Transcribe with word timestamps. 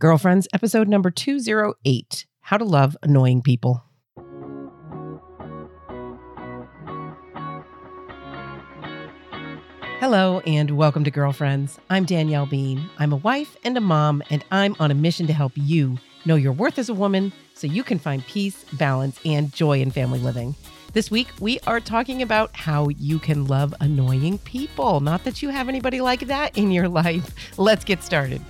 Girlfriends, 0.00 0.46
episode 0.52 0.86
number 0.86 1.10
208 1.10 2.24
How 2.42 2.56
to 2.56 2.64
Love 2.64 2.96
Annoying 3.02 3.42
People. 3.42 3.82
Hello, 9.98 10.38
and 10.46 10.76
welcome 10.76 11.02
to 11.02 11.10
Girlfriends. 11.10 11.80
I'm 11.90 12.04
Danielle 12.04 12.46
Bean. 12.46 12.88
I'm 13.00 13.12
a 13.12 13.16
wife 13.16 13.56
and 13.64 13.76
a 13.76 13.80
mom, 13.80 14.22
and 14.30 14.44
I'm 14.52 14.76
on 14.78 14.92
a 14.92 14.94
mission 14.94 15.26
to 15.26 15.32
help 15.32 15.50
you 15.56 15.98
know 16.24 16.36
your 16.36 16.52
worth 16.52 16.78
as 16.78 16.88
a 16.88 16.94
woman 16.94 17.32
so 17.54 17.66
you 17.66 17.82
can 17.82 17.98
find 17.98 18.24
peace, 18.28 18.64
balance, 18.74 19.18
and 19.24 19.52
joy 19.52 19.80
in 19.80 19.90
family 19.90 20.20
living. 20.20 20.54
This 20.92 21.10
week, 21.10 21.26
we 21.40 21.58
are 21.66 21.80
talking 21.80 22.22
about 22.22 22.54
how 22.54 22.88
you 22.90 23.18
can 23.18 23.48
love 23.48 23.74
annoying 23.80 24.38
people. 24.38 25.00
Not 25.00 25.24
that 25.24 25.42
you 25.42 25.48
have 25.48 25.68
anybody 25.68 26.00
like 26.00 26.28
that 26.28 26.56
in 26.56 26.70
your 26.70 26.88
life. 27.02 27.58
Let's 27.58 27.84
get 27.84 28.04
started. 28.04 28.40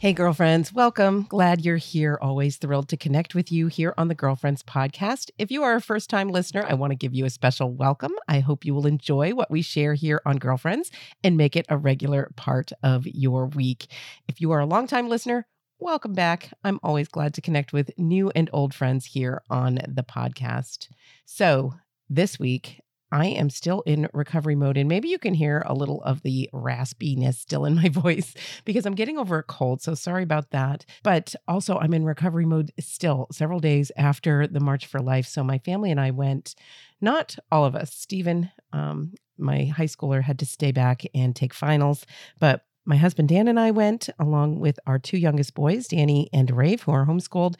Hey, 0.00 0.12
girlfriends, 0.12 0.72
welcome. 0.72 1.26
Glad 1.28 1.64
you're 1.64 1.76
here. 1.76 2.20
Always 2.22 2.56
thrilled 2.56 2.88
to 2.90 2.96
connect 2.96 3.34
with 3.34 3.50
you 3.50 3.66
here 3.66 3.94
on 3.98 4.06
the 4.06 4.14
Girlfriends 4.14 4.62
Podcast. 4.62 5.32
If 5.38 5.50
you 5.50 5.64
are 5.64 5.74
a 5.74 5.80
first 5.80 6.08
time 6.08 6.28
listener, 6.28 6.64
I 6.68 6.74
want 6.74 6.92
to 6.92 6.96
give 6.96 7.14
you 7.14 7.24
a 7.24 7.30
special 7.30 7.72
welcome. 7.72 8.12
I 8.28 8.38
hope 8.38 8.64
you 8.64 8.74
will 8.74 8.86
enjoy 8.86 9.32
what 9.32 9.50
we 9.50 9.60
share 9.60 9.94
here 9.94 10.22
on 10.24 10.36
Girlfriends 10.36 10.92
and 11.24 11.36
make 11.36 11.56
it 11.56 11.66
a 11.68 11.76
regular 11.76 12.30
part 12.36 12.70
of 12.84 13.08
your 13.08 13.46
week. 13.46 13.88
If 14.28 14.40
you 14.40 14.52
are 14.52 14.60
a 14.60 14.66
long-time 14.66 15.08
listener, 15.08 15.48
welcome 15.80 16.12
back. 16.12 16.52
I'm 16.62 16.78
always 16.84 17.08
glad 17.08 17.34
to 17.34 17.40
connect 17.40 17.72
with 17.72 17.90
new 17.98 18.30
and 18.36 18.48
old 18.52 18.74
friends 18.74 19.04
here 19.06 19.42
on 19.50 19.80
the 19.88 20.04
podcast. 20.04 20.90
So, 21.24 21.74
this 22.08 22.38
week, 22.38 22.80
I 23.10 23.26
am 23.26 23.50
still 23.50 23.82
in 23.82 24.08
recovery 24.12 24.54
mode, 24.54 24.76
and 24.76 24.88
maybe 24.88 25.08
you 25.08 25.18
can 25.18 25.34
hear 25.34 25.62
a 25.66 25.74
little 25.74 26.02
of 26.02 26.22
the 26.22 26.48
raspiness 26.52 27.36
still 27.36 27.64
in 27.64 27.74
my 27.74 27.88
voice 27.92 28.34
because 28.64 28.86
I'm 28.86 28.94
getting 28.94 29.18
over 29.18 29.38
a 29.38 29.42
cold. 29.42 29.82
So 29.82 29.94
sorry 29.94 30.22
about 30.22 30.50
that. 30.50 30.84
But 31.02 31.34
also, 31.46 31.78
I'm 31.78 31.94
in 31.94 32.04
recovery 32.04 32.44
mode 32.44 32.72
still 32.78 33.26
several 33.32 33.60
days 33.60 33.90
after 33.96 34.46
the 34.46 34.60
March 34.60 34.86
for 34.86 35.00
Life. 35.00 35.26
So 35.26 35.42
my 35.42 35.58
family 35.58 35.90
and 35.90 36.00
I 36.00 36.10
went, 36.10 36.54
not 37.00 37.36
all 37.50 37.64
of 37.64 37.74
us. 37.74 37.94
Stephen, 37.94 38.50
um, 38.72 39.14
my 39.38 39.64
high 39.66 39.86
schooler, 39.86 40.22
had 40.22 40.38
to 40.40 40.46
stay 40.46 40.72
back 40.72 41.02
and 41.14 41.34
take 41.34 41.54
finals, 41.54 42.04
but 42.38 42.64
my 42.88 42.96
husband 42.96 43.28
Dan 43.28 43.48
and 43.48 43.60
I 43.60 43.70
went 43.70 44.08
along 44.18 44.60
with 44.60 44.80
our 44.86 44.98
two 44.98 45.18
youngest 45.18 45.54
boys, 45.54 45.88
Danny 45.88 46.30
and 46.32 46.50
Rave, 46.50 46.82
who 46.82 46.92
are 46.92 47.04
homeschooled, 47.04 47.56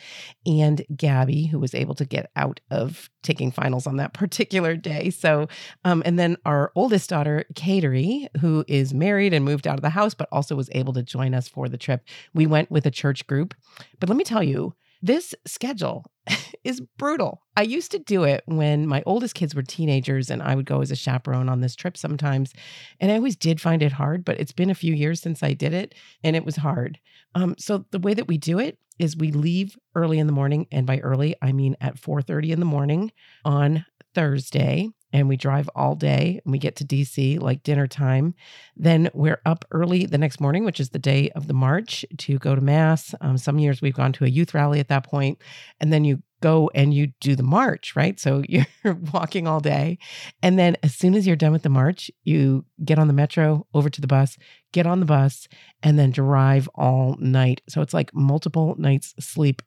and 0.46 0.84
Gabby, 0.96 1.46
who 1.46 1.58
was 1.58 1.74
able 1.74 1.94
to 1.96 2.06
get 2.06 2.30
out 2.34 2.60
of 2.70 3.10
taking 3.22 3.50
finals 3.50 3.86
on 3.86 3.96
that 3.96 4.12
particular 4.14 4.74
day. 4.74 5.10
So, 5.10 5.46
um, 5.84 6.02
and 6.06 6.18
then 6.18 6.38
our 6.46 6.72
oldest 6.74 7.10
daughter, 7.10 7.44
Kateri, 7.52 8.28
who 8.40 8.64
is 8.66 8.94
married 8.94 9.34
and 9.34 9.44
moved 9.44 9.66
out 9.66 9.76
of 9.76 9.82
the 9.82 9.90
house, 9.90 10.14
but 10.14 10.30
also 10.32 10.56
was 10.56 10.70
able 10.72 10.94
to 10.94 11.02
join 11.02 11.34
us 11.34 11.46
for 11.46 11.68
the 11.68 11.78
trip. 11.78 12.02
We 12.32 12.46
went 12.46 12.70
with 12.70 12.86
a 12.86 12.90
church 12.90 13.26
group. 13.26 13.54
But 14.00 14.08
let 14.08 14.16
me 14.16 14.24
tell 14.24 14.42
you, 14.42 14.74
this 15.02 15.34
schedule 15.46 16.10
is 16.64 16.80
brutal. 16.98 17.42
I 17.56 17.62
used 17.62 17.90
to 17.92 17.98
do 17.98 18.24
it 18.24 18.42
when 18.46 18.86
my 18.86 19.02
oldest 19.06 19.34
kids 19.34 19.54
were 19.54 19.62
teenagers 19.62 20.30
and 20.30 20.42
I 20.42 20.54
would 20.54 20.66
go 20.66 20.80
as 20.80 20.90
a 20.90 20.96
chaperone 20.96 21.48
on 21.48 21.60
this 21.60 21.74
trip 21.74 21.96
sometimes. 21.96 22.52
And 23.00 23.10
I 23.10 23.16
always 23.16 23.36
did 23.36 23.60
find 23.60 23.82
it 23.82 23.92
hard, 23.92 24.24
but 24.24 24.38
it's 24.40 24.52
been 24.52 24.70
a 24.70 24.74
few 24.74 24.94
years 24.94 25.20
since 25.20 25.42
I 25.42 25.52
did 25.52 25.72
it 25.72 25.94
and 26.22 26.36
it 26.36 26.44
was 26.44 26.56
hard. 26.56 26.98
Um, 27.34 27.54
so 27.58 27.84
the 27.90 27.98
way 27.98 28.14
that 28.14 28.28
we 28.28 28.38
do 28.38 28.58
it 28.58 28.78
is 28.98 29.16
we 29.16 29.30
leave 29.30 29.78
early 29.94 30.18
in 30.18 30.26
the 30.26 30.32
morning 30.32 30.66
and 30.72 30.86
by 30.86 30.98
early 30.98 31.34
I 31.40 31.52
mean 31.52 31.76
at 31.80 31.96
4:30 31.96 32.50
in 32.50 32.60
the 32.60 32.66
morning 32.66 33.12
on 33.44 33.84
Thursday 34.14 34.88
and 35.12 35.28
we 35.28 35.36
drive 35.36 35.68
all 35.74 35.94
day 35.94 36.40
and 36.44 36.52
we 36.52 36.58
get 36.58 36.76
to 36.76 36.84
DC 36.84 37.40
like 37.40 37.62
dinner 37.62 37.86
time. 37.86 38.34
Then 38.76 39.10
we're 39.14 39.40
up 39.46 39.64
early 39.70 40.06
the 40.06 40.18
next 40.18 40.40
morning, 40.40 40.64
which 40.64 40.80
is 40.80 40.90
the 40.90 40.98
day 40.98 41.30
of 41.30 41.46
the 41.46 41.54
march, 41.54 42.04
to 42.18 42.38
go 42.38 42.54
to 42.54 42.60
mass. 42.60 43.14
Um, 43.20 43.38
some 43.38 43.58
years 43.58 43.80
we've 43.80 43.94
gone 43.94 44.12
to 44.14 44.24
a 44.24 44.28
youth 44.28 44.54
rally 44.54 44.80
at 44.80 44.88
that 44.88 45.04
point, 45.04 45.38
and 45.80 45.92
then 45.92 46.04
you 46.04 46.22
go 46.40 46.70
and 46.74 46.94
you 46.94 47.08
do 47.20 47.34
the 47.34 47.42
march, 47.42 47.96
right? 47.96 48.18
So 48.20 48.42
you're 48.48 48.66
walking 49.12 49.46
all 49.46 49.60
day. 49.60 49.98
And 50.42 50.58
then 50.58 50.76
as 50.82 50.94
soon 50.94 51.14
as 51.14 51.26
you're 51.26 51.36
done 51.36 51.52
with 51.52 51.62
the 51.62 51.68
march, 51.68 52.10
you 52.24 52.64
get 52.84 52.98
on 52.98 53.08
the 53.08 53.12
metro 53.12 53.66
over 53.74 53.90
to 53.90 54.00
the 54.00 54.06
bus, 54.06 54.36
get 54.72 54.86
on 54.86 55.00
the 55.00 55.06
bus, 55.06 55.48
and 55.82 55.98
then 55.98 56.10
drive 56.10 56.68
all 56.74 57.16
night. 57.18 57.60
So 57.68 57.80
it's 57.80 57.94
like 57.94 58.14
multiple 58.14 58.74
nights 58.78 59.14
sleep 59.18 59.62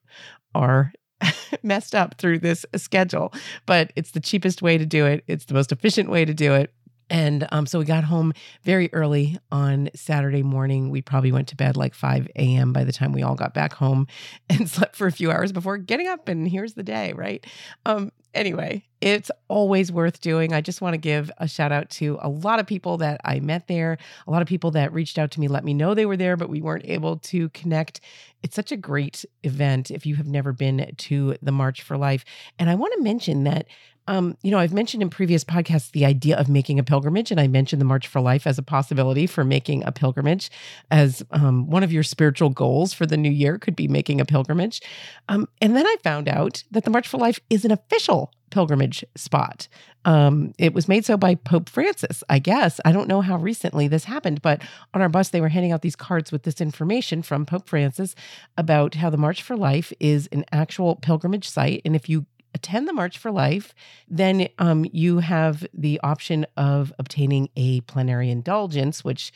are 0.53 0.91
messed 1.63 1.95
up 1.95 2.15
through 2.17 2.39
this 2.39 2.65
schedule, 2.75 3.33
but 3.65 3.91
it's 3.95 4.11
the 4.11 4.19
cheapest 4.19 4.61
way 4.61 4.77
to 4.77 4.85
do 4.85 5.05
it. 5.05 5.23
It's 5.27 5.45
the 5.45 5.53
most 5.53 5.71
efficient 5.71 6.09
way 6.09 6.25
to 6.25 6.33
do 6.33 6.53
it. 6.53 6.73
And 7.11 7.45
um, 7.51 7.65
so 7.65 7.77
we 7.77 7.83
got 7.83 8.05
home 8.05 8.33
very 8.63 8.91
early 8.93 9.37
on 9.51 9.89
Saturday 9.93 10.43
morning. 10.43 10.89
We 10.89 11.01
probably 11.01 11.33
went 11.33 11.49
to 11.49 11.57
bed 11.57 11.75
like 11.75 11.93
5 11.93 12.29
a.m. 12.37 12.71
by 12.71 12.85
the 12.85 12.93
time 12.93 13.11
we 13.11 13.21
all 13.21 13.35
got 13.35 13.53
back 13.53 13.73
home 13.73 14.07
and 14.49 14.67
slept 14.69 14.95
for 14.95 15.07
a 15.07 15.11
few 15.11 15.29
hours 15.29 15.51
before 15.51 15.77
getting 15.77 16.07
up. 16.07 16.29
And 16.29 16.47
here's 16.47 16.73
the 16.73 16.83
day, 16.83 17.11
right? 17.11 17.45
Um, 17.85 18.13
anyway, 18.33 18.85
it's 19.01 19.29
always 19.49 19.91
worth 19.91 20.21
doing. 20.21 20.53
I 20.53 20.61
just 20.61 20.81
want 20.81 20.93
to 20.93 20.97
give 20.97 21.29
a 21.37 21.49
shout 21.49 21.73
out 21.73 21.89
to 21.91 22.17
a 22.21 22.29
lot 22.29 22.61
of 22.61 22.65
people 22.65 22.95
that 22.99 23.19
I 23.25 23.41
met 23.41 23.67
there, 23.67 23.97
a 24.25 24.31
lot 24.31 24.41
of 24.41 24.47
people 24.47 24.71
that 24.71 24.93
reached 24.93 25.19
out 25.19 25.31
to 25.31 25.41
me, 25.41 25.49
let 25.49 25.65
me 25.65 25.73
know 25.73 25.93
they 25.93 26.05
were 26.05 26.15
there, 26.15 26.37
but 26.37 26.49
we 26.49 26.61
weren't 26.61 26.85
able 26.85 27.17
to 27.17 27.49
connect. 27.49 27.99
It's 28.41 28.55
such 28.55 28.71
a 28.71 28.77
great 28.77 29.25
event 29.43 29.91
if 29.91 30.05
you 30.05 30.15
have 30.15 30.27
never 30.27 30.53
been 30.53 30.93
to 30.95 31.35
the 31.41 31.51
March 31.51 31.81
for 31.81 31.97
Life. 31.97 32.23
And 32.57 32.69
I 32.69 32.75
want 32.75 32.93
to 32.93 33.03
mention 33.03 33.43
that 33.43 33.65
um, 34.07 34.37
you 34.41 34.51
know, 34.51 34.57
I've 34.59 34.73
mentioned 34.73 35.03
in 35.03 35.09
previous 35.09 35.43
podcasts 35.43 35.91
the 35.91 36.05
idea 36.05 36.37
of 36.37 36.49
making 36.49 36.79
a 36.79 36.83
pilgrimage, 36.83 37.31
and 37.31 37.39
I 37.39 37.47
mentioned 37.47 37.79
the 37.79 37.85
March 37.85 38.07
for 38.07 38.19
Life 38.19 38.47
as 38.47 38.57
a 38.57 38.63
possibility 38.63 39.27
for 39.27 39.43
making 39.43 39.83
a 39.83 39.91
pilgrimage 39.91 40.49
as 40.89 41.23
um, 41.31 41.69
one 41.69 41.83
of 41.83 41.91
your 41.91 42.03
spiritual 42.03 42.49
goals 42.49 42.93
for 42.93 43.05
the 43.05 43.17
new 43.17 43.31
year 43.31 43.57
could 43.57 43.75
be 43.75 43.87
making 43.87 44.19
a 44.19 44.25
pilgrimage. 44.25 44.81
Um, 45.29 45.47
and 45.61 45.75
then 45.75 45.85
I 45.85 45.95
found 46.03 46.27
out 46.27 46.63
that 46.71 46.83
the 46.83 46.91
March 46.91 47.07
for 47.07 47.17
Life 47.17 47.39
is 47.49 47.63
an 47.63 47.71
official 47.71 48.31
pilgrimage 48.51 49.03
spot. 49.15 49.67
Um, 50.03 50.53
it 50.57 50.73
was 50.73 50.87
made 50.87 51.05
so 51.05 51.17
by 51.17 51.35
Pope 51.35 51.69
Francis, 51.69 52.23
I 52.29 52.39
guess. 52.39 52.79
I 52.85 52.91
don't 52.91 53.07
know 53.07 53.21
how 53.21 53.37
recently 53.37 53.87
this 53.87 54.03
happened, 54.05 54.41
but 54.41 54.61
on 54.93 55.01
our 55.01 55.09
bus, 55.09 55.29
they 55.29 55.41
were 55.41 55.49
handing 55.49 55.71
out 55.71 55.81
these 55.81 55.95
cards 55.95 56.31
with 56.31 56.43
this 56.43 56.59
information 56.61 57.21
from 57.21 57.45
Pope 57.45 57.67
Francis 57.67 58.13
about 58.57 58.95
how 58.95 59.09
the 59.09 59.17
March 59.17 59.41
for 59.41 59.55
Life 59.55 59.93
is 59.99 60.27
an 60.31 60.45
actual 60.51 60.97
pilgrimage 60.97 61.49
site. 61.49 61.81
And 61.85 61.95
if 61.95 62.09
you 62.09 62.25
attend 62.53 62.87
the 62.87 62.93
March 62.93 63.17
for 63.17 63.31
Life, 63.31 63.73
then 64.07 64.47
um, 64.59 64.85
you 64.91 65.19
have 65.19 65.65
the 65.73 65.99
option 66.03 66.45
of 66.57 66.93
obtaining 66.99 67.49
a 67.55 67.81
plenary 67.81 68.29
indulgence, 68.29 69.03
which 69.03 69.31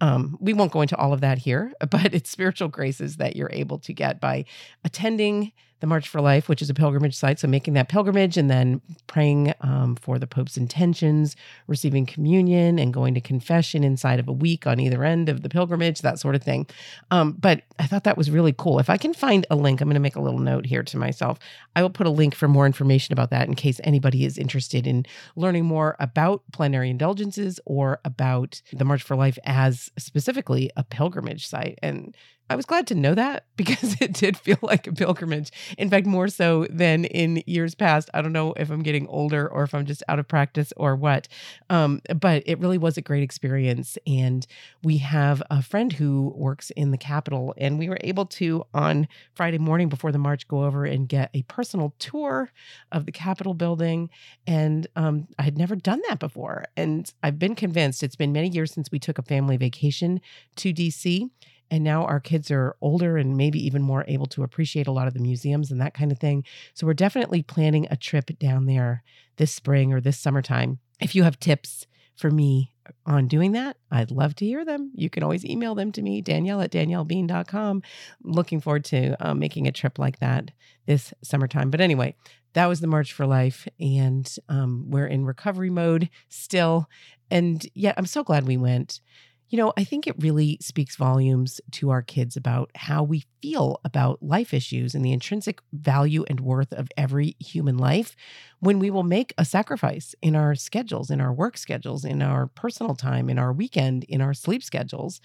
um, 0.00 0.36
we 0.40 0.52
won't 0.52 0.72
go 0.72 0.82
into 0.82 0.96
all 0.96 1.12
of 1.12 1.20
that 1.20 1.38
here, 1.38 1.72
but 1.90 2.14
it's 2.14 2.30
spiritual 2.30 2.68
graces 2.68 3.16
that 3.16 3.36
you're 3.36 3.50
able 3.52 3.78
to 3.80 3.92
get 3.92 4.20
by 4.20 4.44
attending 4.84 5.52
the 5.80 5.86
March 5.86 6.08
for 6.08 6.20
Life, 6.20 6.48
which 6.48 6.62
is 6.62 6.70
a 6.70 6.74
pilgrimage 6.74 7.14
site. 7.14 7.38
So 7.38 7.48
making 7.48 7.74
that 7.74 7.88
pilgrimage 7.88 8.36
and 8.36 8.50
then 8.50 8.80
praying 9.06 9.52
um, 9.60 9.96
for 9.96 10.18
the 10.18 10.26
Pope's 10.26 10.56
intentions, 10.56 11.36
receiving 11.66 12.06
communion, 12.06 12.78
and 12.78 12.94
going 12.94 13.14
to 13.14 13.20
confession 13.20 13.84
inside 13.84 14.18
of 14.18 14.28
a 14.28 14.32
week 14.32 14.66
on 14.66 14.80
either 14.80 15.04
end 15.04 15.28
of 15.28 15.42
the 15.42 15.48
pilgrimage, 15.48 16.00
that 16.00 16.18
sort 16.18 16.34
of 16.34 16.42
thing. 16.42 16.66
Um, 17.10 17.32
but 17.32 17.62
I 17.78 17.86
thought 17.86 18.04
that 18.04 18.16
was 18.16 18.30
really 18.30 18.54
cool. 18.56 18.78
If 18.78 18.88
I 18.88 18.96
can 18.96 19.12
find 19.12 19.46
a 19.50 19.56
link, 19.56 19.80
I'm 19.80 19.88
going 19.88 19.94
to 19.94 20.00
make 20.00 20.16
a 20.16 20.20
little 20.20 20.40
note 20.40 20.66
here 20.66 20.82
to 20.82 20.96
myself. 20.96 21.38
I 21.74 21.82
will 21.82 21.90
put 21.90 22.06
a 22.06 22.10
link 22.10 22.34
for 22.34 22.48
more 22.48 22.66
information 22.66 23.12
about 23.12 23.30
that 23.30 23.48
in 23.48 23.54
case 23.54 23.80
anybody 23.84 24.24
is 24.24 24.38
interested 24.38 24.86
in 24.86 25.04
learning 25.36 25.66
more 25.66 25.96
about 26.00 26.42
plenary 26.52 26.90
indulgences 26.90 27.60
or 27.66 28.00
about 28.04 28.62
the 28.72 28.84
March 28.84 29.02
for 29.02 29.16
Life 29.16 29.38
as 29.44 29.90
specifically 29.98 30.70
a 30.76 30.84
pilgrimage 30.84 31.46
site. 31.46 31.78
And 31.82 32.14
I 32.48 32.54
was 32.54 32.64
glad 32.66 32.86
to 32.88 32.94
know 32.94 33.14
that 33.14 33.44
because 33.56 34.00
it 34.00 34.12
did 34.12 34.36
feel 34.36 34.58
like 34.62 34.86
a 34.86 34.92
pilgrimage. 34.92 35.50
In 35.78 35.90
fact, 35.90 36.06
more 36.06 36.28
so 36.28 36.66
than 36.70 37.04
in 37.04 37.42
years 37.46 37.74
past. 37.74 38.10
I 38.14 38.22
don't 38.22 38.32
know 38.32 38.52
if 38.56 38.70
I'm 38.70 38.82
getting 38.82 39.06
older 39.08 39.48
or 39.48 39.64
if 39.64 39.74
I'm 39.74 39.86
just 39.86 40.02
out 40.08 40.18
of 40.18 40.28
practice 40.28 40.72
or 40.76 40.94
what. 40.94 41.28
Um, 41.70 42.00
but 42.20 42.42
it 42.46 42.58
really 42.58 42.78
was 42.78 42.96
a 42.96 43.02
great 43.02 43.22
experience. 43.22 43.98
And 44.06 44.46
we 44.82 44.98
have 44.98 45.42
a 45.50 45.62
friend 45.62 45.92
who 45.92 46.32
works 46.36 46.70
in 46.70 46.90
the 46.90 46.98
Capitol, 46.98 47.54
and 47.56 47.78
we 47.78 47.88
were 47.88 47.98
able 48.02 48.26
to, 48.26 48.64
on 48.74 49.08
Friday 49.34 49.58
morning 49.58 49.88
before 49.88 50.12
the 50.12 50.18
march, 50.18 50.46
go 50.46 50.64
over 50.64 50.84
and 50.84 51.08
get 51.08 51.30
a 51.34 51.42
personal 51.42 51.94
tour 51.98 52.52
of 52.92 53.06
the 53.06 53.12
Capitol 53.12 53.54
building. 53.54 54.10
And 54.46 54.86
um, 54.96 55.28
I 55.38 55.42
had 55.42 55.58
never 55.58 55.76
done 55.76 56.00
that 56.08 56.18
before. 56.18 56.66
And 56.76 57.12
I've 57.22 57.38
been 57.38 57.54
convinced 57.54 58.02
it's 58.02 58.16
been 58.16 58.32
many 58.32 58.48
years 58.48 58.72
since 58.72 58.90
we 58.90 58.98
took 58.98 59.18
a 59.18 59.22
family 59.22 59.56
vacation 59.56 60.20
to 60.56 60.72
DC 60.72 61.30
and 61.70 61.82
now 61.82 62.04
our 62.04 62.20
kids 62.20 62.50
are 62.50 62.76
older 62.80 63.16
and 63.16 63.36
maybe 63.36 63.64
even 63.64 63.82
more 63.82 64.04
able 64.08 64.26
to 64.26 64.42
appreciate 64.42 64.86
a 64.86 64.92
lot 64.92 65.08
of 65.08 65.14
the 65.14 65.20
museums 65.20 65.70
and 65.70 65.80
that 65.80 65.94
kind 65.94 66.12
of 66.12 66.18
thing. 66.18 66.44
So 66.74 66.86
we're 66.86 66.94
definitely 66.94 67.42
planning 67.42 67.86
a 67.90 67.96
trip 67.96 68.30
down 68.38 68.66
there 68.66 69.02
this 69.36 69.52
spring 69.52 69.92
or 69.92 70.00
this 70.00 70.18
summertime. 70.18 70.78
If 71.00 71.14
you 71.14 71.24
have 71.24 71.38
tips 71.38 71.86
for 72.14 72.30
me 72.30 72.72
on 73.04 73.28
doing 73.28 73.52
that, 73.52 73.76
I'd 73.90 74.10
love 74.10 74.34
to 74.36 74.46
hear 74.46 74.64
them. 74.64 74.92
You 74.94 75.10
can 75.10 75.22
always 75.22 75.44
email 75.44 75.74
them 75.74 75.92
to 75.92 76.02
me, 76.02 76.22
Danielle 76.22 76.60
at 76.60 76.70
daniellebean.com. 76.70 77.82
Looking 78.22 78.60
forward 78.60 78.84
to 78.86 79.16
um, 79.20 79.38
making 79.38 79.66
a 79.66 79.72
trip 79.72 79.98
like 79.98 80.20
that 80.20 80.52
this 80.86 81.12
summertime. 81.22 81.70
But 81.70 81.80
anyway, 81.80 82.14
that 82.54 82.66
was 82.66 82.80
the 82.80 82.86
March 82.86 83.12
for 83.12 83.26
Life. 83.26 83.68
And 83.78 84.32
um, 84.48 84.86
we're 84.88 85.06
in 85.06 85.26
recovery 85.26 85.70
mode 85.70 86.08
still. 86.28 86.88
And 87.30 87.66
yet, 87.74 87.94
I'm 87.98 88.06
so 88.06 88.22
glad 88.22 88.46
we 88.46 88.56
went. 88.56 89.00
You 89.48 89.58
know, 89.58 89.72
I 89.76 89.84
think 89.84 90.06
it 90.06 90.16
really 90.18 90.58
speaks 90.60 90.96
volumes 90.96 91.60
to 91.72 91.90
our 91.90 92.02
kids 92.02 92.36
about 92.36 92.70
how 92.74 93.04
we 93.04 93.24
feel 93.40 93.80
about 93.84 94.20
life 94.20 94.52
issues 94.52 94.94
and 94.94 95.04
the 95.04 95.12
intrinsic 95.12 95.60
value 95.72 96.24
and 96.28 96.40
worth 96.40 96.72
of 96.72 96.88
every 96.96 97.36
human 97.38 97.78
life 97.78 98.16
when 98.58 98.80
we 98.80 98.90
will 98.90 99.04
make 99.04 99.32
a 99.38 99.44
sacrifice 99.44 100.16
in 100.20 100.34
our 100.34 100.56
schedules, 100.56 101.10
in 101.10 101.20
our 101.20 101.32
work 101.32 101.56
schedules, 101.56 102.04
in 102.04 102.22
our 102.22 102.48
personal 102.48 102.96
time, 102.96 103.30
in 103.30 103.38
our 103.38 103.52
weekend, 103.52 104.02
in 104.04 104.20
our 104.20 104.34
sleep 104.34 104.64
schedules 104.64 105.20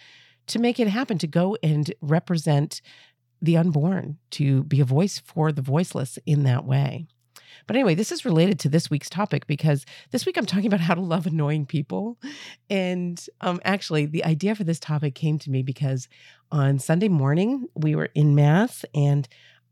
to 0.48 0.60
make 0.60 0.80
it 0.80 0.88
happen, 0.88 1.18
to 1.18 1.28
go 1.28 1.58
and 1.64 1.94
represent 2.02 2.82
the 3.42 3.58
unborn, 3.58 4.18
to 4.32 4.64
be 4.66 4.82
a 4.82 4.86
voice 4.86 5.20
for 5.20 5.52
the 5.52 5.62
voiceless 5.62 6.20
in 6.26 6.44
that 6.44 6.66
way. 6.66 7.08
But 7.68 7.76
anyway, 7.76 7.96
this 7.96 8.12
is 8.12 8.26
related 8.26 8.60
to 8.60 8.70
this 8.70 8.90
week's 8.90 9.10
topic 9.10 9.48
because 9.48 9.86
this 10.12 10.26
week 10.26 10.38
I'm 10.38 10.46
talking 10.46 10.68
about 10.68 10.80
how 10.80 10.94
to 10.94 11.02
love 11.02 11.26
annoying 11.26 11.66
people. 11.66 12.18
And 12.70 13.24
um, 13.42 13.60
actually, 13.64 14.06
the 14.06 14.26
idea 14.26 14.56
for 14.56 14.64
this 14.64 14.80
topic 14.80 15.16
came 15.16 15.40
to 15.40 15.52
me 15.52 15.64
because 15.64 16.08
on 16.52 16.80
Sunday 16.80 17.10
morning, 17.10 17.68
we 17.76 17.96
were 17.96 18.10
in 18.14 18.36
Mass 18.36 18.86
and 18.94 19.28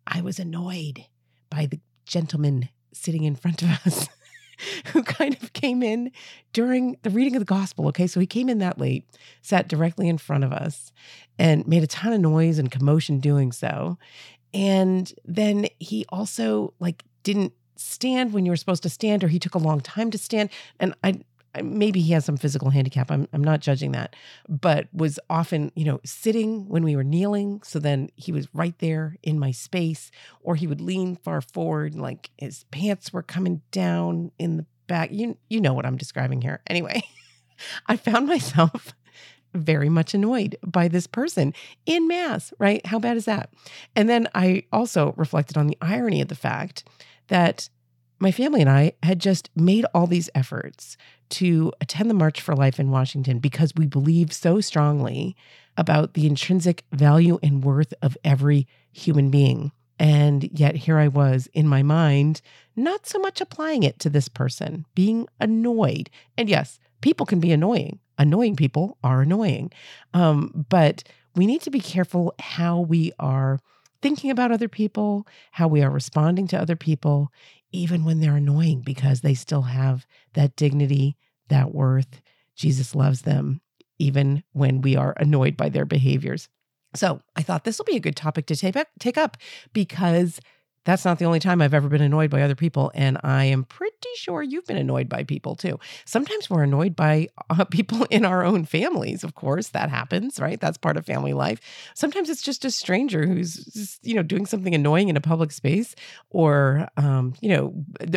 I 0.08 0.22
was 0.22 0.40
annoyed 0.40 1.06
by 1.50 1.66
the 1.66 1.80
gentleman 2.06 2.70
sitting 2.94 3.24
in 3.24 3.36
front 3.36 3.62
of 3.62 3.70
us. 3.86 4.10
who 4.88 5.04
kind 5.04 5.38
of 5.42 5.54
came 5.54 5.82
in 5.82 6.12
during 6.54 6.98
the 7.04 7.10
reading 7.10 7.36
of 7.36 7.40
the 7.40 7.46
gospel. 7.46 7.88
Okay, 7.88 8.08
so 8.08 8.20
he 8.20 8.28
came 8.28 8.50
in 8.50 8.60
that 8.60 8.78
late, 8.78 9.06
sat 9.42 9.68
directly 9.68 10.10
in 10.10 10.18
front 10.18 10.44
of 10.44 10.52
us, 10.52 10.92
and 11.38 11.68
made 11.68 11.84
a 11.84 11.88
ton 11.88 12.14
of 12.14 12.20
noise 12.20 12.60
and 12.60 12.72
commotion 12.72 13.20
doing 13.20 13.52
so. 13.52 13.98
And 14.54 15.12
then 15.26 15.68
he 15.80 16.06
also 16.10 16.74
like 16.80 17.04
didn't 17.24 17.54
stand 17.80 18.34
when 18.34 18.46
you 18.46 18.52
were 18.52 18.58
supposed 18.58 18.84
to 18.84 18.90
stand, 18.90 19.24
or 19.24 19.28
he 19.28 19.40
took 19.40 19.56
a 19.56 19.60
long 19.60 19.82
time 19.82 20.12
to 20.12 20.18
stand. 20.18 20.50
And 20.80 20.94
I, 21.04 21.22
maybe 21.62 22.02
he 22.02 22.14
has 22.14 22.26
some 22.26 22.38
physical 22.38 22.70
handicap. 22.70 23.10
I'm, 23.10 23.28
I'm 23.34 23.44
not 23.44 23.62
judging 23.62 23.92
that, 23.94 24.16
but 24.48 24.88
was 24.94 25.20
often, 25.30 25.72
you 25.76 25.86
know, 25.86 26.00
sitting 26.06 26.68
when 26.68 26.84
we 26.84 26.96
were 26.96 27.04
kneeling. 27.04 27.62
So 27.64 27.80
then 27.80 28.10
he 28.16 28.32
was 28.32 28.48
right 28.54 28.78
there 28.80 29.18
in 29.24 29.40
my 29.40 29.52
space, 29.52 30.12
or 30.42 30.56
he 30.56 30.68
would 30.68 30.82
lean 30.82 31.16
far 31.16 31.42
forward, 31.42 31.96
like 31.96 32.30
his 32.38 32.66
pants 32.66 33.12
were 33.14 33.24
coming 33.24 33.62
down 33.72 34.32
in 34.38 34.58
the 34.58 34.66
back. 34.88 35.12
You, 35.12 35.38
you 35.50 35.62
know 35.62 35.74
what 35.74 35.86
I'm 35.86 35.98
describing 35.98 36.42
here. 36.42 36.62
Anyway, 36.68 37.02
I 37.88 37.98
found 37.98 38.28
myself 38.28 38.94
very 39.54 39.90
much 39.90 40.14
annoyed 40.14 40.58
by 40.64 40.88
this 40.88 41.08
person 41.08 41.54
in 41.86 42.08
mass, 42.08 42.54
right? 42.60 42.86
How 42.86 43.00
bad 43.00 43.18
is 43.18 43.26
that? 43.26 43.52
And 43.96 44.08
then 44.08 44.28
I 44.36 44.64
also 44.72 45.14
reflected 45.18 45.58
on 45.58 45.68
the 45.68 45.78
irony 45.82 46.22
of 46.22 46.28
the 46.28 46.36
fact 46.36 46.84
that 47.30 47.70
my 48.20 48.32
family 48.32 48.62
and 48.62 48.70
I 48.70 48.94
had 49.02 49.20
just 49.20 49.50
made 49.56 49.86
all 49.94 50.06
these 50.06 50.30
efforts 50.36 50.98
to 51.30 51.72
attend 51.80 52.10
the 52.10 52.16
March 52.16 52.42
for 52.42 52.56
Life 52.56 52.80
in 52.80 52.92
Washington 52.92 53.40
because 53.40 53.74
we 53.76 53.86
believe 53.86 54.34
so 54.34 54.60
strongly 54.60 55.36
about 55.78 56.14
the 56.14 56.28
intrinsic 56.28 56.84
value 56.92 57.40
and 57.42 57.64
worth 57.64 57.94
of 58.02 58.18
every 58.24 58.68
human 58.92 59.30
being. 59.30 59.72
And 59.98 60.50
yet 60.58 60.76
here 60.76 60.98
I 60.98 61.08
was 61.08 61.48
in 61.54 61.68
my 61.68 61.84
mind, 61.84 62.42
not 62.76 63.06
so 63.06 63.20
much 63.20 63.42
applying 63.42 63.84
it 63.84 64.00
to 64.00 64.10
this 64.10 64.28
person, 64.28 64.86
being 64.96 65.28
annoyed. 65.40 66.10
And 66.38 66.50
yes, 66.50 66.80
people 67.02 67.26
can 67.26 67.40
be 67.40 67.52
annoying. 67.52 68.00
Annoying 68.18 68.56
people 68.56 68.98
are 69.04 69.22
annoying. 69.22 69.72
Um, 70.14 70.66
but 70.70 71.04
we 71.36 71.46
need 71.46 71.62
to 71.62 71.70
be 71.70 71.80
careful 71.80 72.34
how 72.40 72.80
we 72.80 73.12
are 73.20 73.60
thinking 74.02 74.32
about 74.32 74.52
other 74.52 74.68
people, 74.68 75.28
how 75.52 75.68
we 75.68 75.82
are 75.82 75.90
responding 75.90 76.48
to 76.48 76.60
other 76.60 76.76
people, 76.76 77.32
even 77.72 78.06
when 78.06 78.20
they're 78.20 78.38
annoying, 78.38 78.82
because 78.82 79.22
they 79.22 79.34
still 79.34 79.64
have 79.64 80.06
that 80.34 80.56
dignity, 80.56 81.18
that 81.50 81.74
worth. 81.74 82.22
Jesus 82.56 82.96
loves 82.96 83.22
them, 83.22 83.62
even 83.98 84.44
when 84.54 84.82
we 84.82 84.96
are 84.96 85.14
annoyed 85.18 85.56
by 85.56 85.70
their 85.70 85.86
behaviors. 85.86 86.50
So 86.96 87.22
I 87.36 87.44
thought 87.44 87.66
this 87.66 87.78
will 87.78 87.86
be 87.86 87.96
a 87.96 88.02
good 88.02 88.16
topic 88.16 88.48
to 88.48 88.56
take, 88.56 89.18
up 89.18 89.38
because 89.74 90.40
that's 90.86 91.06
not 91.06 91.20
the 91.20 91.26
only 91.26 91.40
time 91.40 91.62
I've 91.62 91.74
ever 91.74 91.90
been 91.90 92.02
annoyed 92.02 92.30
by 92.30 92.42
other 92.42 92.56
people. 92.56 92.92
And 92.96 93.18
I 93.24 93.46
am 93.46 93.64
pretty 93.64 93.96
sure 94.16 94.42
you've 94.42 94.66
been 94.66 94.78
annoyed 94.78 95.10
by 95.10 95.24
people 95.24 95.56
too. 95.56 95.80
Sometimes 96.06 96.50
we're 96.50 96.64
annoyed 96.64 96.96
by 96.96 97.28
uh, 97.50 97.66
people 97.72 98.06
in 98.10 98.26
our 98.26 98.44
own 98.44 98.66
families. 98.66 99.24
Of 99.24 99.36
course, 99.36 99.70
that 99.70 99.90
happens, 99.90 100.40
right? 100.40 100.60
That's 100.60 100.78
part 100.78 100.98
of 100.98 101.06
family 101.06 101.34
life. 101.34 101.60
Sometimes 101.96 102.30
it's 102.30 102.42
just 102.42 102.66
a 102.66 102.72
stranger 102.72 103.26
who's, 103.26 103.56
just, 103.66 104.06
you 104.06 104.16
know, 104.16 104.24
doing 104.24 104.46
something 104.46 104.74
annoying 104.74 105.10
in 105.10 105.18
a 105.18 105.22
public 105.22 105.52
space 105.52 105.96
or, 106.30 106.88
um, 106.98 107.34
you 107.42 107.50
know, 107.50 107.68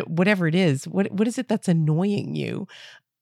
whatever 0.07 0.47
it 0.47 0.55
is. 0.55 0.87
What, 0.87 1.11
what 1.11 1.27
is 1.27 1.37
it 1.37 1.47
that's 1.47 1.67
annoying 1.67 2.35
you? 2.35 2.67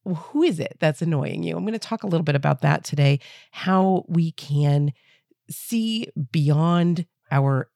Who 0.06 0.44
is 0.44 0.60
it 0.60 0.78
that's 0.80 1.02
annoying 1.02 1.44
you? 1.44 1.56
I'm 1.56 1.64
going 1.64 1.74
to 1.74 1.80
talk 1.80 2.04
a 2.04 2.08
little 2.08 2.24
bit 2.24 2.36
about 2.36 2.62
that 2.62 2.84
today, 2.84 3.20
how 3.52 4.06
we 4.08 4.32
can 4.32 4.94
see 5.50 6.08
beyond 6.32 7.06
our 7.32 7.70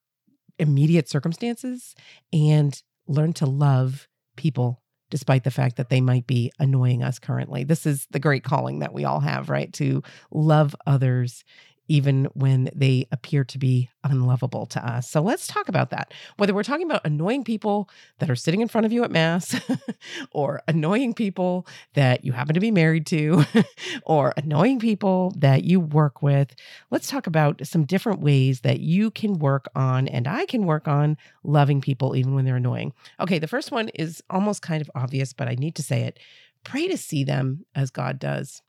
immediate 0.60 1.10
circumstances 1.10 1.96
and 2.31 2.81
learn 3.07 3.34
to 3.34 3.46
love 3.46 4.07
people 4.36 4.81
despite 5.10 5.44
the 5.44 5.52
fact 5.52 5.75
that 5.78 5.90
they 5.90 6.02
might 6.02 6.25
be 6.25 6.52
annoying 6.60 7.04
us 7.04 7.19
currently. 7.19 7.63
This 7.63 7.86
is 7.86 8.07
the 8.12 8.19
great 8.19 8.44
calling 8.44 8.80
that 8.80 8.94
we 8.94 9.06
all 9.06 9.19
have, 9.19 9.50
right? 9.50 9.72
To 9.74 10.02
love 10.31 10.75
others 10.88 11.44
even 11.88 12.26
when 12.34 12.70
they 12.76 13.08
appear 13.12 13.44
to 13.44 13.58
be 13.58 13.90
unlovable 14.04 14.66
to 14.68 14.86
us. 14.88 15.10
So 15.10 15.22
let's 15.22 15.48
talk 15.48 15.68
about 15.70 15.90
that. 15.90 16.14
Whether 16.38 16.54
we're 16.54 16.64
talking 16.64 16.90
about 16.90 17.06
annoying 17.06 17.44
people 17.44 17.90
that 18.20 18.30
are 18.30 18.36
sitting 18.36 18.62
in 18.62 18.68
front 18.68 18.86
of 18.86 18.92
you 18.92 19.04
at 19.04 19.12
Mass, 19.12 19.60
or 20.32 20.62
annoying 20.68 21.14
people 21.14 21.68
that 21.94 22.24
you 22.24 22.32
happen 22.32 22.54
to 22.54 22.60
be 22.60 22.72
married 22.72 23.06
to, 23.08 23.46
or 24.04 24.34
annoying 24.38 24.80
people 24.80 25.34
that 25.38 25.64
you 25.64 25.80
work 25.80 26.22
with, 26.22 26.56
let's 26.92 27.08
talk 27.08 27.28
about 27.28 27.66
some 27.66 27.86
different 27.86 28.22
ways 28.22 28.62
that 28.62 28.80
you 28.80 29.12
can 29.12 29.40
work 29.40 29.68
on 29.76 30.08
and 30.08 30.28
I 30.28 30.46
can 30.46 30.66
work 30.66 30.88
on 30.88 31.18
loving 31.44 31.82
people 31.82 32.16
even 32.16 32.36
when 32.36 32.46
they're 32.46 32.56
annoying. 32.56 32.94
Okay, 33.20 33.40
the 33.40 33.48
first 33.48 33.72
one 33.72 33.90
is 33.90 34.24
almost 34.30 34.62
kind 34.62 34.82
of 34.82 34.92
obvious, 34.96 35.34
but 35.34 35.48
I 35.48 35.56
need 35.56 35.76
to 35.76 35.84
say 35.84 36.02
it. 36.04 36.20
Pray 36.64 36.88
to 36.88 36.98
see 36.98 37.24
them 37.24 37.66
as 37.76 37.92
God 37.92 38.20
does. 38.20 38.62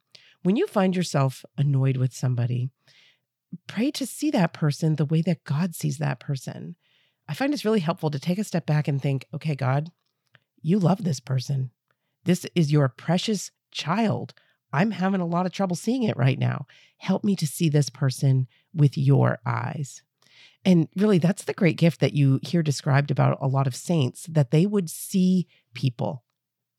When 0.43 0.57
you 0.57 0.67
find 0.67 0.95
yourself 0.95 1.45
annoyed 1.59 1.97
with 1.97 2.15
somebody, 2.15 2.71
pray 3.67 3.91
to 3.93 4.07
see 4.07 4.31
that 4.31 4.53
person 4.53 4.97
the 4.97 5.05
way 5.05 5.23
that 5.23 5.45
God 5.45 5.75
sees 5.75 5.99
that 5.99 6.21
person. 6.21 6.77
I 7.29 7.35
find 7.35 7.53
it's 7.53 7.65
really 7.65 7.81
helpful 7.81 8.11
to 8.11 8.19
take 8.19 8.39
a 8.39 8.45
step 8.45 8.67
back 8.67 8.89
and 8.89 9.01
think, 9.01 9.27
okay, 9.35 9.55
God, 9.55 9.91
you 10.63 10.79
love 10.79 11.05
this 11.05 11.21
person. 11.21 11.71
This 12.25 12.47
is 12.55 12.73
your 12.73 12.89
precious 12.89 13.51
child. 13.71 14.35
I'm 14.73 14.91
having 14.91 15.21
a 15.21 15.27
lot 15.27 15.47
of 15.47 15.53
trouble 15.53 15.77
seeing 15.77 16.03
it 16.03 16.17
right 16.17 16.39
now. 16.39 16.67
Help 16.99 17.25
me 17.25 17.37
to 17.37 17.47
see 17.47 17.69
this 17.69 17.89
person 17.89 18.47
with 18.75 18.99
your 18.99 19.39
eyes. 19.47 20.03
And 20.65 20.89
really, 20.97 21.19
that's 21.19 21.45
the 21.45 21.55
great 21.55 21.77
gift 21.77 22.01
that 22.01 22.15
you 22.15 22.41
hear 22.43 22.63
described 22.63 23.11
about 23.11 23.39
a 23.41 23.47
lot 23.47 23.69
of 23.69 23.77
saints 23.77 24.27
that 24.27 24.51
they 24.51 24.67
would 24.67 24.91
see 24.91 25.47
people, 25.75 26.25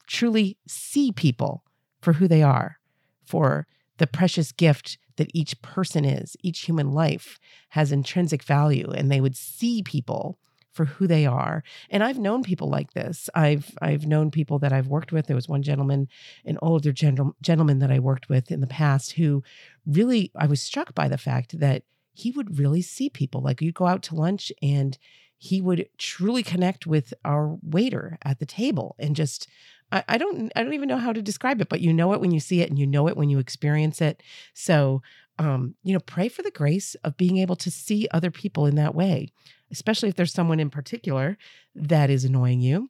truly 0.08 0.58
see 0.68 1.12
people 1.14 1.64
for 2.02 2.14
who 2.14 2.28
they 2.28 2.44
are, 2.44 2.80
for 3.26 3.68
the 3.98 4.08
precious 4.08 4.52
gift 4.52 4.98
that 5.18 5.32
each 5.34 5.62
person 5.62 6.06
is, 6.06 6.36
each 6.42 6.62
human 6.62 6.92
life 6.92 7.40
has 7.70 7.92
intrinsic 7.92 8.44
value, 8.44 8.90
and 8.92 9.12
they 9.12 9.22
would 9.22 9.36
see 9.36 9.84
people 9.84 10.40
for 10.72 10.86
who 10.86 11.08
they 11.08 11.26
are. 11.26 11.64
And 11.90 12.04
I've 12.04 12.20
known 12.20 12.44
people 12.44 12.70
like 12.70 12.94
this. 12.94 13.30
I've 13.34 13.76
I've 13.82 14.06
known 14.06 14.30
people 14.30 14.60
that 14.60 14.72
I've 14.72 14.88
worked 14.88 15.12
with. 15.12 15.26
There 15.26 15.36
was 15.36 15.50
one 15.50 15.64
gentleman, 15.64 16.08
an 16.46 16.60
older 16.62 16.94
gentle, 16.94 17.36
gentleman 17.42 17.80
that 17.80 17.92
I 17.92 17.98
worked 17.98 18.30
with 18.30 18.52
in 18.52 18.62
the 18.62 18.68
past 18.68 19.14
who 19.14 19.44
really 19.88 20.32
I 20.36 20.46
was 20.46 20.62
struck 20.62 20.94
by 20.94 21.08
the 21.08 21.18
fact 21.18 21.60
that 21.60 21.84
he 22.14 22.32
would 22.32 22.60
really 22.60 22.84
see 22.84 23.10
people. 23.10 23.42
Like 23.42 23.62
you'd 23.62 23.74
go 23.74 23.88
out 23.88 24.04
to 24.04 24.16
lunch 24.16 24.52
and 24.62 24.98
he 25.38 25.62
would 25.62 25.88
truly 25.98 26.44
connect 26.44 26.88
with 26.88 27.14
our 27.24 27.58
waiter 27.62 28.18
at 28.24 28.40
the 28.40 28.46
table 28.46 28.96
and 29.00 29.16
just 29.16 29.48
I, 29.92 30.04
I 30.08 30.18
don't 30.18 30.52
I 30.56 30.64
don't 30.64 30.74
even 30.74 30.90
know 30.90 30.98
how 30.98 31.14
to 31.14 31.22
describe 31.22 31.62
it, 31.62 31.70
but 31.70 31.82
you 31.82 31.94
know 31.94 32.14
it 32.14 32.20
when 32.20 32.32
you 32.32 32.40
see 32.40 32.62
it 32.62 32.70
and 32.70 32.78
you 32.78 32.88
know 32.88 33.08
it 33.08 33.18
when 33.18 33.30
you 33.30 33.40
experience 33.40 34.02
it. 34.02 34.22
So 34.54 35.02
um, 35.40 35.76
you 35.84 35.94
know, 35.94 36.00
pray 36.00 36.30
for 36.30 36.42
the 36.42 36.52
grace 36.52 36.96
of 37.04 37.18
being 37.18 37.38
able 37.38 37.56
to 37.58 37.70
see 37.70 38.08
other 38.12 38.32
people 38.32 38.66
in 38.66 38.76
that 38.76 38.96
way, 38.96 39.30
especially 39.72 40.10
if 40.10 40.16
there's 40.16 40.34
someone 40.34 40.60
in 40.60 40.70
particular 40.70 41.38
that 41.76 42.10
is 42.10 42.26
annoying 42.26 42.60
you. 42.60 42.90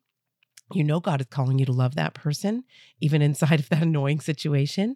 You 0.73 0.83
know, 0.83 0.99
God 0.99 1.21
is 1.21 1.27
calling 1.29 1.59
you 1.59 1.65
to 1.65 1.71
love 1.73 1.95
that 1.95 2.13
person, 2.13 2.63
even 3.01 3.21
inside 3.21 3.59
of 3.59 3.69
that 3.69 3.83
annoying 3.83 4.19
situation 4.21 4.95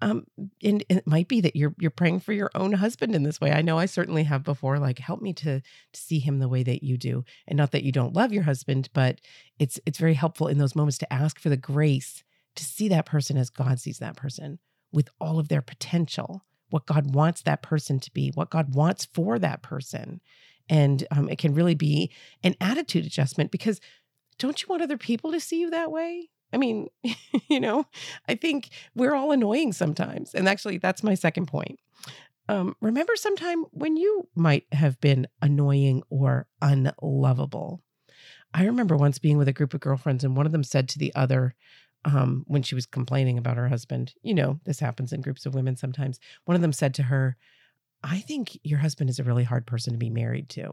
um 0.00 0.24
and, 0.62 0.84
it 0.88 1.06
might 1.06 1.28
be 1.28 1.40
that 1.40 1.56
you're 1.56 1.74
you're 1.78 1.90
praying 1.90 2.20
for 2.20 2.32
your 2.32 2.50
own 2.54 2.72
husband 2.72 3.14
in 3.14 3.22
this 3.22 3.40
way 3.40 3.52
i 3.52 3.62
know 3.62 3.78
i 3.78 3.86
certainly 3.86 4.24
have 4.24 4.42
before 4.44 4.78
like 4.78 4.98
help 4.98 5.20
me 5.20 5.32
to, 5.32 5.60
to 5.60 6.00
see 6.00 6.18
him 6.18 6.38
the 6.38 6.48
way 6.48 6.62
that 6.62 6.82
you 6.82 6.96
do 6.96 7.24
and 7.46 7.56
not 7.56 7.72
that 7.72 7.84
you 7.84 7.92
don't 7.92 8.14
love 8.14 8.32
your 8.32 8.44
husband 8.44 8.88
but 8.92 9.20
it's 9.58 9.80
it's 9.86 9.98
very 9.98 10.14
helpful 10.14 10.48
in 10.48 10.58
those 10.58 10.76
moments 10.76 10.98
to 10.98 11.12
ask 11.12 11.38
for 11.38 11.48
the 11.48 11.56
grace 11.56 12.22
to 12.58 12.64
see 12.64 12.88
that 12.88 13.06
person 13.06 13.36
as 13.36 13.50
God 13.50 13.78
sees 13.78 13.98
that 13.98 14.16
person 14.16 14.58
with 14.92 15.08
all 15.20 15.38
of 15.38 15.48
their 15.48 15.62
potential, 15.62 16.44
what 16.70 16.86
God 16.86 17.14
wants 17.14 17.42
that 17.42 17.62
person 17.62 18.00
to 18.00 18.12
be, 18.12 18.30
what 18.34 18.50
God 18.50 18.74
wants 18.74 19.04
for 19.04 19.38
that 19.38 19.62
person. 19.62 20.20
And 20.68 21.06
um, 21.10 21.28
it 21.28 21.38
can 21.38 21.54
really 21.54 21.76
be 21.76 22.10
an 22.42 22.56
attitude 22.60 23.06
adjustment 23.06 23.52
because 23.52 23.80
don't 24.38 24.60
you 24.60 24.66
want 24.68 24.82
other 24.82 24.98
people 24.98 25.32
to 25.32 25.40
see 25.40 25.60
you 25.60 25.70
that 25.70 25.90
way? 25.90 26.30
I 26.52 26.56
mean, 26.56 26.88
you 27.48 27.60
know, 27.60 27.84
I 28.28 28.34
think 28.34 28.70
we're 28.94 29.14
all 29.14 29.32
annoying 29.32 29.72
sometimes. 29.72 30.34
And 30.34 30.48
actually, 30.48 30.78
that's 30.78 31.02
my 31.02 31.14
second 31.14 31.46
point. 31.46 31.78
Um, 32.48 32.74
remember 32.80 33.14
sometime 33.16 33.64
when 33.72 33.96
you 33.96 34.28
might 34.34 34.64
have 34.72 35.00
been 35.00 35.26
annoying 35.42 36.02
or 36.08 36.46
unlovable. 36.62 37.82
I 38.54 38.64
remember 38.64 38.96
once 38.96 39.18
being 39.18 39.36
with 39.36 39.48
a 39.48 39.52
group 39.52 39.74
of 39.74 39.80
girlfriends, 39.80 40.24
and 40.24 40.34
one 40.34 40.46
of 40.46 40.52
them 40.52 40.64
said 40.64 40.88
to 40.88 40.98
the 40.98 41.14
other, 41.14 41.54
um, 42.04 42.44
when 42.46 42.62
she 42.62 42.74
was 42.74 42.86
complaining 42.86 43.36
about 43.36 43.56
her 43.56 43.68
husband, 43.68 44.14
you 44.22 44.32
know, 44.32 44.60
this 44.64 44.80
happens 44.80 45.12
in 45.12 45.20
groups 45.20 45.44
of 45.44 45.54
women 45.54 45.76
sometimes. 45.76 46.18
One 46.44 46.54
of 46.54 46.62
them 46.62 46.72
said 46.72 46.94
to 46.94 47.04
her, 47.04 47.36
I 48.02 48.20
think 48.20 48.58
your 48.62 48.78
husband 48.78 49.10
is 49.10 49.18
a 49.18 49.24
really 49.24 49.44
hard 49.44 49.66
person 49.66 49.92
to 49.92 49.98
be 49.98 50.08
married 50.08 50.48
to. 50.50 50.72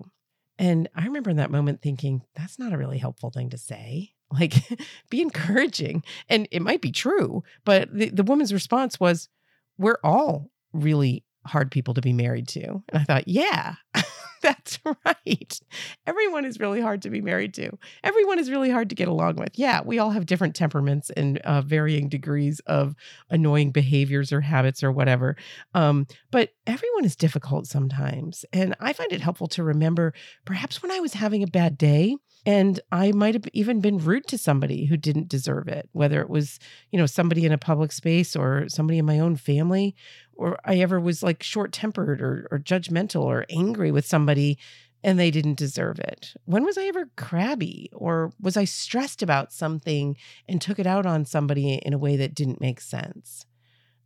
And 0.58 0.88
I 0.96 1.05
remember 1.05 1.29
in 1.29 1.38
that 1.38 1.51
moment 1.51 1.82
thinking, 1.82 2.22
that's 2.36 2.60
not 2.60 2.72
a 2.72 2.77
really 2.77 3.00
helpful 3.00 3.32
thing 3.32 3.50
to 3.50 3.58
say. 3.58 4.13
Like, 4.32 4.53
be 5.10 5.22
encouraging. 5.22 6.03
And 6.29 6.48
it 6.51 6.62
might 6.62 6.82
be 6.82 6.91
true, 6.91 7.44
but 7.63 7.94
the, 7.94 8.10
the 8.10 8.24
woman's 8.24 8.53
response 8.53 9.00
was, 9.00 9.29
we're 9.77 10.00
all 10.03 10.50
really 10.74 11.24
hard 11.46 11.72
people 11.72 11.94
to 11.94 12.01
be 12.01 12.13
married 12.13 12.48
to. 12.50 12.84
And 12.89 13.01
I 13.01 13.03
thought, 13.03 13.27
yeah, 13.27 13.75
that's 14.45 14.79
right. 15.05 15.59
Everyone 16.05 16.45
is 16.45 16.59
really 16.59 16.79
hard 16.79 17.01
to 17.01 17.09
be 17.09 17.19
married 17.19 17.53
to. 17.55 17.77
Everyone 18.03 18.37
is 18.37 18.51
really 18.51 18.69
hard 18.69 18.89
to 18.89 18.95
get 18.95 19.07
along 19.07 19.37
with. 19.37 19.57
Yeah, 19.57 19.81
we 19.83 19.97
all 19.97 20.11
have 20.11 20.27
different 20.27 20.55
temperaments 20.55 21.09
and 21.09 21.39
uh, 21.39 21.61
varying 21.61 22.09
degrees 22.09 22.59
of 22.67 22.95
annoying 23.29 23.71
behaviors 23.71 24.31
or 24.31 24.41
habits 24.41 24.83
or 24.83 24.91
whatever. 24.91 25.35
Um, 25.73 26.05
but 26.31 26.51
everyone 26.67 27.05
is 27.05 27.15
difficult 27.15 27.65
sometimes. 27.65 28.45
And 28.53 28.75
I 28.79 28.93
find 28.93 29.11
it 29.11 29.21
helpful 29.21 29.47
to 29.47 29.63
remember 29.63 30.13
perhaps 30.45 30.81
when 30.83 30.91
I 30.91 30.99
was 30.99 31.13
having 31.13 31.41
a 31.41 31.47
bad 31.47 31.77
day, 31.77 32.15
and 32.45 32.79
I 32.91 33.11
might 33.11 33.33
have 33.33 33.45
even 33.53 33.81
been 33.81 33.97
rude 33.97 34.27
to 34.27 34.37
somebody 34.37 34.85
who 34.85 34.97
didn't 34.97 35.29
deserve 35.29 35.67
it, 35.67 35.89
whether 35.93 36.21
it 36.21 36.29
was, 36.29 36.59
you 36.91 36.99
know, 36.99 37.07
somebody 37.07 37.43
in 37.43 37.51
a 37.51 37.57
public 37.57 37.91
space 37.91 38.35
or 38.35 38.69
somebody 38.69 38.99
in 38.99 39.05
my 39.05 39.19
own 39.19 39.35
family, 39.35 39.95
or 40.36 40.58
I 40.65 40.77
ever 40.77 41.00
was 41.00 41.24
like 41.24 41.44
short 41.44 41.72
tempered 41.72 42.22
or, 42.22 42.48
or 42.51 42.60
judgmental 42.60 43.22
or 43.22 43.46
angry 43.50 43.92
with 43.92 44.06
somebody 44.06 44.58
and 45.04 45.20
they 45.20 45.30
didn't 45.30 45.58
deserve 45.58 46.00
it. 46.00 46.34
When 46.46 46.63
was 46.63 46.77
I 46.77 46.86
ever 46.86 47.12
crabby 47.15 47.89
or 47.94 48.34
was 48.42 48.58
I 48.58 48.65
stressed 48.65 49.22
about 49.22 49.54
something 49.54 50.18
and 50.50 50.60
took 50.60 50.80
it 50.80 50.88
out 50.88 51.06
on 51.06 51.25
somebody 51.25 51.75
in 51.75 51.94
a 51.94 51.98
way 52.00 52.18
that 52.18 52.34
didn't 52.34 52.60
make 52.60 52.82
sense? 52.82 53.46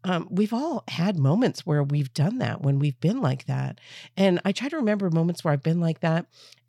Um, 0.03 0.27
we've 0.29 0.53
all 0.53 0.83
had 0.87 1.17
moments 1.17 1.65
where 1.65 1.83
we've 1.83 2.13
done 2.13 2.39
that 2.39 2.61
when 2.61 2.79
we've 2.79 2.99
been 2.99 3.21
like 3.21 3.45
that. 3.45 3.79
And 4.17 4.41
I 4.43 4.51
try 4.51 4.69
to 4.69 4.77
remember 4.77 5.09
moments 5.09 5.43
where 5.43 5.53
I've 5.53 5.63
been 5.63 5.79
like 5.79 6.01
that 6.01 6.25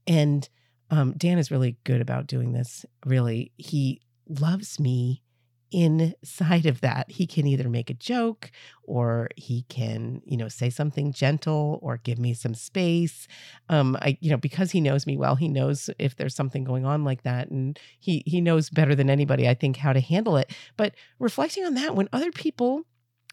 and 0.06 0.48
um, 0.90 1.14
Dan 1.16 1.38
is 1.38 1.50
really 1.50 1.76
good 1.84 2.00
about 2.00 2.26
doing 2.26 2.52
this. 2.52 2.84
Really, 3.06 3.52
he 3.56 4.00
loves 4.28 4.80
me 4.80 5.22
inside 5.72 6.66
of 6.66 6.80
that 6.80 7.10
he 7.10 7.26
can 7.26 7.46
either 7.46 7.68
make 7.68 7.90
a 7.90 7.94
joke 7.94 8.50
or 8.82 9.28
he 9.36 9.62
can 9.68 10.20
you 10.24 10.36
know 10.36 10.48
say 10.48 10.68
something 10.68 11.12
gentle 11.12 11.78
or 11.82 11.98
give 11.98 12.18
me 12.18 12.34
some 12.34 12.54
space. 12.54 13.28
Um 13.68 13.96
i 14.00 14.18
you 14.20 14.30
know 14.30 14.36
because 14.36 14.70
he 14.72 14.80
knows 14.80 15.06
me 15.06 15.16
well 15.16 15.36
he 15.36 15.48
knows 15.48 15.90
if 15.98 16.16
there's 16.16 16.34
something 16.34 16.64
going 16.64 16.84
on 16.84 17.04
like 17.04 17.22
that 17.22 17.50
and 17.50 17.78
he 17.98 18.22
he 18.26 18.40
knows 18.40 18.70
better 18.70 18.94
than 18.94 19.10
anybody 19.10 19.48
i 19.48 19.54
think 19.54 19.76
how 19.76 19.92
to 19.92 20.00
handle 20.00 20.36
it. 20.36 20.52
But 20.76 20.94
reflecting 21.18 21.64
on 21.64 21.74
that 21.74 21.94
when 21.94 22.08
other 22.12 22.32
people 22.32 22.84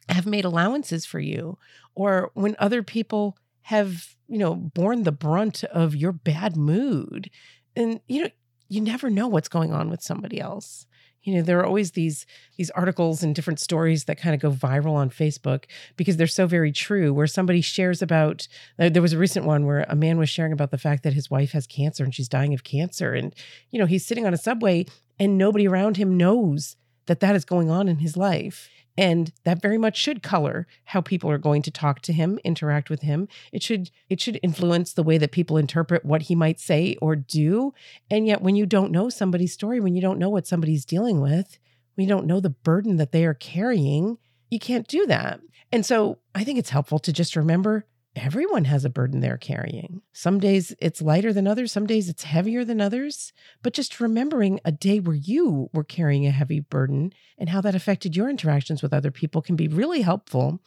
have 0.09 0.25
made 0.25 0.45
allowances 0.45 1.05
for 1.05 1.19
you 1.19 1.57
or 1.95 2.31
when 2.33 2.55
other 2.59 2.83
people 2.83 3.37
have 3.63 4.15
you 4.27 4.37
know 4.37 4.55
borne 4.55 5.03
the 5.03 5.11
brunt 5.11 5.63
of 5.65 5.95
your 5.95 6.11
bad 6.11 6.55
mood 6.55 7.29
and 7.75 7.99
you 8.07 8.23
know 8.23 8.29
you 8.69 8.81
never 8.81 9.09
know 9.09 9.27
what's 9.27 9.49
going 9.49 9.73
on 9.73 9.89
with 9.89 10.01
somebody 10.01 10.39
else 10.39 10.85
you 11.27 11.35
know 11.35 11.41
there 11.41 11.59
are 11.59 11.65
always 11.65 11.91
these 11.91 12.25
these 12.55 12.69
articles 12.71 13.21
and 13.21 13.35
different 13.35 13.59
stories 13.59 14.05
that 14.05 14.17
kind 14.17 14.33
of 14.33 14.39
go 14.39 14.49
viral 14.49 14.93
on 14.93 15.09
facebook 15.09 15.65
because 15.97 16.15
they're 16.15 16.25
so 16.25 16.47
very 16.47 16.71
true 16.71 17.13
where 17.13 17.27
somebody 17.27 17.59
shares 17.59 18.01
about 18.01 18.47
uh, 18.79 18.87
there 18.87 19.01
was 19.01 19.11
a 19.11 19.17
recent 19.17 19.45
one 19.45 19.65
where 19.65 19.85
a 19.89 19.95
man 19.95 20.17
was 20.17 20.29
sharing 20.29 20.53
about 20.53 20.71
the 20.71 20.77
fact 20.77 21.03
that 21.03 21.13
his 21.13 21.29
wife 21.29 21.51
has 21.51 21.67
cancer 21.67 22.03
and 22.05 22.15
she's 22.15 22.29
dying 22.29 22.53
of 22.53 22.63
cancer 22.63 23.13
and 23.13 23.35
you 23.69 23.77
know 23.77 23.85
he's 23.85 24.05
sitting 24.05 24.25
on 24.25 24.33
a 24.33 24.37
subway 24.37 24.85
and 25.19 25.37
nobody 25.37 25.67
around 25.67 25.97
him 25.97 26.15
knows 26.15 26.77
that 27.07 27.19
that 27.19 27.35
is 27.35 27.43
going 27.43 27.69
on 27.69 27.89
in 27.89 27.97
his 27.97 28.15
life 28.15 28.69
and 28.97 29.31
that 29.43 29.61
very 29.61 29.77
much 29.77 29.95
should 29.95 30.23
color 30.23 30.65
how 30.85 31.01
people 31.01 31.29
are 31.29 31.37
going 31.37 31.61
to 31.61 31.71
talk 31.71 32.01
to 32.01 32.13
him 32.13 32.39
interact 32.43 32.89
with 32.89 33.01
him. 33.01 33.27
It 33.51 33.61
should 33.61 33.91
it 34.09 34.19
should 34.19 34.39
influence 34.41 34.93
the 34.93 35.03
way 35.03 35.17
that 35.17 35.31
people 35.31 35.57
interpret 35.57 36.03
what 36.03 36.23
he 36.23 36.35
might 36.35 36.59
say 36.59 36.97
or 37.01 37.15
do. 37.15 37.73
And 38.09 38.25
yet 38.25 38.41
when 38.41 38.55
you 38.55 38.65
don't 38.65 38.91
know 38.91 39.09
somebody's 39.09 39.53
story 39.53 39.79
when 39.79 39.95
you 39.95 40.01
don't 40.01 40.19
know 40.19 40.29
what 40.29 40.47
somebody's 40.47 40.85
dealing 40.85 41.21
with 41.21 41.59
when 41.95 42.07
you 42.07 42.09
don't 42.09 42.27
know 42.27 42.39
the 42.39 42.49
burden 42.49 42.97
that 42.97 43.11
they 43.11 43.25
are 43.25 43.33
carrying 43.33 44.17
you 44.49 44.59
can't 44.59 44.87
do 44.87 45.05
that. 45.05 45.41
And 45.71 45.85
so 45.85 46.19
i 46.33 46.43
think 46.43 46.57
it's 46.57 46.69
helpful 46.69 46.99
to 46.99 47.13
just 47.13 47.35
remember 47.35 47.85
everyone 48.17 48.65
has 48.65 48.85
a 48.85 48.89
burden 48.89 49.19
they're 49.19 49.37
carrying. 49.37 50.01
Some 50.13 50.39
days 50.39 50.73
it's 50.79 51.01
lighter 51.01 51.33
than 51.33 51.47
others, 51.47 51.71
some 51.71 51.87
days 51.87 52.09
it's 52.09 52.23
heavier 52.23 52.63
than 52.65 52.81
others. 52.81 53.33
But 53.61 53.73
just 53.73 53.99
remembering 53.99 54.59
a 54.65 54.71
day 54.71 54.99
where 54.99 55.15
you 55.15 55.69
were 55.73 55.83
carrying 55.83 56.25
a 56.25 56.31
heavy 56.31 56.59
burden 56.59 57.13
and 57.37 57.49
how 57.49 57.61
that 57.61 57.75
affected 57.75 58.15
your 58.15 58.29
interactions 58.29 58.81
with 58.81 58.93
other 58.93 59.11
people 59.11 59.41
can 59.41 59.55
be 59.55 59.67
really 59.67 60.01
helpful 60.01 60.59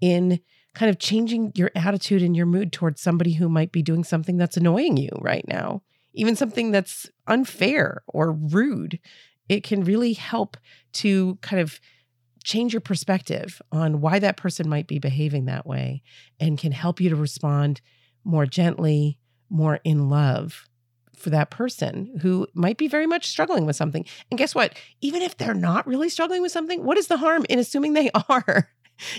in 0.00 0.40
kind 0.74 0.90
of 0.90 0.98
changing 0.98 1.52
your 1.54 1.70
attitude 1.74 2.22
and 2.22 2.36
your 2.36 2.46
mood 2.46 2.72
towards 2.72 3.00
somebody 3.00 3.34
who 3.34 3.48
might 3.48 3.72
be 3.72 3.82
doing 3.82 4.04
something 4.04 4.36
that's 4.36 4.56
annoying 4.56 4.96
you 4.96 5.10
right 5.20 5.46
now, 5.46 5.82
even 6.12 6.36
something 6.36 6.70
that's 6.70 7.08
unfair 7.26 8.02
or 8.08 8.32
rude. 8.32 8.98
It 9.48 9.62
can 9.62 9.84
really 9.84 10.14
help 10.14 10.56
to 10.94 11.38
kind 11.42 11.60
of 11.60 11.78
change 12.44 12.72
your 12.72 12.80
perspective 12.80 13.60
on 13.72 14.00
why 14.00 14.18
that 14.18 14.36
person 14.36 14.68
might 14.68 14.86
be 14.86 14.98
behaving 14.98 15.46
that 15.46 15.66
way 15.66 16.02
and 16.38 16.58
can 16.58 16.72
help 16.72 17.00
you 17.00 17.10
to 17.10 17.16
respond 17.16 17.80
more 18.22 18.46
gently, 18.46 19.18
more 19.50 19.80
in 19.84 20.08
love 20.08 20.68
for 21.16 21.30
that 21.30 21.50
person 21.50 22.18
who 22.20 22.46
might 22.54 22.76
be 22.76 22.88
very 22.88 23.06
much 23.06 23.28
struggling 23.28 23.66
with 23.66 23.76
something. 23.76 24.04
And 24.30 24.38
guess 24.38 24.54
what? 24.54 24.78
Even 25.00 25.22
if 25.22 25.36
they're 25.36 25.54
not 25.54 25.86
really 25.86 26.08
struggling 26.08 26.42
with 26.42 26.52
something, 26.52 26.84
what 26.84 26.98
is 26.98 27.06
the 27.06 27.16
harm 27.16 27.46
in 27.48 27.58
assuming 27.58 27.94
they 27.94 28.10
are? 28.28 28.68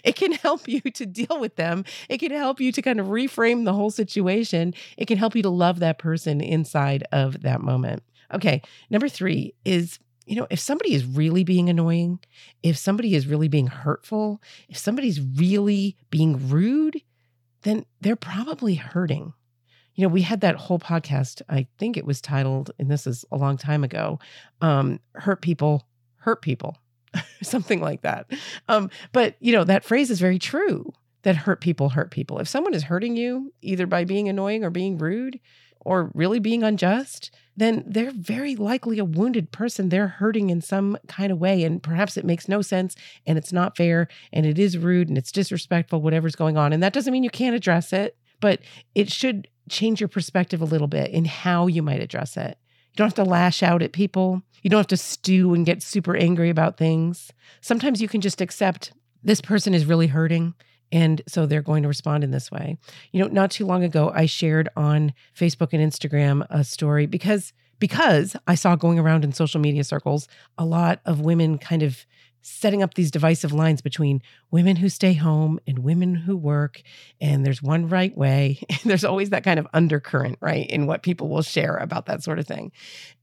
It 0.03 0.15
can 0.15 0.31
help 0.31 0.67
you 0.67 0.79
to 0.81 1.05
deal 1.05 1.39
with 1.39 1.55
them. 1.57 1.83
It 2.07 2.19
can 2.19 2.31
help 2.31 2.61
you 2.61 2.71
to 2.71 2.81
kind 2.81 2.99
of 2.99 3.07
reframe 3.07 3.65
the 3.65 3.73
whole 3.73 3.91
situation. 3.91 4.73
It 4.97 5.05
can 5.05 5.17
help 5.17 5.35
you 5.35 5.41
to 5.43 5.49
love 5.49 5.79
that 5.79 5.97
person 5.97 6.39
inside 6.41 7.03
of 7.11 7.41
that 7.41 7.61
moment. 7.61 8.03
Okay, 8.33 8.61
number 8.89 9.09
three 9.09 9.53
is 9.65 9.99
you 10.25 10.35
know, 10.35 10.47
if 10.49 10.59
somebody 10.59 10.93
is 10.93 11.05
really 11.05 11.43
being 11.43 11.69
annoying, 11.69 12.19
if 12.63 12.77
somebody 12.77 13.15
is 13.15 13.27
really 13.27 13.47
being 13.47 13.67
hurtful, 13.67 14.41
if 14.69 14.77
somebody's 14.77 15.21
really 15.21 15.95
being 16.09 16.49
rude, 16.49 17.01
then 17.61 17.85
they're 18.01 18.15
probably 18.15 18.75
hurting. 18.75 19.33
You 19.95 20.03
know, 20.03 20.13
we 20.13 20.23
had 20.23 20.41
that 20.41 20.55
whole 20.55 20.79
podcast, 20.79 21.41
I 21.47 21.67
think 21.77 21.95
it 21.95 22.05
was 22.05 22.21
titled, 22.21 22.71
and 22.79 22.91
this 22.91 23.07
is 23.07 23.23
a 23.31 23.37
long 23.37 23.57
time 23.57 23.83
ago, 23.83 24.19
um, 24.61 24.99
Hurt 25.13 25.41
People, 25.41 25.87
Hurt 26.17 26.41
People, 26.41 26.77
something 27.43 27.79
like 27.79 28.01
that. 28.01 28.29
Um, 28.67 28.89
but, 29.13 29.35
you 29.39 29.53
know, 29.53 29.63
that 29.63 29.85
phrase 29.85 30.09
is 30.09 30.19
very 30.19 30.39
true 30.39 30.91
that 31.25 31.35
hurt 31.35 31.59
people 31.59 31.89
hurt 31.89 32.11
people. 32.11 32.39
If 32.39 32.47
someone 32.47 32.73
is 32.73 32.83
hurting 32.83 33.15
you, 33.17 33.51
either 33.61 33.87
by 33.87 34.05
being 34.05 34.29
annoying 34.29 34.63
or 34.63 34.69
being 34.69 34.97
rude, 34.97 35.39
or 35.85 36.11
really 36.13 36.39
being 36.39 36.63
unjust, 36.63 37.31
then 37.55 37.83
they're 37.87 38.11
very 38.11 38.55
likely 38.55 38.99
a 38.99 39.05
wounded 39.05 39.51
person. 39.51 39.89
They're 39.89 40.07
hurting 40.07 40.49
in 40.49 40.59
some 40.59 40.97
kind 41.07 41.31
of 41.31 41.39
way. 41.39 41.63
And 41.63 41.81
perhaps 41.81 42.17
it 42.17 42.25
makes 42.25 42.49
no 42.49 42.61
sense 42.61 42.95
and 43.25 43.37
it's 43.37 43.53
not 43.53 43.77
fair 43.77 44.09
and 44.33 44.45
it 44.45 44.59
is 44.59 44.77
rude 44.77 45.07
and 45.07 45.17
it's 45.17 45.31
disrespectful, 45.31 46.01
whatever's 46.01 46.35
going 46.35 46.57
on. 46.57 46.73
And 46.73 46.83
that 46.83 46.91
doesn't 46.91 47.13
mean 47.13 47.23
you 47.23 47.29
can't 47.29 47.55
address 47.55 47.93
it, 47.93 48.17
but 48.41 48.59
it 48.93 49.09
should 49.11 49.47
change 49.69 50.01
your 50.01 50.09
perspective 50.09 50.61
a 50.61 50.65
little 50.65 50.87
bit 50.87 51.11
in 51.11 51.25
how 51.25 51.67
you 51.67 51.81
might 51.81 52.01
address 52.01 52.35
it. 52.35 52.57
You 52.91 52.97
don't 52.97 53.07
have 53.07 53.25
to 53.25 53.29
lash 53.29 53.63
out 53.63 53.81
at 53.81 53.93
people. 53.93 54.41
You 54.61 54.69
don't 54.69 54.79
have 54.79 54.87
to 54.87 54.97
stew 54.97 55.53
and 55.53 55.65
get 55.65 55.83
super 55.83 56.15
angry 56.15 56.49
about 56.49 56.77
things. 56.77 57.31
Sometimes 57.61 58.01
you 58.01 58.07
can 58.07 58.21
just 58.21 58.41
accept 58.41 58.91
this 59.23 59.41
person 59.41 59.73
is 59.73 59.85
really 59.85 60.07
hurting 60.07 60.55
and 60.95 61.21
so 61.27 61.45
they're 61.45 61.61
going 61.61 61.83
to 61.83 61.89
respond 61.89 62.23
in 62.23 62.31
this 62.31 62.49
way. 62.49 62.77
You 63.11 63.21
know, 63.21 63.27
not 63.27 63.51
too 63.51 63.65
long 63.65 63.83
ago, 63.83 64.13
I 64.15 64.27
shared 64.27 64.69
on 64.77 65.13
Facebook 65.37 65.73
and 65.73 65.91
Instagram 65.91 66.47
a 66.49 66.63
story 66.63 67.05
because 67.05 67.51
because 67.79 68.37
I 68.47 68.55
saw 68.55 68.77
going 68.77 68.97
around 68.97 69.25
in 69.25 69.33
social 69.33 69.59
media 69.59 69.83
circles 69.83 70.29
a 70.57 70.63
lot 70.63 71.01
of 71.05 71.19
women 71.19 71.57
kind 71.57 71.83
of 71.83 72.05
setting 72.41 72.81
up 72.81 72.93
these 72.93 73.11
divisive 73.11 73.51
lines 73.51 73.81
between 73.81 74.21
women 74.51 74.77
who 74.77 74.87
stay 74.87 75.11
home 75.11 75.59
and 75.67 75.79
women 75.79 76.15
who 76.15 76.37
work. 76.37 76.81
And 77.19 77.45
there's 77.45 77.61
one 77.61 77.89
right 77.89 78.15
way. 78.15 78.61
there's 78.85 79.03
always 79.03 79.31
that 79.31 79.43
kind 79.43 79.59
of 79.59 79.67
undercurrent, 79.73 80.37
right, 80.39 80.69
in 80.69 80.87
what 80.87 81.03
people 81.03 81.27
will 81.27 81.41
share 81.41 81.75
about 81.75 82.05
that 82.05 82.23
sort 82.23 82.39
of 82.39 82.47
thing. 82.47 82.71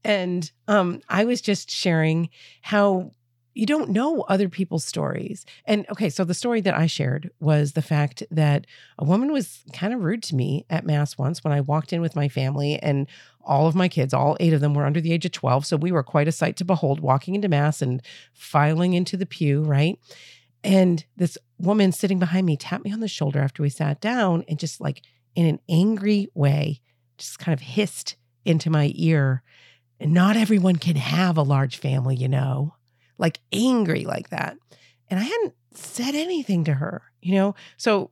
And 0.03 0.51
um, 0.67 1.01
I 1.09 1.25
was 1.25 1.41
just 1.41 1.71
sharing 1.71 2.29
how 2.61 3.13
you 3.53 3.65
don't 3.65 3.89
know 3.89 4.21
other 4.21 4.49
people's 4.49 4.83
stories. 4.83 5.45
And 5.65 5.85
okay, 5.91 6.09
so 6.09 6.23
the 6.23 6.33
story 6.33 6.61
that 6.61 6.75
I 6.75 6.87
shared 6.87 7.29
was 7.39 7.73
the 7.73 7.81
fact 7.81 8.23
that 8.31 8.65
a 8.97 9.05
woman 9.05 9.31
was 9.31 9.63
kind 9.73 9.93
of 9.93 10.01
rude 10.01 10.23
to 10.23 10.35
me 10.35 10.65
at 10.69 10.85
Mass 10.85 11.17
once 11.17 11.43
when 11.43 11.53
I 11.53 11.61
walked 11.61 11.93
in 11.93 12.01
with 12.01 12.15
my 12.15 12.27
family, 12.27 12.79
and 12.79 13.07
all 13.41 13.67
of 13.67 13.75
my 13.75 13.87
kids, 13.87 14.13
all 14.13 14.37
eight 14.39 14.53
of 14.53 14.61
them, 14.61 14.73
were 14.73 14.85
under 14.85 15.01
the 15.01 15.13
age 15.13 15.25
of 15.25 15.31
12. 15.31 15.65
So 15.65 15.77
we 15.77 15.91
were 15.91 16.03
quite 16.03 16.27
a 16.27 16.31
sight 16.31 16.57
to 16.57 16.65
behold 16.65 16.99
walking 16.99 17.35
into 17.35 17.49
Mass 17.49 17.81
and 17.81 18.01
filing 18.33 18.93
into 18.93 19.17
the 19.17 19.25
pew, 19.25 19.61
right? 19.63 19.99
And 20.63 21.05
this 21.17 21.37
woman 21.59 21.91
sitting 21.91 22.19
behind 22.19 22.45
me 22.45 22.57
tapped 22.57 22.85
me 22.85 22.93
on 22.93 23.01
the 23.01 23.07
shoulder 23.07 23.39
after 23.39 23.61
we 23.61 23.69
sat 23.69 24.01
down 24.01 24.45
and 24.47 24.57
just 24.57 24.81
like 24.81 25.01
in 25.35 25.45
an 25.45 25.59
angry 25.69 26.29
way, 26.33 26.79
just 27.17 27.37
kind 27.37 27.53
of 27.53 27.59
hissed 27.59 28.15
into 28.45 28.69
my 28.69 28.91
ear. 28.95 29.43
And 29.99 30.13
not 30.13 30.37
everyone 30.37 30.77
can 30.77 30.95
have 30.95 31.37
a 31.37 31.43
large 31.43 31.77
family, 31.77 32.15
you 32.15 32.27
know 32.27 32.73
like 33.17 33.39
angry 33.51 34.05
like 34.05 34.29
that. 34.29 34.57
And 35.09 35.19
I 35.19 35.23
hadn't 35.23 35.53
said 35.73 36.15
anything 36.15 36.63
to 36.65 36.73
her, 36.73 37.03
you 37.21 37.35
know? 37.35 37.55
So 37.77 38.11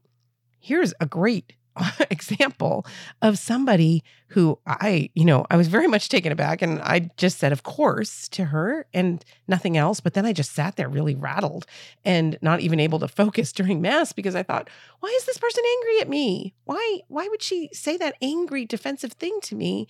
here's 0.60 0.94
a 1.00 1.06
great 1.06 1.54
example 2.10 2.86
of 3.22 3.38
somebody 3.38 4.04
who 4.28 4.60
I, 4.66 5.10
you 5.14 5.26
know, 5.26 5.46
I 5.50 5.58
was 5.58 5.68
very 5.68 5.88
much 5.88 6.10
taken 6.10 6.32
aback 6.32 6.62
and 6.62 6.82
I 6.82 7.10
just 7.18 7.38
said, 7.38 7.52
of 7.52 7.64
course, 7.64 8.28
to 8.30 8.46
her 8.46 8.86
and 8.94 9.24
nothing 9.48 9.78
else. 9.78 10.00
But 10.00 10.14
then 10.14 10.26
I 10.26 10.34
just 10.34 10.54
sat 10.54 10.76
there 10.76 10.90
really 10.90 11.16
rattled 11.16 11.66
and 12.04 12.38
not 12.42 12.62
even 12.62 12.80
able 12.80 13.00
to 13.00 13.08
focus 13.08 13.52
during 13.54 13.82
mass 13.82 14.14
because 14.14 14.36
I 14.36 14.44
thought, 14.44 14.70
why 15.00 15.10
is 15.18 15.26
this 15.26 15.38
person 15.38 15.64
angry 15.78 16.02
at 16.02 16.10
me? 16.10 16.54
Why, 16.66 17.00
why 17.08 17.28
would 17.28 17.42
she 17.42 17.70
say 17.74 17.98
that 17.98 18.16
angry 18.22 18.66
defensive 18.66 19.14
thing 19.14 19.40
to 19.44 19.56
me? 19.56 19.88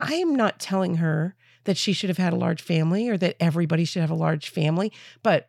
I 0.00 0.14
am 0.14 0.34
not 0.34 0.58
telling 0.58 0.96
her 0.96 1.36
that 1.64 1.76
she 1.76 1.92
should 1.92 2.10
have 2.10 2.18
had 2.18 2.32
a 2.32 2.36
large 2.36 2.62
family 2.62 3.08
or 3.08 3.16
that 3.18 3.36
everybody 3.40 3.84
should 3.84 4.00
have 4.00 4.10
a 4.10 4.14
large 4.14 4.48
family. 4.48 4.92
But 5.22 5.48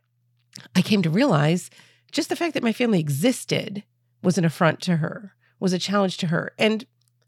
I 0.76 0.82
came 0.82 1.02
to 1.04 1.10
realize 1.10 1.70
just 2.12 2.30
the 2.30 2.36
fact 2.36 2.54
that 2.54 2.64
my 2.64 2.74
family 2.74 3.00
existed 3.00 3.84
was 4.22 4.38
an 4.38 4.46
affront 4.46 4.82
to 4.82 4.98
her, 4.98 5.34
was 5.60 5.74
a 5.74 5.80
challenge 5.80 6.18
to 6.18 6.28
her. 6.28 6.54
And 6.58 6.86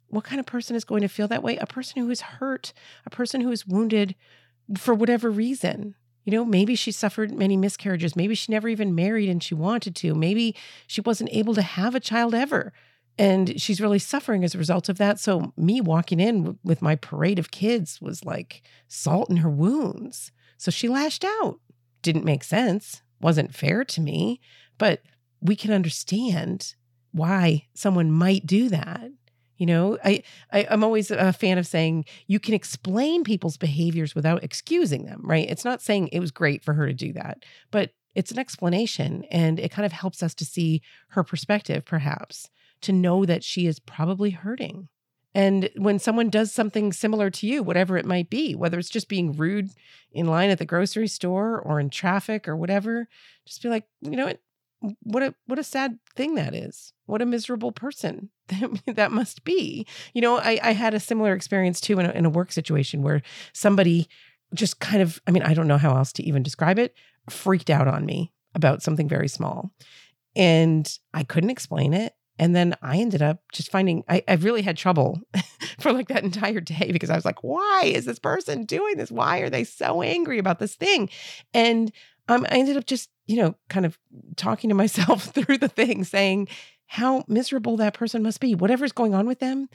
what 0.08 0.26
kind 0.26 0.40
of 0.40 0.46
person 0.46 0.76
is 0.76 0.84
going 0.84 1.02
to 1.02 1.08
feel 1.08 1.28
that 1.30 1.44
way? 1.44 1.58
A 1.58 1.66
person 1.66 2.02
who 2.02 2.10
is 2.10 2.22
hurt, 2.22 2.74
a 3.06 3.10
person 3.10 3.42
who 3.42 3.52
is 3.52 3.66
wounded 3.66 4.16
for 4.78 4.94
whatever 4.94 5.32
reason. 5.32 5.96
You 6.24 6.32
know, 6.32 6.46
maybe 6.46 6.76
she 6.76 6.92
suffered 6.92 7.34
many 7.34 7.58
miscarriages. 7.58 8.16
Maybe 8.16 8.36
she 8.36 8.52
never 8.52 8.70
even 8.70 8.96
married 8.96 9.30
and 9.30 9.44
she 9.44 9.56
wanted 9.56 9.96
to. 9.98 10.16
Maybe 10.16 10.56
she 10.88 11.02
wasn't 11.02 11.32
able 11.34 11.54
to 11.56 11.62
have 11.62 11.96
a 11.96 12.00
child 12.00 12.34
ever 12.34 12.72
and 13.18 13.62
she's 13.62 13.82
really 13.82 14.00
suffering 14.00 14.44
as 14.44 14.56
a 14.56 14.58
result 14.58 14.90
of 14.90 14.98
that. 14.98 15.20
So, 15.20 15.54
me 15.56 15.82
walking 15.82 16.20
in 16.20 16.58
with 16.64 16.82
my 16.82 16.96
parade 16.96 17.40
of 17.40 17.52
kids 17.52 18.02
was 18.02 18.26
like 18.26 18.64
salt 18.88 19.30
in 19.30 19.38
her 19.38 19.50
wounds. 19.50 20.32
So, 20.58 20.72
she 20.72 20.88
lashed 20.88 21.24
out. 21.24 21.60
Didn't 22.02 22.26
make 22.26 22.44
sense, 22.44 23.02
wasn't 23.22 23.54
fair 23.54 23.86
to 23.86 24.02
me, 24.02 24.42
but 24.78 25.02
we 25.42 25.56
can 25.56 25.72
understand 25.72 26.76
why 27.12 27.68
someone 27.74 28.12
might 28.12 28.46
do 28.46 28.70
that. 28.70 29.12
You 29.58 29.68
know, 29.68 29.98
I, 30.04 30.24
I 30.52 30.62
am 30.70 30.84
always 30.84 31.12
a 31.12 31.32
fan 31.32 31.58
of 31.58 31.68
saying 31.68 32.06
you 32.28 32.40
can 32.40 32.56
explain 32.56 33.24
people's 33.24 33.56
behaviors 33.56 34.16
without 34.16 34.44
excusing 34.44 35.06
them, 35.06 35.22
right? 35.24 35.50
It's 35.50 35.64
not 35.64 35.82
saying 35.82 36.08
it 36.08 36.20
was 36.20 36.32
great 36.32 36.64
for 36.64 36.74
her 36.74 36.88
to 36.88 36.94
do 36.94 37.14
that, 37.14 37.46
but 37.72 37.92
it's 38.16 38.32
an 38.32 38.40
explanation 38.40 39.24
and 39.32 39.60
it 39.60 39.72
kind 39.72 39.86
of 39.86 39.92
helps 39.92 40.22
us 40.24 40.34
to 40.36 40.46
see 40.46 40.82
her 41.10 41.24
perspective, 41.24 41.86
perhaps 41.86 42.50
to 42.84 42.92
know 42.92 43.26
that 43.26 43.44
she 43.44 43.68
is 43.68 43.80
probably 43.80 44.32
hurting. 44.32 44.90
And 45.36 45.70
when 45.76 45.98
someone 45.98 46.30
does 46.30 46.52
something 46.52 46.94
similar 46.94 47.30
to 47.32 47.48
you, 47.48 47.64
whatever 47.64 47.98
it 47.98 48.06
might 48.06 48.30
be, 48.30 48.54
whether 48.54 48.78
it's 48.78 48.90
just 48.90 49.10
being 49.10 49.34
rude 49.34 49.72
in 50.12 50.28
line 50.28 50.52
at 50.52 50.60
the 50.60 50.66
grocery 50.66 51.08
store 51.08 51.60
or 51.60 51.80
in 51.80 51.90
traffic 51.90 52.48
or 52.48 52.56
whatever, 52.56 53.08
just 53.46 53.64
be 53.64 53.70
like, 53.70 53.86
you 54.02 54.12
know 54.12 54.26
what? 54.26 54.40
What 55.02 55.24
a 55.24 55.34
what 55.46 55.60
a 55.60 55.64
sad 55.64 55.98
thing 56.14 56.36
that 56.36 56.54
is. 56.54 56.92
What 57.06 57.22
a 57.22 57.26
miserable 57.26 57.72
person 57.72 58.30
that 58.86 59.12
must 59.14 59.46
be. 59.46 59.88
You 60.14 60.22
know, 60.22 60.38
I, 60.38 60.60
I 60.62 60.72
had 60.74 60.94
a 60.94 61.00
similar 61.00 61.34
experience 61.34 61.80
too 61.80 62.00
in 62.00 62.06
a, 62.06 62.12
in 62.12 62.26
a 62.26 62.30
work 62.30 62.52
situation 62.52 63.02
where 63.02 63.22
somebody 63.54 64.10
just 64.54 64.80
kind 64.80 65.02
of, 65.02 65.22
I 65.26 65.32
mean, 65.32 65.44
I 65.44 65.54
don't 65.54 65.68
know 65.68 65.78
how 65.78 65.96
else 65.96 66.12
to 66.14 66.24
even 66.24 66.44
describe 66.44 66.78
it, 66.78 66.94
freaked 67.30 67.70
out 67.70 67.88
on 67.88 68.06
me 68.06 68.34
about 68.56 68.84
something 68.84 69.08
very 69.08 69.28
small. 69.28 69.72
And 70.36 70.92
I 71.14 71.24
couldn't 71.24 71.50
explain 71.50 71.94
it. 71.94 72.14
And 72.40 72.56
then 72.56 72.76
I 72.82 72.98
ended 72.98 73.22
up 73.22 73.44
just 73.52 73.70
finding 73.72 74.04
I, 74.10 74.24
I 74.28 74.34
really 74.36 74.64
had 74.64 74.78
trouble 74.78 75.22
for 75.80 75.94
like 75.94 76.08
that 76.08 76.24
entire 76.24 76.60
day 76.62 76.92
because 76.92 77.10
I 77.10 77.16
was 77.16 77.26
like, 77.26 77.44
why 77.44 77.84
is 77.86 78.06
this 78.06 78.20
person 78.20 78.66
doing 78.66 78.98
this? 78.98 79.12
Why 79.12 79.40
are 79.40 79.50
they 79.50 79.64
so 79.64 80.02
angry 80.02 80.40
about 80.40 80.60
this 80.60 80.76
thing? 80.76 81.10
And 81.54 81.92
um, 82.28 82.46
I 82.50 82.58
ended 82.58 82.78
up 82.78 82.86
just, 82.86 83.10
you 83.28 83.38
know, 83.38 83.56
kind 83.70 83.86
of 83.86 84.00
talking 84.36 84.70
to 84.70 84.76
myself 84.76 85.24
through 85.34 85.58
the 85.58 85.68
thing, 85.68 86.04
saying 86.04 86.48
how 86.88 87.24
miserable 87.28 87.78
that 87.78 87.94
person 87.94 88.24
must 88.24 88.40
be. 88.40 88.56
Whatever's 88.56 88.92
going 88.92 89.14
on 89.14 89.26
with 89.26 89.40
them, 89.40 89.70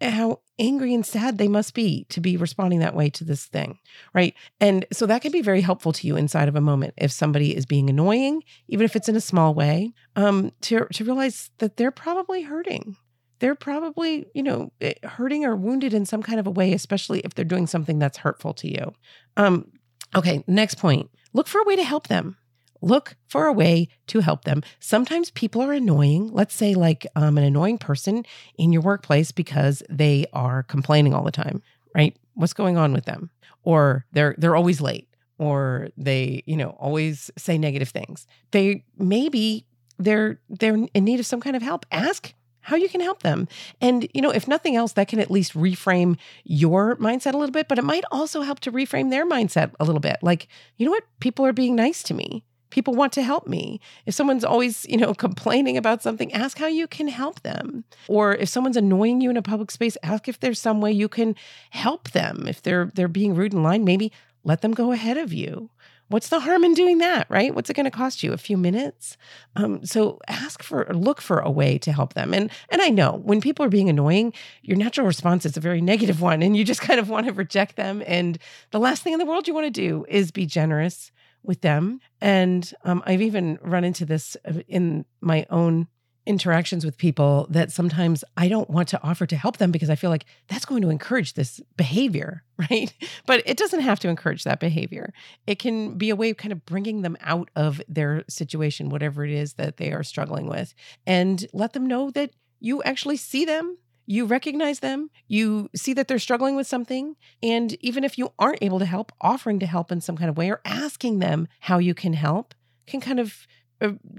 how 0.00 0.40
angry 0.58 0.94
and 0.94 1.04
sad 1.04 1.38
they 1.38 1.48
must 1.48 1.74
be 1.74 2.04
to 2.08 2.20
be 2.20 2.36
responding 2.36 2.80
that 2.80 2.94
way 2.94 3.10
to 3.10 3.24
this 3.24 3.46
thing, 3.46 3.78
right? 4.14 4.34
And 4.60 4.84
so 4.92 5.06
that 5.06 5.22
can 5.22 5.32
be 5.32 5.42
very 5.42 5.60
helpful 5.60 5.92
to 5.92 6.06
you 6.06 6.16
inside 6.16 6.48
of 6.48 6.56
a 6.56 6.60
moment 6.60 6.94
if 6.96 7.10
somebody 7.10 7.56
is 7.56 7.66
being 7.66 7.90
annoying, 7.90 8.42
even 8.68 8.84
if 8.84 8.96
it's 8.96 9.08
in 9.08 9.16
a 9.16 9.20
small 9.20 9.54
way, 9.54 9.92
um, 10.16 10.52
to 10.62 10.86
to 10.92 11.04
realize 11.04 11.50
that 11.58 11.76
they're 11.76 11.90
probably 11.90 12.42
hurting. 12.42 12.96
They're 13.40 13.54
probably, 13.54 14.26
you 14.34 14.42
know, 14.42 14.72
eh, 14.80 14.94
hurting 15.04 15.44
or 15.44 15.54
wounded 15.54 15.94
in 15.94 16.04
some 16.04 16.22
kind 16.22 16.40
of 16.40 16.46
a 16.46 16.50
way, 16.50 16.72
especially 16.72 17.20
if 17.20 17.34
they're 17.34 17.44
doing 17.44 17.68
something 17.68 17.98
that's 17.98 18.18
hurtful 18.18 18.52
to 18.54 18.68
you. 18.68 18.92
Um, 19.36 19.70
okay, 20.16 20.42
next 20.48 20.74
point. 20.76 21.10
Look 21.32 21.46
for 21.46 21.60
a 21.60 21.64
way 21.64 21.76
to 21.76 21.84
help 21.84 22.08
them 22.08 22.36
look 22.80 23.16
for 23.28 23.46
a 23.46 23.52
way 23.52 23.88
to 24.08 24.20
help 24.20 24.44
them. 24.44 24.62
Sometimes 24.80 25.30
people 25.30 25.62
are 25.62 25.72
annoying. 25.72 26.30
Let's 26.32 26.54
say, 26.54 26.74
like 26.74 27.06
um, 27.16 27.38
an 27.38 27.44
annoying 27.44 27.78
person 27.78 28.24
in 28.56 28.72
your 28.72 28.82
workplace 28.82 29.32
because 29.32 29.82
they 29.88 30.26
are 30.32 30.62
complaining 30.62 31.14
all 31.14 31.24
the 31.24 31.30
time, 31.30 31.62
right? 31.94 32.16
What's 32.34 32.52
going 32.52 32.76
on 32.76 32.92
with 32.92 33.04
them? 33.04 33.30
Or 33.62 34.04
they're 34.12 34.34
they're 34.38 34.56
always 34.56 34.80
late, 34.80 35.08
or 35.38 35.88
they 35.96 36.42
you 36.46 36.56
know 36.56 36.70
always 36.78 37.30
say 37.36 37.58
negative 37.58 37.88
things. 37.88 38.26
They 38.52 38.84
maybe 38.96 39.66
they're 39.98 40.40
they're 40.48 40.74
in 40.94 41.04
need 41.04 41.20
of 41.20 41.26
some 41.26 41.40
kind 41.40 41.56
of 41.56 41.62
help. 41.62 41.84
Ask 41.90 42.34
how 42.68 42.76
you 42.76 42.88
can 42.88 43.00
help 43.00 43.22
them. 43.22 43.48
And, 43.80 44.06
you 44.12 44.20
know, 44.20 44.30
if 44.30 44.46
nothing 44.46 44.76
else, 44.76 44.92
that 44.92 45.08
can 45.08 45.20
at 45.20 45.30
least 45.30 45.54
reframe 45.54 46.18
your 46.44 46.96
mindset 46.96 47.32
a 47.32 47.38
little 47.38 47.52
bit, 47.52 47.66
but 47.66 47.78
it 47.78 47.84
might 47.84 48.04
also 48.12 48.42
help 48.42 48.60
to 48.60 48.72
reframe 48.72 49.08
their 49.08 49.26
mindset 49.26 49.72
a 49.80 49.84
little 49.86 50.00
bit. 50.00 50.18
Like, 50.20 50.48
you 50.76 50.84
know 50.84 50.92
what? 50.92 51.04
People 51.18 51.46
are 51.46 51.54
being 51.54 51.74
nice 51.74 52.02
to 52.04 52.14
me 52.14 52.44
people 52.70 52.94
want 52.94 53.12
to 53.14 53.22
help 53.22 53.46
me. 53.46 53.80
If 54.06 54.14
someone's 54.14 54.44
always, 54.44 54.86
you 54.88 54.96
know, 54.96 55.14
complaining 55.28 55.76
about 55.76 56.02
something, 56.02 56.32
ask 56.32 56.58
how 56.58 56.66
you 56.66 56.86
can 56.86 57.08
help 57.08 57.42
them. 57.42 57.84
Or 58.08 58.34
if 58.34 58.48
someone's 58.48 58.76
annoying 58.76 59.20
you 59.20 59.30
in 59.30 59.36
a 59.36 59.42
public 59.42 59.70
space, 59.70 59.96
ask 60.02 60.28
if 60.28 60.40
there's 60.40 60.60
some 60.60 60.80
way 60.80 60.92
you 60.92 61.08
can 61.08 61.34
help 61.70 62.10
them. 62.10 62.46
If 62.46 62.62
they're 62.62 62.90
they're 62.94 63.08
being 63.08 63.34
rude 63.34 63.52
in 63.52 63.62
line, 63.62 63.84
maybe 63.84 64.12
let 64.44 64.62
them 64.62 64.72
go 64.72 64.92
ahead 64.92 65.16
of 65.16 65.32
you. 65.32 65.70
What's 66.10 66.30
the 66.30 66.40
harm 66.40 66.64
in 66.64 66.72
doing 66.72 66.98
that, 66.98 67.26
right? 67.28 67.54
What's 67.54 67.68
it 67.68 67.74
going 67.74 67.84
to 67.84 67.90
cost 67.90 68.22
you? 68.22 68.32
A 68.32 68.38
few 68.38 68.56
minutes. 68.56 69.18
Um, 69.56 69.84
so 69.84 70.18
ask 70.26 70.62
for, 70.62 70.86
look 70.94 71.20
for 71.20 71.40
a 71.40 71.50
way 71.50 71.76
to 71.78 71.92
help 71.92 72.14
them. 72.14 72.32
And 72.32 72.50
and 72.70 72.80
I 72.80 72.88
know 72.88 73.20
when 73.24 73.42
people 73.42 73.64
are 73.66 73.70
being 73.70 73.90
annoying, 73.90 74.32
your 74.62 74.78
natural 74.78 75.06
response 75.06 75.44
is 75.44 75.56
a 75.56 75.60
very 75.60 75.80
negative 75.92 76.22
one, 76.22 76.42
and 76.42 76.56
you 76.56 76.64
just 76.64 76.80
kind 76.80 76.98
of 76.98 77.10
want 77.10 77.26
to 77.26 77.32
reject 77.32 77.76
them. 77.76 78.02
And 78.06 78.38
the 78.70 78.80
last 78.80 79.02
thing 79.02 79.12
in 79.12 79.18
the 79.18 79.26
world 79.26 79.46
you 79.46 79.54
want 79.54 79.66
to 79.66 79.70
do 79.70 80.06
is 80.08 80.30
be 80.30 80.46
generous 80.46 81.12
with 81.42 81.60
them. 81.60 82.00
And 82.20 82.72
um, 82.84 83.02
I've 83.06 83.22
even 83.22 83.58
run 83.62 83.84
into 83.84 84.04
this 84.04 84.36
uh, 84.44 84.60
in 84.68 85.04
my 85.20 85.46
own 85.50 85.88
interactions 86.28 86.84
with 86.84 86.98
people 86.98 87.46
that 87.48 87.72
sometimes 87.72 88.22
I 88.36 88.48
don't 88.48 88.68
want 88.68 88.88
to 88.88 89.02
offer 89.02 89.24
to 89.24 89.34
help 89.34 89.56
them 89.56 89.72
because 89.72 89.88
I 89.88 89.94
feel 89.94 90.10
like 90.10 90.26
that's 90.48 90.66
going 90.66 90.82
to 90.82 90.90
encourage 90.90 91.32
this 91.32 91.58
behavior, 91.76 92.44
right? 92.70 92.92
But 93.26 93.42
it 93.46 93.56
doesn't 93.56 93.80
have 93.80 93.98
to 94.00 94.08
encourage 94.08 94.44
that 94.44 94.60
behavior. 94.60 95.14
It 95.46 95.58
can 95.58 95.96
be 95.96 96.10
a 96.10 96.16
way 96.16 96.30
of 96.30 96.36
kind 96.36 96.52
of 96.52 96.66
bringing 96.66 97.00
them 97.00 97.16
out 97.22 97.50
of 97.56 97.80
their 97.88 98.24
situation, 98.28 98.90
whatever 98.90 99.24
it 99.24 99.30
is 99.30 99.54
that 99.54 99.78
they 99.78 99.90
are 99.90 100.02
struggling 100.02 100.46
with, 100.46 100.74
and 101.06 101.46
let 101.54 101.72
them 101.72 101.86
know 101.86 102.10
that 102.10 102.32
you 102.60 102.82
actually 102.82 103.16
see 103.16 103.46
them 103.46 103.78
you 104.08 104.24
recognize 104.24 104.80
them, 104.80 105.10
you 105.26 105.68
see 105.76 105.92
that 105.92 106.08
they're 106.08 106.18
struggling 106.18 106.56
with 106.56 106.66
something. 106.66 107.14
And 107.42 107.76
even 107.84 108.04
if 108.04 108.16
you 108.16 108.32
aren't 108.38 108.62
able 108.62 108.78
to 108.78 108.86
help, 108.86 109.12
offering 109.20 109.58
to 109.58 109.66
help 109.66 109.92
in 109.92 110.00
some 110.00 110.16
kind 110.16 110.30
of 110.30 110.38
way 110.38 110.50
or 110.50 110.62
asking 110.64 111.18
them 111.18 111.46
how 111.60 111.76
you 111.76 111.94
can 111.94 112.14
help 112.14 112.54
can 112.86 113.02
kind 113.02 113.20
of 113.20 113.46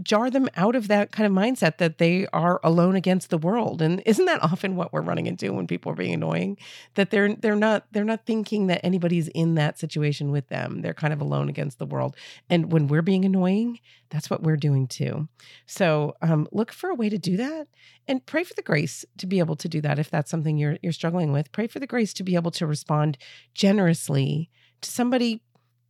jar 0.02 0.30
them 0.30 0.48
out 0.56 0.76
of 0.76 0.88
that 0.88 1.12
kind 1.12 1.28
of 1.28 1.34
mindset 1.34 1.78
that 1.78 1.98
they 1.98 2.28
are 2.28 2.60
alone 2.64 2.96
against 2.96 3.30
the 3.30 3.38
world. 3.38 3.82
And 3.82 4.02
isn't 4.06 4.26
that 4.26 4.44
often 4.44 4.76
what 4.76 4.94
we're 4.94 5.02
running 5.02 5.28
into 5.28 5.52
when 5.52 5.68
people 5.68 5.92
are 5.92 5.96
being 5.96 6.14
annoying? 6.14 6.58
That 6.96 7.10
they're 7.10 7.36
they're 7.36 7.56
not 7.56 7.86
they're 7.92 8.04
not 8.04 8.26
thinking 8.26 8.68
that 8.68 8.82
anybody's 8.84 9.28
in 9.30 9.56
that 9.56 9.78
situation 9.78 10.32
with 10.32 10.48
them. 10.48 10.82
They're 10.82 10.94
kind 10.94 11.14
of 11.14 11.22
alone 11.22 11.50
against 11.50 11.80
the 11.80 11.86
world. 11.86 12.16
And 12.50 12.72
when 12.72 12.88
we're 12.88 13.02
being 13.02 13.26
annoying 13.26 13.80
that's 14.10 14.30
what 14.30 14.44
we're 14.44 14.58
doing 14.58 14.88
too. 14.88 15.28
So 15.66 16.16
um, 16.22 16.48
look 16.52 16.72
for 16.72 16.90
a 16.90 16.96
way 16.96 17.10
to 17.10 17.18
do 17.18 17.38
that 17.38 17.68
and 18.08 18.26
pray 18.26 18.44
for 18.44 18.54
the 18.56 18.62
grace 18.62 19.06
to 19.18 19.28
be 19.28 19.40
able 19.40 19.56
to 19.58 19.70
do 19.70 19.82
that 19.82 20.00
if 20.00 20.10
that's 20.10 20.32
something 20.32 20.58
you're 20.58 20.78
you're 20.82 20.92
struggling 20.92 21.32
with. 21.32 21.52
Pray 21.52 21.68
for 21.68 21.80
the 21.80 21.88
grace 21.88 22.14
to 22.14 22.24
be 22.24 22.36
able 22.36 22.52
to 22.52 22.66
respond 22.66 23.18
generously 23.54 24.50
to 24.82 24.90
somebody 24.90 25.42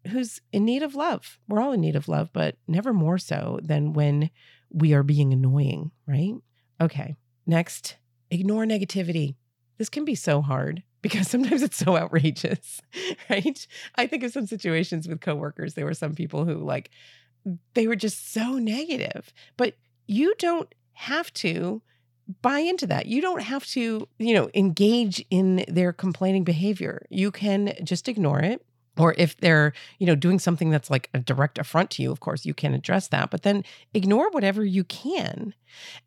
who's 0.09 0.41
in 0.51 0.65
need 0.65 0.83
of 0.83 0.95
love. 0.95 1.39
We're 1.47 1.61
all 1.61 1.71
in 1.71 1.81
need 1.81 1.95
of 1.95 2.07
love, 2.07 2.29
but 2.33 2.55
never 2.67 2.93
more 2.93 3.17
so 3.17 3.59
than 3.63 3.93
when 3.93 4.29
we 4.69 4.93
are 4.93 5.03
being 5.03 5.33
annoying, 5.33 5.91
right? 6.07 6.35
Okay. 6.81 7.15
Next, 7.45 7.97
ignore 8.29 8.65
negativity. 8.65 9.35
This 9.77 9.89
can 9.89 10.05
be 10.05 10.15
so 10.15 10.41
hard 10.41 10.83
because 11.01 11.27
sometimes 11.27 11.61
it's 11.61 11.77
so 11.77 11.97
outrageous, 11.97 12.81
right? 13.29 13.65
I 13.95 14.07
think 14.07 14.23
of 14.23 14.31
some 14.31 14.45
situations 14.45 15.07
with 15.07 15.21
coworkers. 15.21 15.73
There 15.73 15.85
were 15.85 15.93
some 15.93 16.13
people 16.13 16.45
who, 16.45 16.55
like, 16.55 16.91
they 17.73 17.87
were 17.87 17.95
just 17.95 18.33
so 18.33 18.55
negative, 18.55 19.33
but 19.55 19.75
you 20.07 20.35
don't 20.37 20.73
have 20.93 21.31
to 21.33 21.81
buy 22.41 22.59
into 22.59 22.85
that. 22.87 23.05
You 23.05 23.21
don't 23.21 23.41
have 23.41 23.65
to, 23.67 24.07
you 24.19 24.33
know, 24.33 24.49
engage 24.53 25.23
in 25.29 25.63
their 25.67 25.93
complaining 25.93 26.43
behavior. 26.43 27.05
You 27.09 27.31
can 27.31 27.73
just 27.83 28.07
ignore 28.07 28.39
it 28.39 28.63
or 28.99 29.15
if 29.17 29.37
they're 29.37 29.73
you 29.97 30.05
know 30.05 30.15
doing 30.15 30.37
something 30.37 30.69
that's 30.69 30.89
like 30.89 31.09
a 31.13 31.19
direct 31.19 31.57
affront 31.57 31.89
to 31.91 32.03
you 32.03 32.11
of 32.11 32.19
course 32.19 32.45
you 32.45 32.53
can 32.53 32.73
address 32.73 33.07
that 33.07 33.31
but 33.31 33.43
then 33.43 33.63
ignore 33.93 34.29
whatever 34.31 34.63
you 34.63 34.83
can. 34.83 35.53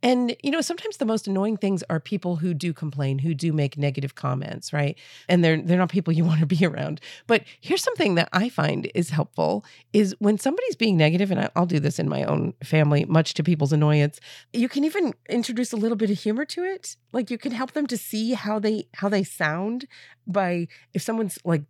And 0.03 0.37
you 0.43 0.51
know 0.51 0.61
sometimes 0.61 0.97
the 0.97 1.05
most 1.05 1.27
annoying 1.27 1.57
things 1.57 1.83
are 1.89 2.01
people 2.01 2.37
who 2.37 2.55
do 2.55 2.73
complain 2.73 3.19
who 3.19 3.35
do 3.35 3.53
make 3.53 3.77
negative 3.77 4.15
comments 4.15 4.73
right? 4.73 4.99
And 5.29 5.45
they're 5.45 5.61
they're 5.61 5.79
not 5.79 5.91
people 5.91 6.13
you 6.13 6.25
want 6.33 6.41
to 6.41 6.47
be 6.47 6.65
around. 6.65 7.01
But 7.27 7.45
here's 7.61 7.83
something 7.83 8.15
that 8.15 8.29
i 8.33 8.49
find 8.49 8.91
is 8.95 9.11
helpful 9.11 9.65
is 9.93 10.15
when 10.19 10.39
somebody's 10.39 10.77
being 10.77 10.97
negative 10.97 11.31
and 11.31 11.51
i'll 11.57 11.67
do 11.67 11.81
this 11.81 11.99
in 11.99 12.09
my 12.09 12.25
own 12.25 12.53
family 12.63 13.05
much 13.05 13.35
to 13.35 13.43
people's 13.43 13.73
annoyance 13.73 14.21
you 14.53 14.69
can 14.69 14.85
even 14.85 15.15
introduce 15.29 15.73
a 15.73 15.77
little 15.77 15.97
bit 15.97 16.11
of 16.11 16.19
humor 16.19 16.45
to 16.47 16.65
it. 16.65 16.97
Like 17.13 17.31
you 17.31 17.39
can 17.39 17.53
help 17.53 17.73
them 17.73 17.87
to 17.87 17.97
see 17.97 18.33
how 18.33 18.59
they 18.59 18.87
how 18.95 19.09
they 19.09 19.23
sound 19.23 19.87
by 20.27 20.69
if 20.95 21.03
someone's 21.03 21.39
like 21.45 21.63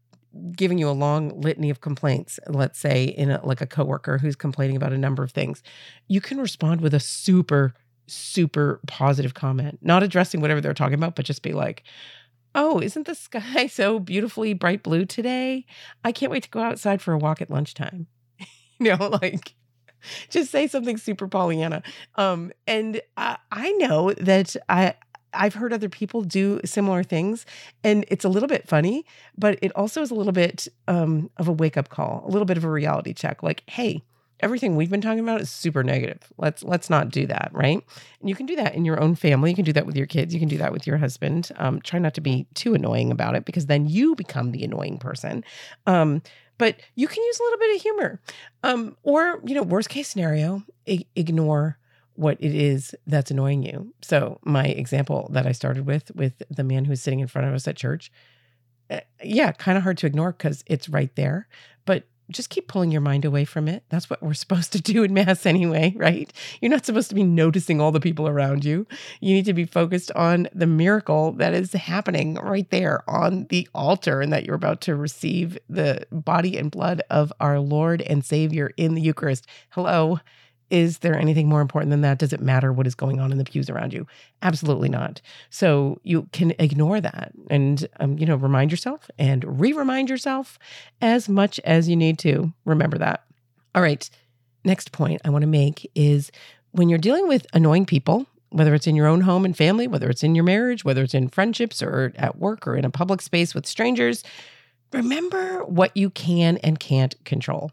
giving 0.57 0.79
you 0.79 0.89
a 0.89 0.93
long 0.93 1.41
litany 1.41 1.71
of 1.71 1.81
complaints, 1.81 2.39
let's 2.49 2.79
say 2.79 3.05
in 3.05 3.31
a, 3.31 3.45
like 3.45 3.61
a 3.61 3.67
coworker 3.67 4.19
who's 4.19 4.37
complaining 4.37 4.77
about 4.77 4.93
a 4.93 4.99
number 4.99 5.23
of 5.23 5.31
things, 5.31 5.63
you 6.09 6.21
can 6.21 6.39
respond 6.41 6.81
with 6.81 6.95
a 6.95 7.01
super 7.01 7.75
super 8.09 8.81
positive 8.87 9.35
comment, 9.35 9.79
not 9.81 10.03
addressing 10.03 10.41
whatever 10.41 10.61
they're 10.61 10.75
talking 10.75 10.95
about, 10.95 11.15
but 11.15 11.25
just 11.25 11.43
be 11.43 11.53
like, 11.53 11.83
"Oh, 12.55 12.81
isn't 12.81 13.07
the 13.07 13.15
sky 13.15 13.67
so 13.69 13.99
beautifully 13.99 14.55
bright 14.55 14.83
blue 14.83 15.05
today? 15.05 15.67
I 16.05 16.13
can't 16.13 16.33
wait 16.33 16.43
to 16.45 16.51
go 16.51 16.61
outside 16.61 17.01
for 17.01 17.13
a 17.13 17.19
walk 17.19 17.41
at 17.41 17.51
lunchtime." 17.51 18.07
you 18.79 18.97
know, 18.97 19.09
like 19.23 19.55
just 20.31 20.51
say 20.51 20.67
something 20.67 20.97
super 20.97 21.29
Pollyanna. 21.29 21.83
Um, 22.17 22.53
and 22.67 23.01
I, 23.17 23.39
I 23.51 23.73
know 23.73 24.13
that 24.15 24.57
I 24.69 24.95
I've 25.35 25.55
heard 25.55 25.73
other 25.73 25.89
people 25.89 26.23
do 26.23 26.61
similar 26.65 27.03
things, 27.03 27.47
and 27.85 28.05
it's 28.09 28.25
a 28.25 28.29
little 28.29 28.49
bit 28.49 28.69
funny, 28.69 29.05
but 29.37 29.59
it 29.63 29.73
also 29.77 30.03
is 30.03 30.11
a 30.11 30.15
little 30.15 30.33
bit 30.33 30.69
um, 30.89 31.31
of 31.37 31.49
a 31.49 31.53
wake 31.53 31.77
up 31.77 31.89
call, 31.89 32.25
a 32.27 32.31
little 32.31 32.47
bit 32.47 32.57
of 32.57 32.65
a 32.65 32.71
reality 32.71 33.13
check. 33.13 33.43
Like, 33.43 33.63
hey, 33.67 34.03
everything 34.41 34.75
we've 34.77 34.91
been 34.91 35.01
talking 35.01 35.21
about 35.21 35.41
is 35.41 35.51
super 35.51 35.83
negative. 35.83 36.33
Let's 36.37 36.63
let's 36.65 36.91
not 36.91 37.11
do 37.11 37.27
that, 37.27 37.51
right? 37.53 37.83
And 38.21 38.29
you 38.29 38.35
can 38.35 38.47
do 38.47 38.57
that 38.57 38.75
in 38.75 38.85
your 38.85 39.01
own 39.01 39.15
family. 39.15 39.51
You 39.51 39.57
can 39.57 39.65
do 39.65 39.73
that 39.73 39.87
with 39.87 39.97
your 39.97 40.07
kids. 40.07 40.35
You 40.35 40.41
can 40.41 40.49
do 40.49 40.59
that 40.59 40.73
with 40.73 40.87
your 40.87 40.99
husband. 40.99 41.51
Um, 41.57 41.81
try 41.81 41.99
not 41.99 42.15
to 42.15 42.21
be 42.21 42.47
too 42.55 42.75
annoying 42.75 43.11
about 43.11 43.37
it 43.37 43.45
because 43.45 43.67
then 43.67 43.89
you 43.89 44.15
become 44.15 44.51
the 44.53 44.65
annoying 44.65 44.99
person. 44.99 45.45
Um, 45.87 46.23
but 46.59 46.77
you 46.95 47.09
can 47.09 47.23
use 47.23 47.41
a 47.41 47.43
little 47.43 47.59
bit 47.59 47.77
of 47.77 47.83
humor, 47.83 48.21
um, 48.63 48.97
or 49.03 49.41
you 49.45 49.55
know, 49.55 49.63
worst 49.63 49.89
case 49.89 50.09
scenario, 50.09 50.63
I- 50.89 51.07
ignore 51.17 51.79
what 52.15 52.37
it 52.41 52.55
is 52.55 52.95
that's 53.07 53.31
annoying 53.31 53.63
you. 53.63 53.95
So, 54.03 54.39
my 54.45 54.67
example 54.67 55.29
that 55.33 55.47
I 55.47 55.53
started 55.53 55.87
with, 55.87 56.15
with 56.15 56.43
the 56.51 56.65
man 56.65 56.85
who's 56.85 57.03
sitting 57.03 57.21
in 57.21 57.27
front 57.27 57.49
of 57.49 57.55
us 57.55 57.67
at 57.67 57.77
church, 57.77 58.13
uh, 58.91 59.01
yeah, 59.23 59.53
kind 59.53 59.79
of 59.79 59.85
hard 59.85 59.99
to 59.99 60.07
ignore 60.07 60.33
because 60.33 60.63
it's 60.67 60.89
right 60.89 61.15
there. 61.17 61.49
But 61.85 62.05
just 62.31 62.51
keep 62.51 62.69
pulling 62.69 62.91
your 62.91 63.01
mind 63.01 63.25
away 63.25 63.45
from 63.45 63.69
it. 63.69 63.85
That's 63.89 64.09
what 64.11 64.23
we're 64.23 64.35
supposed 64.35 64.73
to 64.73 64.81
do 64.81 65.03
in 65.03 65.15
Mass 65.15 65.47
anyway, 65.47 65.95
right? 65.97 66.33
You're 66.61 66.71
not 66.71 66.87
supposed 66.87 67.09
to 67.11 67.15
be 67.15 67.23
noticing 67.23 67.81
all 67.81 67.93
the 67.93 68.01
people 68.01 68.29
around 68.29 68.65
you. 68.65 68.87
You 69.21 69.35
need 69.35 69.45
to 69.47 69.55
be 69.55 69.65
focused 69.65 70.11
on 70.13 70.49
the 70.55 70.67
miracle 70.67 71.33
that 71.33 71.55
is 71.55 71.73
happening 71.73 72.35
right 72.35 72.69
there 72.71 73.09
on 73.09 73.47
the 73.51 73.69
altar 73.75 74.21
and 74.21 74.33
that 74.33 74.45
you're 74.45 74.57
about 74.57 74.81
to 74.83 74.97
receive 74.97 75.59
the 75.69 76.07
body 76.11 76.57
and 76.57 76.71
blood 76.71 77.03
of 77.11 77.33
our 77.41 77.61
Lord 77.61 78.03
and 78.03 78.25
Savior 78.25 78.71
in 78.77 78.95
the 78.95 79.03
Eucharist. 79.03 79.47
Hello. 79.71 80.19
Is 80.73 81.01
there 81.01 81.19
anything 81.19 81.51
more 81.51 81.61
important 81.61 81.91
than 81.91 82.01
that? 82.01 82.17
Does 82.17 82.33
it 82.33 82.41
matter 82.41 82.73
what 82.73 82.87
is 82.87 82.95
going 82.95 83.21
on 83.21 83.31
in 83.31 83.37
the 83.37 83.45
pews 83.45 83.69
around 83.69 83.93
you? 83.93 84.07
Absolutely 84.41 84.89
not. 84.89 85.21
So 85.51 86.01
you 86.03 86.31
can 86.33 86.55
ignore 86.59 86.99
that 86.99 87.33
and, 87.51 87.87
um, 88.01 88.17
you 88.17 88.25
know, 88.25 88.37
remind 88.37 88.71
yourself 88.71 89.11
and 89.19 89.61
re 89.61 89.75
remind 89.75 90.09
yourself 90.09 90.59
as 91.03 91.29
much 91.29 91.61
as 91.61 91.91
you 91.91 91.95
need 91.95 92.19
to. 92.21 92.55
Remember 92.65 92.97
that. 92.97 93.23
All 93.75 93.83
right. 93.83 94.09
Next 94.65 94.93
point 94.93 95.21
I 95.27 95.29
want 95.29 95.43
to 95.43 95.47
make 95.49 95.91
is 95.95 96.33
when 96.71 96.89
you're 96.89 96.99
dealing 96.99 97.29
with 97.29 97.47
annoying 97.53 97.85
people, 97.85 98.27
whether 98.49 98.75
it's 98.75 98.87
in 98.87 98.97
your 98.97 99.09
own 99.09 99.21
home 99.21 99.45
and 99.45 99.55
family, 99.55 99.87
whether 99.87 100.09
it's 100.09 100.25
in 100.25 100.35
your 100.35 100.45
marriage, 100.45 100.87
whether 100.87 101.03
it's 101.03 101.13
in 101.15 101.29
friendships 101.29 101.83
or 101.83 102.15
at 102.17 102.39
work 102.39 102.67
or 102.67 102.77
in 102.77 102.87
a 102.87 102.91
public 102.91 103.21
space 103.21 103.55
with 103.55 103.67
strangers, 103.67 104.25
remember 104.91 105.65
what 105.65 105.95
you 105.95 106.09
can 106.09 106.57
and 106.59 106.81
can't 106.81 107.23
control. 107.27 107.73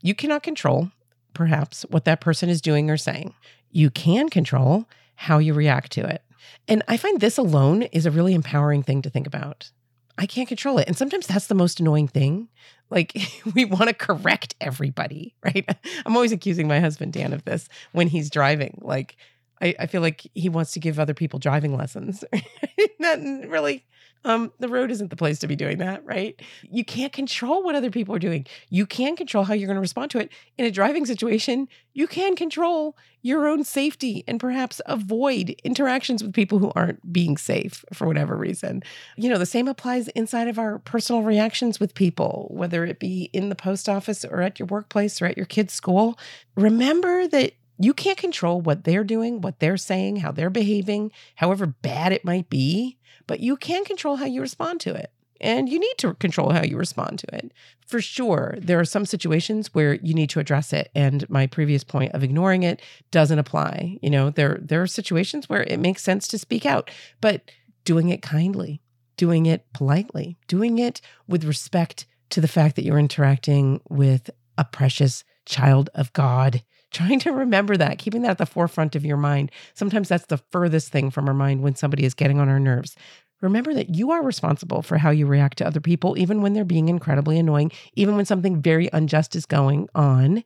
You 0.00 0.16
cannot 0.16 0.42
control 0.42 0.90
perhaps 1.34 1.82
what 1.88 2.04
that 2.04 2.20
person 2.20 2.48
is 2.48 2.60
doing 2.60 2.90
or 2.90 2.96
saying. 2.96 3.34
You 3.70 3.90
can 3.90 4.28
control 4.28 4.88
how 5.14 5.38
you 5.38 5.54
react 5.54 5.92
to 5.92 6.06
it. 6.06 6.22
And 6.68 6.82
I 6.88 6.96
find 6.96 7.20
this 7.20 7.38
alone 7.38 7.82
is 7.84 8.06
a 8.06 8.10
really 8.10 8.34
empowering 8.34 8.82
thing 8.82 9.02
to 9.02 9.10
think 9.10 9.26
about. 9.26 9.70
I 10.18 10.26
can't 10.26 10.48
control 10.48 10.78
it. 10.78 10.86
And 10.86 10.96
sometimes 10.96 11.26
that's 11.26 11.46
the 11.46 11.54
most 11.54 11.80
annoying 11.80 12.08
thing. 12.08 12.48
Like, 12.90 13.16
we 13.54 13.64
want 13.64 13.88
to 13.88 13.94
correct 13.94 14.54
everybody, 14.60 15.34
right? 15.44 15.68
I'm 16.04 16.16
always 16.16 16.32
accusing 16.32 16.68
my 16.68 16.80
husband, 16.80 17.12
Dan, 17.12 17.32
of 17.32 17.44
this 17.44 17.68
when 17.92 18.08
he's 18.08 18.30
driving. 18.30 18.78
Like, 18.82 19.16
I, 19.60 19.74
I 19.80 19.86
feel 19.86 20.02
like 20.02 20.28
he 20.34 20.48
wants 20.48 20.72
to 20.72 20.80
give 20.80 20.98
other 20.98 21.14
people 21.14 21.38
driving 21.38 21.76
lessons. 21.76 22.24
Not 22.98 23.18
really 23.48 23.84
um, 24.24 24.52
the 24.58 24.68
road 24.68 24.90
isn't 24.90 25.10
the 25.10 25.16
place 25.16 25.38
to 25.40 25.48
be 25.48 25.56
doing 25.56 25.78
that, 25.78 26.04
right? 26.04 26.40
You 26.62 26.84
can't 26.84 27.12
control 27.12 27.62
what 27.62 27.74
other 27.74 27.90
people 27.90 28.14
are 28.14 28.20
doing. 28.20 28.46
You 28.70 28.86
can 28.86 29.16
control 29.16 29.44
how 29.44 29.54
you're 29.54 29.66
going 29.66 29.76
to 29.76 29.80
respond 29.80 30.10
to 30.12 30.18
it. 30.18 30.30
In 30.58 30.64
a 30.64 30.70
driving 30.70 31.06
situation, 31.06 31.68
you 31.92 32.06
can 32.06 32.36
control 32.36 32.96
your 33.22 33.48
own 33.48 33.64
safety 33.64 34.24
and 34.26 34.40
perhaps 34.40 34.80
avoid 34.86 35.50
interactions 35.64 36.22
with 36.22 36.32
people 36.32 36.58
who 36.58 36.72
aren't 36.74 37.12
being 37.12 37.36
safe 37.36 37.84
for 37.92 38.06
whatever 38.06 38.36
reason. 38.36 38.82
You 39.16 39.28
know, 39.28 39.38
the 39.38 39.46
same 39.46 39.68
applies 39.68 40.08
inside 40.08 40.48
of 40.48 40.58
our 40.58 40.78
personal 40.80 41.22
reactions 41.22 41.80
with 41.80 41.94
people, 41.94 42.48
whether 42.50 42.84
it 42.84 42.98
be 42.98 43.30
in 43.32 43.48
the 43.48 43.54
post 43.54 43.88
office 43.88 44.24
or 44.24 44.40
at 44.40 44.58
your 44.58 44.66
workplace 44.66 45.20
or 45.20 45.26
at 45.26 45.36
your 45.36 45.46
kid's 45.46 45.72
school. 45.72 46.18
Remember 46.56 47.26
that 47.28 47.52
you 47.78 47.94
can't 47.94 48.18
control 48.18 48.60
what 48.60 48.84
they're 48.84 49.04
doing, 49.04 49.40
what 49.40 49.58
they're 49.58 49.76
saying, 49.76 50.16
how 50.16 50.30
they're 50.30 50.50
behaving, 50.50 51.10
however 51.36 51.66
bad 51.66 52.12
it 52.12 52.24
might 52.24 52.48
be 52.48 52.98
but 53.32 53.40
you 53.40 53.56
can 53.56 53.82
control 53.86 54.16
how 54.16 54.26
you 54.26 54.42
respond 54.42 54.78
to 54.78 54.92
it. 54.92 55.10
And 55.40 55.66
you 55.66 55.78
need 55.78 55.94
to 55.96 56.12
control 56.12 56.52
how 56.52 56.62
you 56.62 56.76
respond 56.76 57.18
to 57.20 57.34
it. 57.34 57.50
For 57.86 57.98
sure, 57.98 58.56
there 58.58 58.78
are 58.78 58.84
some 58.84 59.06
situations 59.06 59.72
where 59.72 59.94
you 59.94 60.12
need 60.12 60.28
to 60.28 60.38
address 60.38 60.74
it. 60.74 60.90
And 60.94 61.26
my 61.30 61.46
previous 61.46 61.82
point 61.82 62.12
of 62.12 62.22
ignoring 62.22 62.62
it 62.62 62.82
doesn't 63.10 63.38
apply. 63.38 63.98
You 64.02 64.10
know, 64.10 64.28
there, 64.28 64.58
there 64.60 64.82
are 64.82 64.86
situations 64.86 65.48
where 65.48 65.62
it 65.62 65.80
makes 65.80 66.02
sense 66.02 66.28
to 66.28 66.36
speak 66.36 66.66
out, 66.66 66.90
but 67.22 67.50
doing 67.86 68.10
it 68.10 68.20
kindly, 68.20 68.82
doing 69.16 69.46
it 69.46 69.64
politely, 69.72 70.36
doing 70.46 70.78
it 70.78 71.00
with 71.26 71.44
respect 71.44 72.04
to 72.28 72.42
the 72.42 72.48
fact 72.48 72.76
that 72.76 72.84
you're 72.84 72.98
interacting 72.98 73.80
with 73.88 74.28
a 74.58 74.64
precious 74.66 75.24
child 75.46 75.88
of 75.94 76.12
God 76.12 76.62
trying 76.92 77.18
to 77.20 77.32
remember 77.32 77.74
that, 77.76 77.98
keeping 77.98 78.20
that 78.20 78.32
at 78.32 78.38
the 78.38 78.46
forefront 78.46 78.94
of 78.94 79.04
your 79.04 79.16
mind. 79.16 79.50
Sometimes 79.72 80.08
that's 80.08 80.26
the 80.26 80.36
furthest 80.36 80.92
thing 80.92 81.10
from 81.10 81.26
our 81.26 81.34
mind 81.34 81.62
when 81.62 81.74
somebody 81.74 82.04
is 82.04 82.12
getting 82.12 82.38
on 82.38 82.50
our 82.50 82.60
nerves. 82.60 82.94
Remember 83.42 83.74
that 83.74 83.94
you 83.94 84.12
are 84.12 84.22
responsible 84.22 84.82
for 84.82 84.96
how 84.96 85.10
you 85.10 85.26
react 85.26 85.58
to 85.58 85.66
other 85.66 85.80
people, 85.80 86.16
even 86.16 86.40
when 86.40 86.54
they're 86.54 86.64
being 86.64 86.88
incredibly 86.88 87.38
annoying, 87.38 87.72
even 87.94 88.16
when 88.16 88.24
something 88.24 88.62
very 88.62 88.88
unjust 88.92 89.36
is 89.36 89.44
going 89.44 89.88
on. 89.94 90.44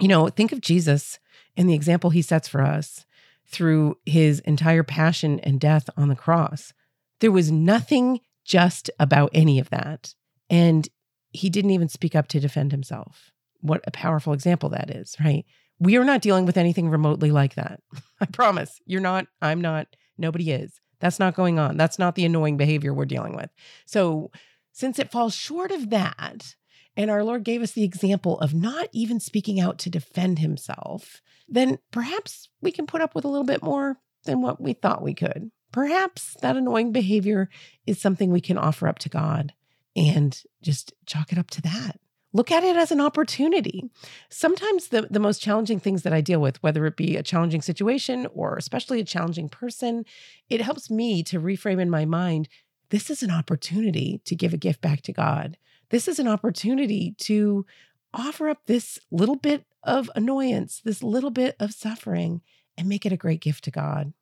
You 0.00 0.08
know, 0.08 0.28
think 0.28 0.50
of 0.52 0.60
Jesus 0.60 1.18
and 1.56 1.68
the 1.68 1.74
example 1.74 2.10
he 2.10 2.22
sets 2.22 2.48
for 2.48 2.62
us 2.62 3.04
through 3.46 3.98
his 4.06 4.40
entire 4.40 4.82
passion 4.82 5.40
and 5.40 5.60
death 5.60 5.88
on 5.96 6.08
the 6.08 6.16
cross. 6.16 6.72
There 7.20 7.32
was 7.32 7.52
nothing 7.52 8.20
just 8.44 8.90
about 8.98 9.30
any 9.34 9.58
of 9.58 9.70
that. 9.70 10.14
And 10.48 10.88
he 11.30 11.50
didn't 11.50 11.72
even 11.72 11.88
speak 11.88 12.16
up 12.16 12.28
to 12.28 12.40
defend 12.40 12.72
himself. 12.72 13.30
What 13.60 13.82
a 13.86 13.90
powerful 13.90 14.32
example 14.32 14.70
that 14.70 14.90
is, 14.90 15.16
right? 15.22 15.44
We 15.78 15.96
are 15.96 16.04
not 16.04 16.22
dealing 16.22 16.46
with 16.46 16.56
anything 16.56 16.88
remotely 16.88 17.30
like 17.30 17.54
that. 17.56 17.80
I 18.20 18.26
promise. 18.26 18.80
You're 18.86 19.00
not, 19.00 19.26
I'm 19.42 19.60
not, 19.60 19.88
nobody 20.16 20.50
is. 20.50 20.80
That's 21.00 21.18
not 21.18 21.34
going 21.34 21.58
on. 21.58 21.76
That's 21.76 21.98
not 21.98 22.14
the 22.14 22.24
annoying 22.24 22.56
behavior 22.56 22.92
we're 22.92 23.04
dealing 23.04 23.36
with. 23.36 23.50
So, 23.86 24.30
since 24.72 24.98
it 24.98 25.10
falls 25.10 25.34
short 25.34 25.70
of 25.72 25.90
that, 25.90 26.54
and 26.96 27.10
our 27.10 27.24
Lord 27.24 27.44
gave 27.44 27.62
us 27.62 27.72
the 27.72 27.84
example 27.84 28.38
of 28.40 28.54
not 28.54 28.88
even 28.92 29.20
speaking 29.20 29.60
out 29.60 29.78
to 29.78 29.90
defend 29.90 30.38
himself, 30.38 31.20
then 31.48 31.78
perhaps 31.90 32.48
we 32.60 32.70
can 32.70 32.86
put 32.86 33.00
up 33.00 33.14
with 33.14 33.24
a 33.24 33.28
little 33.28 33.46
bit 33.46 33.62
more 33.62 33.98
than 34.24 34.42
what 34.42 34.60
we 34.60 34.72
thought 34.72 35.02
we 35.02 35.14
could. 35.14 35.50
Perhaps 35.72 36.36
that 36.42 36.56
annoying 36.56 36.92
behavior 36.92 37.48
is 37.86 38.00
something 38.00 38.30
we 38.30 38.40
can 38.40 38.58
offer 38.58 38.88
up 38.88 38.98
to 39.00 39.08
God 39.08 39.52
and 39.96 40.40
just 40.62 40.92
chalk 41.06 41.32
it 41.32 41.38
up 41.38 41.50
to 41.50 41.62
that 41.62 42.00
look 42.38 42.52
at 42.52 42.62
it 42.62 42.76
as 42.76 42.92
an 42.92 43.00
opportunity. 43.00 43.90
Sometimes 44.30 44.88
the, 44.88 45.08
the 45.10 45.18
most 45.18 45.42
challenging 45.42 45.80
things 45.80 46.04
that 46.04 46.12
I 46.12 46.20
deal 46.20 46.40
with, 46.40 46.62
whether 46.62 46.86
it 46.86 46.96
be 46.96 47.16
a 47.16 47.22
challenging 47.22 47.60
situation 47.62 48.28
or 48.32 48.56
especially 48.56 49.00
a 49.00 49.04
challenging 49.04 49.48
person, 49.48 50.04
it 50.48 50.60
helps 50.60 50.88
me 50.88 51.24
to 51.24 51.40
reframe 51.40 51.80
in 51.80 51.90
my 51.90 52.04
mind 52.04 52.48
this 52.90 53.10
is 53.10 53.22
an 53.22 53.30
opportunity 53.30 54.22
to 54.24 54.34
give 54.34 54.54
a 54.54 54.58
gift 54.58 54.80
back 54.80 55.02
to 55.02 55.12
God. 55.12 55.58
This 55.90 56.08
is 56.08 56.18
an 56.18 56.28
opportunity 56.28 57.14
to 57.18 57.66
offer 58.14 58.48
up 58.48 58.62
this 58.66 58.98
little 59.10 59.36
bit 59.36 59.64
of 59.82 60.10
annoyance, 60.14 60.80
this 60.84 61.02
little 61.02 61.30
bit 61.30 61.56
of 61.60 61.74
suffering, 61.74 62.40
and 62.76 62.88
make 62.88 63.04
it 63.04 63.12
a 63.12 63.16
great 63.16 63.40
gift 63.40 63.64
to 63.64 63.70
God. 63.70 64.12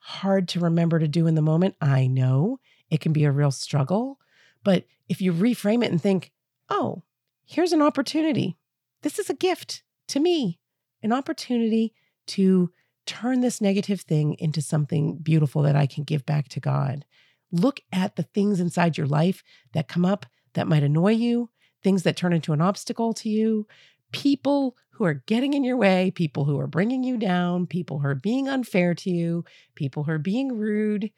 Hard 0.00 0.46
to 0.48 0.60
remember 0.60 0.98
to 0.98 1.08
do 1.08 1.26
in 1.26 1.34
the 1.34 1.42
moment. 1.42 1.74
I 1.80 2.06
know 2.06 2.60
it 2.90 3.00
can 3.00 3.12
be 3.12 3.24
a 3.24 3.32
real 3.32 3.50
struggle. 3.50 4.18
But 4.62 4.84
if 5.08 5.20
you 5.20 5.32
reframe 5.32 5.82
it 5.82 5.90
and 5.90 6.00
think, 6.00 6.32
oh, 6.68 7.02
here's 7.46 7.72
an 7.72 7.82
opportunity. 7.82 8.56
This 9.02 9.18
is 9.18 9.30
a 9.30 9.34
gift 9.34 9.82
to 10.08 10.20
me, 10.20 10.58
an 11.02 11.12
opportunity 11.12 11.94
to 12.28 12.70
turn 13.06 13.40
this 13.40 13.60
negative 13.60 14.00
thing 14.00 14.34
into 14.38 14.60
something 14.60 15.18
beautiful 15.18 15.62
that 15.62 15.76
I 15.76 15.86
can 15.86 16.04
give 16.04 16.26
back 16.26 16.48
to 16.48 16.60
God. 16.60 17.04
Look 17.52 17.80
at 17.92 18.16
the 18.16 18.24
things 18.24 18.58
inside 18.58 18.98
your 18.98 19.06
life 19.06 19.42
that 19.72 19.88
come 19.88 20.04
up 20.04 20.26
that 20.54 20.66
might 20.66 20.82
annoy 20.82 21.12
you, 21.12 21.50
things 21.82 22.02
that 22.02 22.16
turn 22.16 22.32
into 22.32 22.52
an 22.52 22.60
obstacle 22.60 23.12
to 23.14 23.28
you, 23.28 23.66
people 24.12 24.76
who 24.90 25.04
are 25.04 25.22
getting 25.26 25.54
in 25.54 25.62
your 25.62 25.76
way, 25.76 26.10
people 26.10 26.44
who 26.44 26.58
are 26.58 26.66
bringing 26.66 27.04
you 27.04 27.16
down, 27.16 27.66
people 27.66 28.00
who 28.00 28.08
are 28.08 28.14
being 28.14 28.48
unfair 28.48 28.94
to 28.94 29.10
you, 29.10 29.44
people 29.74 30.04
who 30.04 30.12
are 30.12 30.18
being 30.18 30.56
rude, 30.56 31.10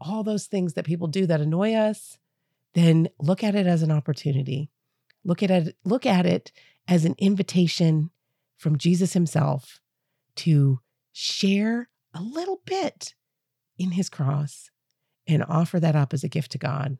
all 0.00 0.24
those 0.24 0.46
things 0.46 0.74
that 0.74 0.86
people 0.86 1.06
do 1.06 1.26
that 1.26 1.40
annoy 1.40 1.74
us, 1.74 2.18
then 2.74 3.08
look 3.20 3.44
at 3.44 3.54
it 3.54 3.66
as 3.66 3.82
an 3.82 3.90
opportunity. 3.90 4.70
Look 5.24 5.42
at 5.42 5.50
it, 5.50 5.76
look 5.84 6.06
at 6.06 6.26
it 6.26 6.52
as 6.88 7.04
an 7.04 7.14
invitation 7.18 8.10
from 8.56 8.78
Jesus 8.78 9.12
himself 9.12 9.80
to 10.36 10.80
share 11.12 11.88
a 12.14 12.22
little 12.22 12.60
bit 12.64 13.14
in 13.78 13.92
his 13.92 14.08
cross 14.08 14.70
and 15.26 15.44
offer 15.44 15.78
that 15.80 15.96
up 15.96 16.12
as 16.12 16.24
a 16.24 16.28
gift 16.28 16.52
to 16.52 16.58
God. 16.58 16.98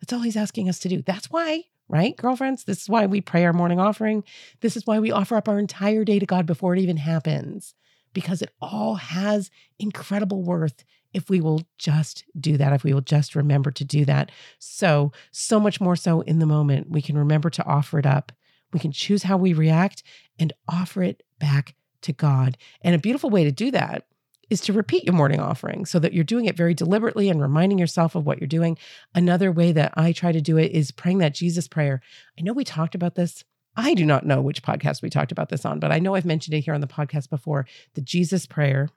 That's 0.00 0.12
all 0.12 0.20
he's 0.20 0.36
asking 0.36 0.68
us 0.68 0.78
to 0.80 0.88
do. 0.88 1.02
That's 1.02 1.30
why, 1.30 1.64
right, 1.88 2.16
girlfriends? 2.16 2.64
This 2.64 2.82
is 2.82 2.88
why 2.88 3.06
we 3.06 3.20
pray 3.20 3.44
our 3.44 3.52
morning 3.52 3.80
offering. 3.80 4.24
This 4.60 4.76
is 4.76 4.86
why 4.86 4.98
we 4.98 5.10
offer 5.10 5.36
up 5.36 5.48
our 5.48 5.58
entire 5.58 6.04
day 6.04 6.18
to 6.18 6.26
God 6.26 6.46
before 6.46 6.74
it 6.74 6.80
even 6.80 6.98
happens, 6.98 7.74
because 8.12 8.42
it 8.42 8.52
all 8.60 8.96
has 8.96 9.50
incredible 9.78 10.42
worth 10.42 10.84
if 11.14 11.30
we 11.30 11.40
will 11.40 11.62
just 11.78 12.24
do 12.38 12.56
that, 12.56 12.72
if 12.72 12.84
we 12.84 12.92
will 12.92 13.00
just 13.00 13.34
remember 13.34 13.70
to 13.70 13.84
do 13.84 14.04
that. 14.04 14.30
So, 14.58 15.12
so 15.30 15.58
much 15.58 15.80
more 15.80 15.96
so 15.96 16.20
in 16.22 16.40
the 16.40 16.46
moment, 16.46 16.90
we 16.90 17.00
can 17.00 17.16
remember 17.16 17.48
to 17.50 17.64
offer 17.64 17.98
it 17.98 18.06
up. 18.06 18.32
We 18.72 18.80
can 18.80 18.92
choose 18.92 19.22
how 19.22 19.36
we 19.36 19.52
react 19.52 20.02
and 20.38 20.52
offer 20.68 21.02
it 21.02 21.22
back 21.38 21.74
to 22.02 22.12
God. 22.12 22.58
And 22.82 22.94
a 22.94 22.98
beautiful 22.98 23.30
way 23.30 23.44
to 23.44 23.52
do 23.52 23.70
that 23.70 24.06
is 24.50 24.60
to 24.62 24.72
repeat 24.72 25.04
your 25.04 25.14
morning 25.14 25.40
offering 25.40 25.86
so 25.86 25.98
that 25.98 26.12
you're 26.12 26.24
doing 26.24 26.44
it 26.44 26.56
very 26.56 26.74
deliberately 26.74 27.30
and 27.30 27.40
reminding 27.40 27.78
yourself 27.78 28.14
of 28.14 28.26
what 28.26 28.40
you're 28.40 28.46
doing. 28.46 28.76
Another 29.14 29.50
way 29.50 29.72
that 29.72 29.94
I 29.96 30.12
try 30.12 30.32
to 30.32 30.40
do 30.40 30.58
it 30.58 30.72
is 30.72 30.90
praying 30.90 31.18
that 31.18 31.34
Jesus 31.34 31.68
prayer. 31.68 32.02
I 32.38 32.42
know 32.42 32.52
we 32.52 32.64
talked 32.64 32.94
about 32.94 33.14
this. 33.14 33.44
I 33.76 33.94
do 33.94 34.04
not 34.04 34.26
know 34.26 34.40
which 34.40 34.62
podcast 34.62 35.02
we 35.02 35.10
talked 35.10 35.32
about 35.32 35.48
this 35.48 35.64
on, 35.64 35.80
but 35.80 35.90
I 35.90 35.98
know 35.98 36.14
I've 36.14 36.26
mentioned 36.26 36.54
it 36.54 36.60
here 36.60 36.74
on 36.74 36.80
the 36.80 36.86
podcast 36.86 37.30
before. 37.30 37.66
The 37.94 38.02
Jesus 38.02 38.46
prayer 38.46 38.90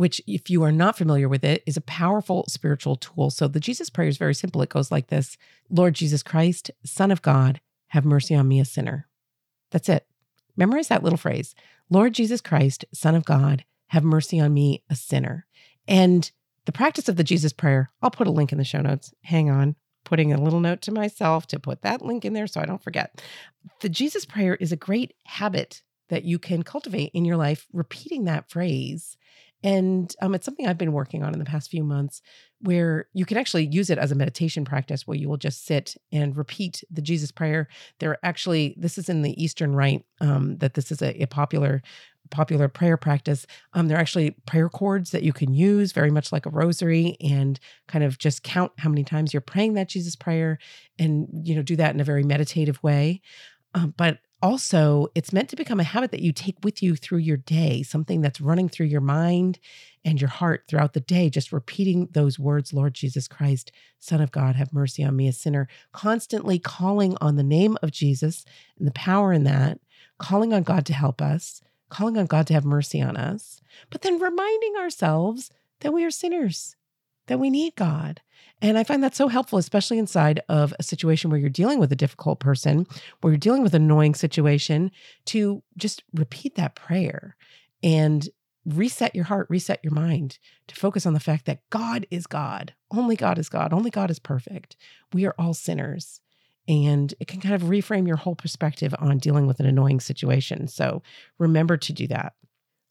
which, 0.00 0.18
if 0.26 0.48
you 0.48 0.62
are 0.62 0.72
not 0.72 0.96
familiar 0.96 1.28
with 1.28 1.44
it, 1.44 1.62
is 1.66 1.76
a 1.76 1.82
powerful 1.82 2.46
spiritual 2.48 2.96
tool. 2.96 3.28
So 3.28 3.46
the 3.46 3.60
Jesus 3.60 3.90
prayer 3.90 4.08
is 4.08 4.16
very 4.16 4.34
simple. 4.34 4.62
It 4.62 4.70
goes 4.70 4.90
like 4.90 5.08
this 5.08 5.36
Lord 5.68 5.92
Jesus 5.92 6.22
Christ, 6.22 6.70
Son 6.82 7.10
of 7.10 7.20
God, 7.20 7.60
have 7.88 8.06
mercy 8.06 8.34
on 8.34 8.48
me, 8.48 8.60
a 8.60 8.64
sinner. 8.64 9.06
That's 9.70 9.90
it. 9.90 10.06
Memorize 10.56 10.88
that 10.88 11.02
little 11.02 11.18
phrase 11.18 11.54
Lord 11.90 12.14
Jesus 12.14 12.40
Christ, 12.40 12.86
Son 12.94 13.14
of 13.14 13.26
God, 13.26 13.66
have 13.88 14.02
mercy 14.02 14.40
on 14.40 14.54
me, 14.54 14.82
a 14.88 14.96
sinner. 14.96 15.46
And 15.86 16.30
the 16.64 16.72
practice 16.72 17.10
of 17.10 17.16
the 17.16 17.24
Jesus 17.24 17.52
prayer, 17.52 17.90
I'll 18.00 18.10
put 18.10 18.26
a 18.26 18.30
link 18.30 18.52
in 18.52 18.58
the 18.58 18.64
show 18.64 18.80
notes. 18.80 19.12
Hang 19.24 19.50
on, 19.50 19.76
putting 20.04 20.32
a 20.32 20.40
little 20.40 20.60
note 20.60 20.80
to 20.82 20.92
myself 20.92 21.46
to 21.48 21.60
put 21.60 21.82
that 21.82 22.00
link 22.00 22.24
in 22.24 22.32
there 22.32 22.46
so 22.46 22.62
I 22.62 22.64
don't 22.64 22.82
forget. 22.82 23.22
The 23.80 23.90
Jesus 23.90 24.24
prayer 24.24 24.54
is 24.54 24.72
a 24.72 24.76
great 24.76 25.12
habit 25.26 25.82
that 26.08 26.24
you 26.24 26.38
can 26.38 26.62
cultivate 26.62 27.10
in 27.12 27.26
your 27.26 27.36
life, 27.36 27.66
repeating 27.70 28.24
that 28.24 28.48
phrase 28.48 29.18
and 29.62 30.14
um, 30.22 30.34
it's 30.34 30.44
something 30.44 30.66
I've 30.66 30.78
been 30.78 30.92
working 30.92 31.22
on 31.22 31.32
in 31.32 31.38
the 31.38 31.44
past 31.44 31.70
few 31.70 31.84
months 31.84 32.22
where 32.60 33.06
you 33.12 33.24
can 33.24 33.36
actually 33.36 33.66
use 33.66 33.90
it 33.90 33.98
as 33.98 34.12
a 34.12 34.14
meditation 34.14 34.64
practice 34.64 35.06
where 35.06 35.16
you 35.16 35.28
will 35.28 35.36
just 35.36 35.66
sit 35.66 35.96
and 36.12 36.36
repeat 36.36 36.82
the 36.90 37.02
Jesus 37.02 37.30
prayer. 37.30 37.68
There 37.98 38.10
are 38.10 38.18
actually, 38.22 38.74
this 38.78 38.98
is 38.98 39.08
in 39.08 39.22
the 39.22 39.42
Eastern 39.42 39.74
Rite, 39.74 40.04
um, 40.20 40.58
that 40.58 40.74
this 40.74 40.90
is 40.92 41.02
a, 41.02 41.22
a 41.22 41.26
popular 41.26 41.82
popular 42.30 42.68
prayer 42.68 42.96
practice. 42.96 43.44
Um, 43.72 43.88
there 43.88 43.98
are 43.98 44.00
actually 44.00 44.32
prayer 44.46 44.68
cords 44.68 45.10
that 45.10 45.24
you 45.24 45.32
can 45.32 45.52
use, 45.52 45.92
very 45.92 46.10
much 46.10 46.30
like 46.30 46.46
a 46.46 46.50
rosary, 46.50 47.16
and 47.20 47.58
kind 47.88 48.04
of 48.04 48.18
just 48.18 48.42
count 48.42 48.72
how 48.78 48.88
many 48.88 49.04
times 49.04 49.34
you're 49.34 49.40
praying 49.40 49.74
that 49.74 49.88
Jesus 49.88 50.14
prayer, 50.14 50.58
and 50.98 51.28
you 51.42 51.54
know 51.54 51.62
do 51.62 51.76
that 51.76 51.94
in 51.94 52.00
a 52.00 52.04
very 52.04 52.22
meditative 52.22 52.80
way. 52.82 53.20
Um, 53.74 53.94
but 53.96 54.18
also, 54.42 55.08
it's 55.14 55.32
meant 55.34 55.50
to 55.50 55.56
become 55.56 55.80
a 55.80 55.84
habit 55.84 56.10
that 56.12 56.22
you 56.22 56.32
take 56.32 56.56
with 56.64 56.82
you 56.82 56.96
through 56.96 57.18
your 57.18 57.36
day, 57.36 57.82
something 57.82 58.22
that's 58.22 58.40
running 58.40 58.70
through 58.70 58.86
your 58.86 59.02
mind 59.02 59.58
and 60.02 60.18
your 60.18 60.30
heart 60.30 60.64
throughout 60.66 60.94
the 60.94 61.00
day, 61.00 61.28
just 61.28 61.52
repeating 61.52 62.08
those 62.12 62.38
words 62.38 62.72
Lord 62.72 62.94
Jesus 62.94 63.28
Christ, 63.28 63.70
Son 63.98 64.20
of 64.20 64.30
God, 64.30 64.56
have 64.56 64.72
mercy 64.72 65.04
on 65.04 65.14
me, 65.14 65.28
a 65.28 65.32
sinner, 65.32 65.68
constantly 65.92 66.58
calling 66.58 67.18
on 67.20 67.36
the 67.36 67.42
name 67.42 67.76
of 67.82 67.90
Jesus 67.90 68.46
and 68.78 68.86
the 68.86 68.92
power 68.92 69.30
in 69.30 69.44
that, 69.44 69.78
calling 70.18 70.54
on 70.54 70.62
God 70.62 70.86
to 70.86 70.94
help 70.94 71.20
us, 71.20 71.60
calling 71.90 72.16
on 72.16 72.24
God 72.24 72.46
to 72.46 72.54
have 72.54 72.64
mercy 72.64 73.02
on 73.02 73.18
us, 73.18 73.60
but 73.90 74.00
then 74.00 74.18
reminding 74.18 74.76
ourselves 74.76 75.50
that 75.80 75.92
we 75.92 76.02
are 76.04 76.10
sinners, 76.10 76.76
that 77.30 77.38
we 77.38 77.48
need 77.48 77.76
God, 77.76 78.20
and 78.60 78.76
I 78.76 78.84
find 78.84 79.02
that 79.04 79.14
so 79.14 79.28
helpful, 79.28 79.58
especially 79.58 79.98
inside 79.98 80.40
of 80.48 80.74
a 80.78 80.82
situation 80.82 81.30
where 81.30 81.38
you're 81.38 81.48
dealing 81.48 81.78
with 81.78 81.92
a 81.92 81.96
difficult 81.96 82.40
person, 82.40 82.86
where 83.20 83.32
you're 83.32 83.38
dealing 83.38 83.62
with 83.62 83.72
an 83.72 83.82
annoying 83.82 84.14
situation, 84.14 84.90
to 85.26 85.62
just 85.76 86.02
repeat 86.12 86.56
that 86.56 86.74
prayer 86.74 87.36
and 87.82 88.28
reset 88.66 89.14
your 89.14 89.24
heart, 89.24 89.46
reset 89.48 89.78
your 89.82 89.94
mind 89.94 90.38
to 90.66 90.74
focus 90.74 91.06
on 91.06 91.14
the 91.14 91.20
fact 91.20 91.46
that 91.46 91.62
God 91.70 92.04
is 92.10 92.26
God. 92.26 92.74
Only 92.90 93.16
God 93.16 93.38
is 93.38 93.48
God. 93.48 93.72
Only 93.72 93.90
God 93.90 94.10
is 94.10 94.18
perfect. 94.18 94.76
We 95.12 95.24
are 95.24 95.34
all 95.38 95.54
sinners. 95.54 96.20
And 96.68 97.14
it 97.20 97.28
can 97.28 97.40
kind 97.40 97.54
of 97.54 97.62
reframe 97.62 98.06
your 98.06 98.16
whole 98.16 98.34
perspective 98.34 98.94
on 98.98 99.18
dealing 99.18 99.46
with 99.46 99.60
an 99.60 99.66
annoying 99.66 100.00
situation. 100.00 100.68
So 100.68 101.02
remember 101.38 101.76
to 101.78 101.92
do 101.92 102.06
that. 102.08 102.34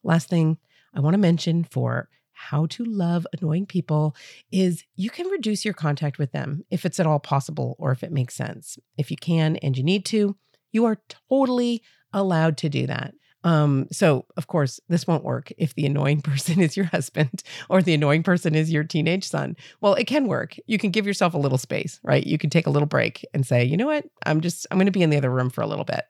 Last 0.02 0.28
thing 0.28 0.58
I 0.92 1.00
want 1.00 1.14
to 1.14 1.18
mention 1.18 1.64
for 1.64 2.08
how 2.48 2.66
to 2.66 2.84
love 2.84 3.26
annoying 3.38 3.66
people 3.66 4.16
is 4.50 4.84
you 4.96 5.10
can 5.10 5.26
reduce 5.28 5.64
your 5.64 5.74
contact 5.74 6.18
with 6.18 6.32
them 6.32 6.64
if 6.70 6.86
it's 6.86 6.98
at 6.98 7.06
all 7.06 7.20
possible 7.20 7.76
or 7.78 7.92
if 7.92 8.02
it 8.02 8.10
makes 8.10 8.34
sense. 8.34 8.78
If 8.96 9.10
you 9.10 9.16
can 9.16 9.56
and 9.56 9.76
you 9.76 9.84
need 9.84 10.04
to, 10.06 10.36
you 10.72 10.86
are 10.86 11.02
totally 11.28 11.82
allowed 12.12 12.56
to 12.58 12.68
do 12.68 12.86
that. 12.86 13.14
Um, 13.44 13.86
so 13.92 14.26
of 14.36 14.46
course, 14.46 14.80
this 14.88 15.06
won't 15.06 15.24
work 15.24 15.52
if 15.58 15.74
the 15.74 15.86
annoying 15.86 16.20
person 16.22 16.60
is 16.60 16.76
your 16.76 16.86
husband 16.86 17.42
or 17.68 17.82
the 17.82 17.94
annoying 17.94 18.22
person 18.22 18.54
is 18.54 18.72
your 18.72 18.84
teenage 18.84 19.24
son. 19.24 19.56
Well, 19.80 19.94
it 19.94 20.06
can 20.06 20.26
work. 20.26 20.56
You 20.66 20.78
can 20.78 20.90
give 20.90 21.06
yourself 21.06 21.34
a 21.34 21.38
little 21.38 21.58
space, 21.58 22.00
right? 22.02 22.26
You 22.26 22.38
can 22.38 22.50
take 22.50 22.66
a 22.66 22.70
little 22.70 22.86
break 22.86 23.24
and 23.34 23.46
say, 23.46 23.64
you 23.64 23.76
know 23.76 23.86
what? 23.86 24.06
I'm 24.24 24.40
just, 24.40 24.66
I'm 24.70 24.78
going 24.78 24.86
to 24.86 24.92
be 24.92 25.02
in 25.02 25.10
the 25.10 25.18
other 25.18 25.30
room 25.30 25.50
for 25.50 25.60
a 25.60 25.66
little 25.66 25.84
bit. 25.84 26.04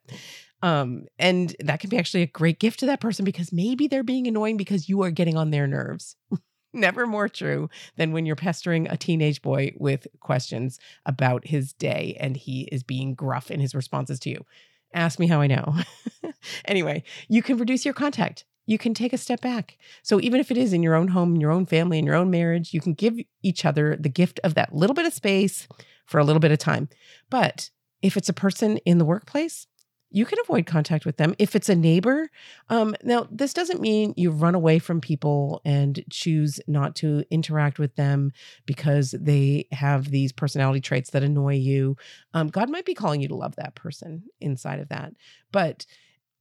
Um, 0.61 1.05
and 1.17 1.55
that 1.59 1.79
can 1.79 1.89
be 1.89 1.97
actually 1.97 2.23
a 2.23 2.27
great 2.27 2.59
gift 2.59 2.79
to 2.81 2.85
that 2.87 3.01
person 3.01 3.25
because 3.25 3.51
maybe 3.51 3.87
they're 3.87 4.03
being 4.03 4.27
annoying 4.27 4.57
because 4.57 4.87
you 4.87 5.01
are 5.01 5.11
getting 5.11 5.37
on 5.37 5.51
their 5.51 5.67
nerves. 5.67 6.15
Never 6.73 7.05
more 7.05 7.27
true 7.27 7.69
than 7.97 8.13
when 8.13 8.25
you're 8.25 8.35
pestering 8.35 8.87
a 8.87 8.95
teenage 8.95 9.41
boy 9.41 9.73
with 9.77 10.07
questions 10.21 10.79
about 11.05 11.47
his 11.47 11.73
day 11.73 12.15
and 12.19 12.37
he 12.37 12.69
is 12.71 12.83
being 12.83 13.13
gruff 13.13 13.51
in 13.51 13.59
his 13.59 13.75
responses 13.75 14.19
to 14.21 14.29
you. 14.29 14.45
Ask 14.93 15.19
me 15.19 15.27
how 15.27 15.41
I 15.41 15.47
know. 15.47 15.75
anyway, 16.65 17.03
you 17.27 17.41
can 17.41 17.57
reduce 17.57 17.83
your 17.83 17.93
contact. 17.93 18.45
You 18.67 18.77
can 18.77 18.93
take 18.93 19.11
a 19.11 19.17
step 19.17 19.41
back. 19.41 19.77
So, 20.03 20.21
even 20.21 20.39
if 20.39 20.51
it 20.51 20.57
is 20.57 20.71
in 20.71 20.83
your 20.83 20.95
own 20.95 21.09
home, 21.09 21.35
in 21.35 21.41
your 21.41 21.51
own 21.51 21.65
family, 21.65 21.97
in 21.97 22.05
your 22.05 22.15
own 22.15 22.29
marriage, 22.29 22.73
you 22.73 22.79
can 22.79 22.93
give 22.93 23.17
each 23.41 23.65
other 23.65 23.97
the 23.99 24.09
gift 24.09 24.39
of 24.43 24.53
that 24.53 24.73
little 24.73 24.93
bit 24.93 25.05
of 25.05 25.13
space 25.13 25.67
for 26.05 26.19
a 26.19 26.23
little 26.23 26.39
bit 26.39 26.51
of 26.51 26.59
time. 26.59 26.87
But 27.29 27.69
if 28.01 28.15
it's 28.15 28.29
a 28.29 28.33
person 28.33 28.77
in 28.77 28.97
the 28.97 29.05
workplace, 29.05 29.67
you 30.11 30.25
can 30.25 30.37
avoid 30.43 30.65
contact 30.65 31.05
with 31.05 31.17
them 31.17 31.33
if 31.39 31.55
it's 31.55 31.69
a 31.69 31.75
neighbor. 31.75 32.29
Um, 32.69 32.95
now, 33.03 33.27
this 33.31 33.53
doesn't 33.53 33.79
mean 33.79 34.13
you 34.17 34.29
run 34.29 34.55
away 34.55 34.77
from 34.77 34.99
people 34.99 35.61
and 35.63 36.03
choose 36.09 36.59
not 36.67 36.95
to 36.97 37.23
interact 37.31 37.79
with 37.79 37.95
them 37.95 38.33
because 38.65 39.11
they 39.11 39.67
have 39.71 40.11
these 40.11 40.33
personality 40.33 40.81
traits 40.81 41.11
that 41.11 41.23
annoy 41.23 41.55
you. 41.55 41.95
Um, 42.33 42.49
God 42.49 42.69
might 42.69 42.85
be 42.85 42.93
calling 42.93 43.21
you 43.21 43.29
to 43.29 43.35
love 43.35 43.55
that 43.55 43.75
person 43.75 44.23
inside 44.41 44.79
of 44.79 44.89
that. 44.89 45.13
But 45.51 45.85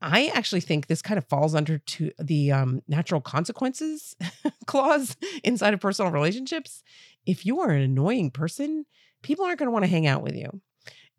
I 0.03 0.33
actually 0.35 0.63
think 0.63 0.87
this 0.87 1.03
kind 1.03 1.19
of 1.19 1.27
falls 1.27 1.55
under 1.55 1.79
to 1.79 2.11
the 2.19 2.53
um, 2.53 2.83
natural 2.89 3.21
consequences 3.21 4.17
clause 4.67 5.17
inside 5.45 5.75
of 5.75 5.81
personal 5.81 6.11
relationships. 6.11 6.83
If 7.25 7.47
you 7.47 7.61
are 7.61 7.71
an 7.71 7.83
annoying 7.83 8.31
person, 8.31 8.87
people 9.23 9.45
aren't 9.45 9.59
going 9.59 9.69
to 9.69 9.73
want 9.73 9.85
to 9.85 9.91
hang 9.91 10.07
out 10.07 10.23
with 10.23 10.35
you 10.35 10.61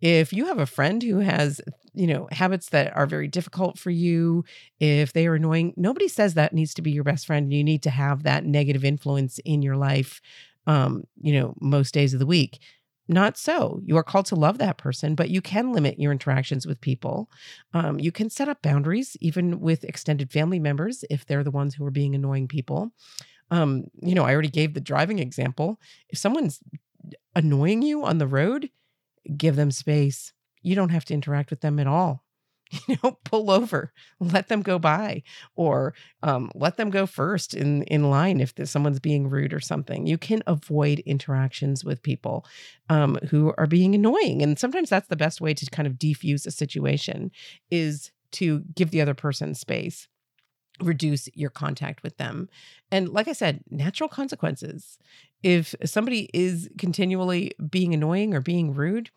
if 0.02 0.34
you 0.34 0.48
have 0.48 0.58
a 0.58 0.66
friend 0.66 1.02
who 1.04 1.20
has 1.20 1.62
you 1.94 2.08
know, 2.08 2.28
habits 2.32 2.70
that 2.70 2.96
are 2.96 3.06
very 3.06 3.28
difficult 3.28 3.78
for 3.78 3.90
you, 3.90 4.44
if 4.80 5.14
they 5.14 5.28
are 5.28 5.36
annoying, 5.36 5.74
nobody 5.76 6.08
says 6.08 6.34
that 6.36 6.54
needs 6.54 6.74
to 6.76 6.82
be 6.82 6.92
your 6.92 7.04
best 7.04 7.26
friend. 7.26 7.52
You 7.52 7.64
need 7.64 7.84
to 7.84 7.90
have 7.90 8.24
that 8.24 8.46
negative 8.46 8.86
influence 8.86 9.40
in 9.40 9.62
your 9.62 9.76
life, 9.76 10.22
um, 10.68 11.04
you 11.22 11.34
know, 11.34 11.56
most 11.60 11.94
days 11.94 12.14
of 12.14 12.20
the 12.20 12.26
week. 12.26 12.60
Not 13.08 13.38
so. 13.38 13.82
You 13.84 13.98
are 13.98 14.04
called 14.04 14.28
to 14.28 14.36
love 14.36 14.58
that 14.60 14.78
person, 14.78 15.16
but 15.16 15.30
you 15.30 15.42
can 15.42 15.74
limit 15.74 16.00
your 16.00 16.14
interactions 16.14 16.66
with 16.66 16.80
people. 16.80 17.30
Um, 17.74 18.00
you 18.00 18.12
can 18.12 18.30
set 18.30 18.48
up 18.48 18.62
boundaries, 18.62 19.18
even 19.20 19.60
with 19.60 19.84
extended 19.84 20.32
family 20.32 20.60
members, 20.60 21.04
if 21.10 21.26
they're 21.26 21.44
the 21.44 21.52
ones 21.52 21.76
who 21.76 21.86
are 21.86 21.92
being 21.92 22.16
annoying 22.16 22.48
people. 22.48 22.94
Um, 23.50 23.86
you 24.02 24.16
know, 24.16 24.24
I 24.24 24.32
already 24.32 24.50
gave 24.50 24.74
the 24.74 24.80
driving 24.80 25.20
example. 25.20 25.78
If 26.10 26.20
someone's 26.20 26.62
annoying 27.36 27.82
you 27.82 28.06
on 28.06 28.18
the 28.18 28.28
road, 28.28 28.70
give 29.36 29.58
them 29.58 29.72
space. 29.72 30.32
You 30.62 30.76
don't 30.76 30.90
have 30.90 31.06
to 31.06 31.14
interact 31.14 31.50
with 31.50 31.62
them 31.62 31.80
at 31.80 31.88
all. 31.88 32.24
You 32.88 32.96
know, 33.04 33.18
pull 33.26 33.52
over, 33.52 33.92
let 34.22 34.48
them 34.48 34.62
go 34.62 34.80
by, 34.80 35.24
or 35.58 35.94
um, 36.24 36.50
let 36.56 36.78
them 36.78 36.90
go 36.90 37.06
first 37.06 37.54
in 37.54 37.84
in 37.84 38.10
line 38.10 38.40
if 38.40 38.54
someone's 38.64 39.02
being 39.02 39.30
rude 39.30 39.54
or 39.54 39.60
something. 39.60 40.08
You 40.08 40.18
can 40.18 40.42
avoid 40.48 41.00
interactions 41.00 41.84
with 41.84 42.02
people 42.02 42.46
um, 42.88 43.18
who 43.30 43.54
are 43.58 43.68
being 43.68 43.94
annoying, 43.94 44.42
and 44.42 44.58
sometimes 44.58 44.90
that's 44.90 45.10
the 45.10 45.18
best 45.18 45.42
way 45.42 45.54
to 45.54 45.66
kind 45.70 45.86
of 45.86 45.96
defuse 45.96 46.48
a 46.48 46.52
situation 46.52 47.32
is 47.70 48.12
to 48.34 48.64
give 48.74 48.92
the 48.92 49.02
other 49.02 49.16
person 49.16 49.54
space 49.54 50.08
reduce 50.82 51.30
your 51.34 51.50
contact 51.50 52.04
with 52.04 52.18
them. 52.18 52.50
And 52.92 53.10
like 53.10 53.28
I 53.28 53.34
said, 53.34 53.64
natural 53.70 54.10
consequences. 54.10 54.98
If 55.44 55.76
somebody 55.86 56.30
is 56.34 56.70
continually 56.78 57.52
being 57.70 57.94
annoying 57.94 58.34
or 58.34 58.42
being 58.42 58.74
rude, 58.74 59.10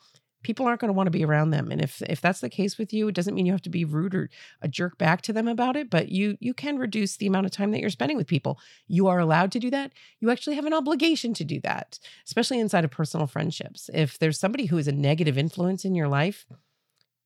people 0.44 0.66
aren't 0.66 0.80
going 0.80 0.88
to 0.88 0.94
want 0.94 1.08
to 1.08 1.10
be 1.10 1.24
around 1.24 1.50
them. 1.50 1.72
And 1.72 1.80
if 1.80 2.00
if 2.02 2.20
that's 2.20 2.40
the 2.40 2.48
case 2.48 2.78
with 2.78 2.92
you, 2.92 3.08
it 3.08 3.14
doesn't 3.14 3.34
mean 3.34 3.46
you 3.46 3.52
have 3.52 3.62
to 3.62 3.70
be 3.70 3.84
rude 3.84 4.14
or 4.14 4.30
a 4.62 4.68
jerk 4.68 4.96
back 4.96 5.22
to 5.22 5.32
them 5.32 5.48
about 5.48 5.74
it, 5.74 5.90
but 5.90 6.10
you 6.10 6.36
you 6.40 6.54
can 6.54 6.78
reduce 6.78 7.16
the 7.16 7.26
amount 7.26 7.46
of 7.46 7.52
time 7.52 7.72
that 7.72 7.80
you're 7.80 7.90
spending 7.90 8.16
with 8.16 8.28
people. 8.28 8.60
You 8.86 9.08
are 9.08 9.18
allowed 9.18 9.50
to 9.52 9.58
do 9.58 9.70
that. 9.70 9.92
You 10.20 10.30
actually 10.30 10.54
have 10.56 10.66
an 10.66 10.72
obligation 10.72 11.34
to 11.34 11.44
do 11.44 11.60
that, 11.62 11.98
especially 12.26 12.60
inside 12.60 12.84
of 12.84 12.92
personal 12.92 13.26
friendships. 13.26 13.90
If 13.92 14.18
there's 14.18 14.38
somebody 14.38 14.66
who 14.66 14.78
is 14.78 14.86
a 14.86 14.92
negative 14.92 15.36
influence 15.36 15.84
in 15.84 15.94
your 15.94 16.08
life, 16.08 16.46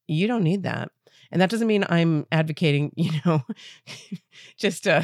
you 0.07 0.27
don't 0.27 0.45
need 0.45 0.63
that. 0.63 0.91
And 1.31 1.43
that 1.43 1.51
doesn't 1.51 1.67
mean 1.67 1.85
I'm 1.89 2.27
advocating, 2.33 2.93
you 2.97 3.13
know, 3.25 3.43
just 4.57 4.87
uh, 4.87 5.03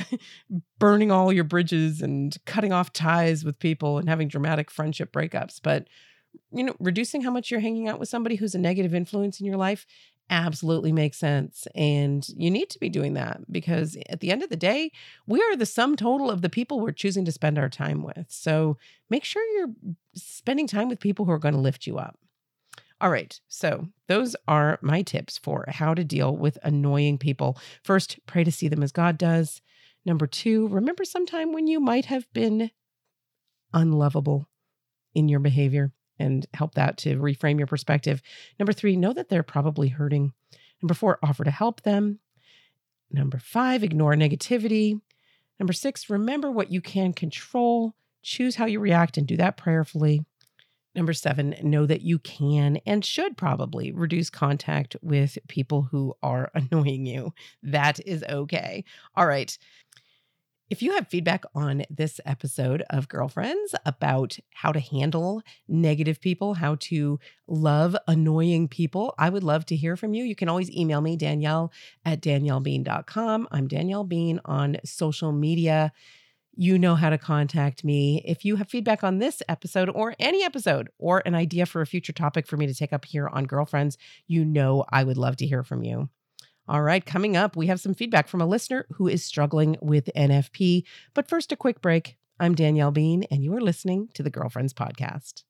burning 0.79 1.11
all 1.11 1.33
your 1.33 1.45
bridges 1.45 2.01
and 2.01 2.37
cutting 2.47 2.73
off 2.73 2.93
ties 2.93 3.45
with 3.45 3.59
people 3.59 3.99
and 3.99 4.09
having 4.09 4.29
dramatic 4.29 4.71
friendship 4.71 5.13
breakups. 5.13 5.61
But, 5.63 5.89
you 6.53 6.65
know, 6.65 6.77
reducing 6.79 7.23
how 7.23 7.31
much 7.31 7.51
you're 7.51 7.61
hanging 7.61 7.89
out 7.89 7.99
with 7.99 8.09
somebody 8.09 8.37
who's 8.37 8.55
a 8.55 8.59
negative 8.59 8.95
influence 8.95 9.41
in 9.41 9.47
your 9.47 9.57
life 9.57 9.87
absolutely 10.31 10.93
makes 10.93 11.19
sense. 11.19 11.67
And 11.75 12.27
you 12.37 12.51
need 12.51 12.71
to 12.71 12.79
be 12.79 12.89
doing 12.89 13.15
that 13.15 13.41
because 13.51 13.97
at 14.09 14.21
the 14.21 14.31
end 14.31 14.43
of 14.43 14.51
the 14.51 14.57
day, 14.57 14.91
we 15.27 15.41
are 15.43 15.57
the 15.57 15.67
sum 15.67 15.97
total 15.97 16.31
of 16.31 16.43
the 16.43 16.49
people 16.49 16.81
we're 16.81 16.93
choosing 16.93 17.25
to 17.27 17.33
spend 17.33 17.59
our 17.59 17.69
time 17.69 18.03
with. 18.03 18.27
So 18.29 18.79
make 19.11 19.25
sure 19.25 19.45
you're 19.57 19.75
spending 20.15 20.67
time 20.67 20.89
with 20.89 21.01
people 21.01 21.25
who 21.25 21.33
are 21.33 21.39
going 21.39 21.55
to 21.55 21.61
lift 21.61 21.87
you 21.87 21.99
up. 21.99 22.19
All 23.01 23.11
right. 23.11 23.39
So, 23.49 23.89
those 24.07 24.37
are 24.47 24.79
my 24.81 25.03
tips 25.03 25.37
for 25.37 25.65
how 25.69 25.95
to 25.95 26.05
deal 26.05 26.35
with 26.35 26.59
annoying 26.63 27.19
people. 27.19 27.59
First, 27.83 28.19
pray 28.27 28.45
to 28.45 28.53
see 28.53 28.69
them 28.69 28.83
as 28.83 28.93
God 28.93 29.19
does. 29.19 29.61
Number 30.07 30.27
two, 30.27 30.69
remember 30.69 31.05
sometime 31.05 31.53
when 31.53 31.67
you 31.67 31.81
might 31.81 32.07
have 32.07 32.33
been 32.33 32.71
unlovable 33.73 34.49
in 35.15 35.29
your 35.29 35.41
behavior 35.41 35.93
and 36.19 36.47
help 36.55 36.75
that 36.75 36.97
to 36.99 37.17
reframe 37.17 37.59
your 37.59 37.67
perspective. 37.67 38.23
Number 38.59 38.73
three, 38.73 38.97
know 38.97 39.13
that 39.13 39.29
they're 39.29 39.43
probably 39.43 39.89
hurting. 39.89 40.33
Number 40.83 40.95
four, 40.95 41.19
offer 41.23 41.45
to 41.45 41.51
help 41.51 41.83
them. 41.83 42.21
Number 43.11 43.39
five, 43.39 43.83
ignore 43.83 44.15
negativity. 44.15 45.01
Number 45.59 45.73
six, 45.73 46.11
remember 46.11 46.51
what 46.51 46.73
you 46.73 46.81
can 46.81 47.13
control. 47.13 47.95
Choose 48.23 48.57
how 48.57 48.67
you 48.67 48.81
react 48.81 49.17
and 49.17 49.27
do 49.27 49.37
that 49.37 49.57
prayerfully. 49.57 50.25
Number 50.95 51.13
seven, 51.13 51.57
know 51.63 51.87
that 51.87 52.03
you 52.03 52.21
can 52.21 52.79
and 52.87 53.05
should 53.05 53.37
probably 53.37 53.91
reduce 53.91 54.31
contact 54.31 54.97
with 55.03 55.39
people 55.49 55.83
who 55.91 56.15
are 56.23 56.51
annoying 56.55 57.05
you. 57.05 57.33
That 57.63 57.99
is 58.07 58.23
okay. 58.29 58.85
All 59.17 59.27
right. 59.27 59.57
If 60.75 60.83
you 60.83 60.95
have 60.95 61.07
feedback 61.07 61.45
on 61.55 61.85
this 61.89 62.21
episode 62.27 62.83
of 62.91 63.09
Girlfriends 63.09 63.77
about 63.87 64.37
how 64.55 64.73
to 64.73 64.81
handle 64.81 65.41
negative 65.69 66.21
people, 66.21 66.55
how 66.55 66.75
to 66.81 67.21
love 67.47 67.97
annoying 68.09 68.67
people, 68.67 69.15
I 69.17 69.31
would 69.31 69.45
love 69.45 69.67
to 69.67 69.77
hear 69.77 69.97
from 69.97 70.15
you. 70.15 70.25
You 70.25 70.35
can 70.35 70.49
always 70.49 70.69
email 70.73 71.01
me, 71.01 71.15
Danielle 71.15 71.71
at 72.05 72.21
daniellebean.com. 72.21 73.47
I'm 73.53 73.69
Danielle 73.69 74.03
Bean 74.03 74.41
on 74.47 74.79
social 74.85 75.31
media 75.31 75.93
you 76.57 76.79
know 76.79 76.95
how 76.95 77.11
to 77.11 77.19
contact 77.19 77.83
me. 77.83 78.23
If 78.25 78.45
you 78.45 78.55
have 78.57 78.69
feedback 78.69 79.03
on 79.03 79.19
this 79.19 79.43
episode 79.49 79.89
or 79.91 80.15
any 80.21 80.45
episode 80.45 80.89
or 80.99 81.21
an 81.27 81.35
idea 81.35 81.67
for 81.67 81.83
a 81.83 81.87
future 81.87 82.13
topic 82.13 82.47
for 82.47 82.57
me 82.57 82.69
to 82.69 82.75
take 82.75 82.93
up 82.93 83.05
here 83.05 83.27
on 83.27 83.47
Girlfriends, 83.47 83.99
you 84.29 84.45
know 84.45 84.85
I 84.93 85.03
would 85.03 85.19
love 85.19 85.37
to 85.39 85.47
hear 85.47 85.65
from 85.65 85.83
you. 85.83 86.11
All 86.67 86.81
right, 86.81 87.05
coming 87.05 87.37
up, 87.37 87.57
we 87.57 87.67
have 87.67 87.79
some 87.79 87.93
feedback 87.93 88.27
from 88.27 88.41
a 88.41 88.47
listener 88.47 88.87
who 88.95 89.07
is 89.07 89.23
struggling 89.23 89.77
with 89.83 90.09
NFP. 90.17 90.85
But 91.13 91.29
first, 91.29 91.53
a 91.53 91.57
quick 91.57 91.83
break. 91.83 92.17
I'm 92.41 92.55
Danielle 92.55 92.91
Bean, 92.91 93.25
and 93.31 93.45
you 93.45 93.55
are 93.55 93.61
listening 93.61 94.09
to 94.15 94.23
the 94.23 94.31
Girlfriends 94.31 94.73
Podcast. 94.73 95.45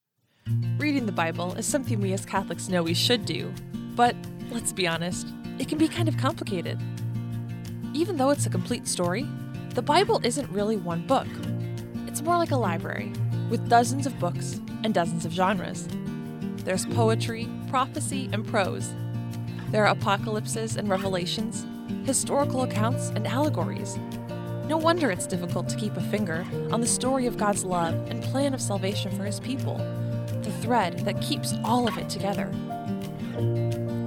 Reading 0.77 1.07
the 1.07 1.13
Bible 1.13 1.55
is 1.55 1.67
something 1.67 2.01
we 2.01 2.13
as 2.15 2.27
Catholics 2.27 2.69
know 2.69 2.83
we 2.83 2.95
should 2.95 3.25
do, 3.27 3.53
but 3.95 4.17
let's 4.51 4.73
be 4.73 4.89
honest, 4.89 5.29
it 5.61 5.69
can 5.69 5.79
be 5.79 5.87
kind 5.87 6.09
of 6.09 6.17
complicated. 6.17 6.81
Even 7.93 8.17
though 8.17 8.31
it's 8.31 8.47
a 8.47 8.51
complete 8.51 8.89
story, 8.89 9.25
the 9.75 9.83
Bible 9.83 10.21
isn't 10.25 10.51
really 10.51 10.77
one 10.77 11.07
book. 11.07 11.29
It's 12.09 12.23
more 12.23 12.39
like 12.39 12.51
a 12.51 12.57
library, 12.57 13.13
with 13.51 13.69
dozens 13.69 14.05
of 14.05 14.19
books 14.19 14.61
and 14.83 14.93
dozens 14.93 15.25
of 15.25 15.33
genres. 15.33 15.87
There's 16.65 16.87
poetry, 16.87 17.49
prophecy, 17.69 18.29
and 18.33 18.45
prose. 18.45 18.93
There 19.75 19.85
are 19.87 19.91
apocalypses 19.91 20.77
and 20.77 20.89
revelations, 20.89 21.67
historical 22.07 22.63
accounts, 22.63 23.09
and 23.09 23.27
allegories. 23.27 23.99
No 24.69 24.77
wonder 24.77 25.11
it's 25.11 25.27
difficult 25.27 25.69
to 25.69 25.77
keep 25.77 25.97
a 25.97 26.01
finger 26.01 26.47
on 26.71 26.81
the 26.81 26.87
story 26.87 27.27
of 27.27 27.37
God's 27.37 27.65
love 27.65 27.95
and 28.09 28.23
plan 28.23 28.55
of 28.55 28.61
salvation 28.61 29.11
for 29.17 29.25
his 29.25 29.41
people, 29.41 29.79
the 30.43 30.57
thread 30.63 31.01
that 31.01 31.21
keeps 31.21 31.55
all 31.65 31.89
of 31.89 31.99
it 31.99 32.09
together. 32.09 32.53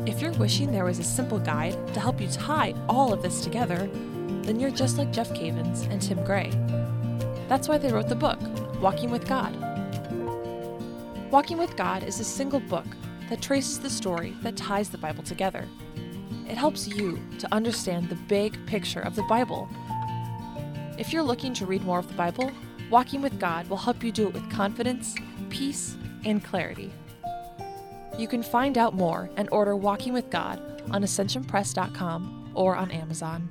If 0.07 0.21
you're 0.21 0.31
wishing 0.31 0.71
there 0.71 0.85
was 0.85 0.99
a 0.99 1.03
simple 1.03 1.37
guide 1.37 1.75
to 1.93 1.99
help 1.99 2.21
you 2.21 2.29
tie 2.29 2.73
all 2.87 3.11
of 3.11 3.21
this 3.21 3.41
together, 3.41 3.89
then 4.43 4.61
you're 4.61 4.71
just 4.71 4.97
like 4.97 5.11
Jeff 5.11 5.31
Cavins 5.31 5.85
and 5.91 6.01
Tim 6.01 6.23
Gray. 6.23 6.49
That's 7.49 7.67
why 7.67 7.77
they 7.77 7.91
wrote 7.91 8.07
the 8.07 8.15
book, 8.15 8.39
Walking 8.79 9.11
with 9.11 9.27
God. 9.27 9.53
Walking 11.29 11.57
with 11.57 11.75
God 11.75 12.05
is 12.05 12.21
a 12.21 12.23
single 12.23 12.61
book 12.61 12.85
that 13.29 13.41
traces 13.41 13.79
the 13.79 13.89
story 13.89 14.35
that 14.41 14.57
ties 14.57 14.89
the 14.89 14.97
Bible 14.97 15.23
together. 15.23 15.67
It 16.47 16.55
helps 16.55 16.87
you 16.87 17.19
to 17.39 17.53
understand 17.53 18.09
the 18.09 18.15
big 18.15 18.65
picture 18.65 19.01
of 19.01 19.15
the 19.15 19.23
Bible. 19.23 19.69
If 20.97 21.11
you're 21.11 21.23
looking 21.23 21.53
to 21.55 21.65
read 21.65 21.83
more 21.83 21.99
of 21.99 22.07
the 22.07 22.13
Bible, 22.13 22.51
Walking 22.89 23.21
with 23.21 23.37
God 23.37 23.69
will 23.69 23.77
help 23.77 24.01
you 24.01 24.13
do 24.13 24.27
it 24.27 24.33
with 24.33 24.49
confidence, 24.49 25.13
peace, 25.49 25.97
and 26.23 26.41
clarity. 26.41 26.91
You 28.17 28.27
can 28.29 28.41
find 28.41 28.77
out 28.77 28.93
more 28.95 29.29
and 29.35 29.49
order 29.51 29.75
Walking 29.75 30.13
with 30.13 30.29
God 30.29 30.81
on 30.89 31.03
ascensionpress.com 31.03 32.51
or 32.55 32.77
on 32.77 32.89
Amazon. 32.91 33.49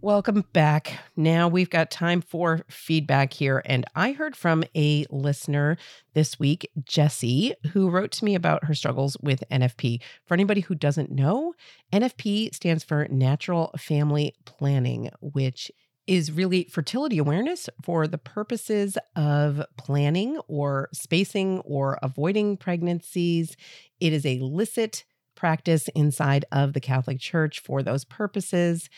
Welcome 0.00 0.44
back. 0.52 1.00
Now 1.16 1.48
we've 1.48 1.68
got 1.68 1.90
time 1.90 2.20
for 2.20 2.64
feedback 2.68 3.32
here. 3.32 3.62
And 3.64 3.84
I 3.96 4.12
heard 4.12 4.36
from 4.36 4.62
a 4.76 5.04
listener 5.10 5.76
this 6.14 6.38
week, 6.38 6.70
Jessie, 6.84 7.54
who 7.72 7.90
wrote 7.90 8.12
to 8.12 8.24
me 8.24 8.36
about 8.36 8.64
her 8.64 8.74
struggles 8.74 9.16
with 9.20 9.42
NFP. 9.50 10.00
For 10.24 10.34
anybody 10.34 10.60
who 10.60 10.76
doesn't 10.76 11.10
know, 11.10 11.52
NFP 11.92 12.54
stands 12.54 12.84
for 12.84 13.08
Natural 13.10 13.74
Family 13.76 14.36
Planning, 14.44 15.10
which 15.20 15.68
is 16.06 16.30
really 16.30 16.68
fertility 16.70 17.18
awareness 17.18 17.68
for 17.82 18.06
the 18.06 18.18
purposes 18.18 18.96
of 19.16 19.64
planning 19.76 20.38
or 20.46 20.90
spacing 20.92 21.58
or 21.64 21.98
avoiding 22.04 22.56
pregnancies. 22.56 23.56
It 23.98 24.12
is 24.12 24.24
a 24.24 24.38
licit 24.38 25.04
practice 25.34 25.88
inside 25.94 26.44
of 26.52 26.72
the 26.72 26.80
Catholic 26.80 27.18
Church 27.18 27.60
for 27.60 27.82
those 27.82 28.04
purposes 28.04 28.88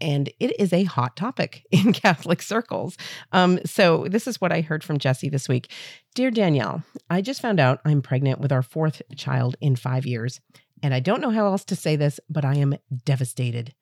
and 0.00 0.28
it 0.40 0.58
is 0.60 0.72
a 0.72 0.84
hot 0.84 1.16
topic 1.16 1.66
in 1.70 1.92
Catholic 1.92 2.42
circles. 2.42 2.96
Um, 3.32 3.58
so, 3.64 4.06
this 4.08 4.26
is 4.26 4.40
what 4.40 4.52
I 4.52 4.60
heard 4.60 4.84
from 4.84 4.98
Jesse 4.98 5.28
this 5.28 5.48
week. 5.48 5.70
Dear 6.14 6.30
Danielle, 6.30 6.82
I 7.10 7.20
just 7.20 7.40
found 7.42 7.60
out 7.60 7.80
I'm 7.84 8.02
pregnant 8.02 8.40
with 8.40 8.52
our 8.52 8.62
fourth 8.62 9.02
child 9.16 9.56
in 9.60 9.76
five 9.76 10.06
years, 10.06 10.40
and 10.82 10.94
I 10.94 11.00
don't 11.00 11.20
know 11.20 11.30
how 11.30 11.46
else 11.46 11.64
to 11.66 11.76
say 11.76 11.96
this, 11.96 12.20
but 12.28 12.44
I 12.44 12.56
am 12.56 12.76
devastated. 13.04 13.74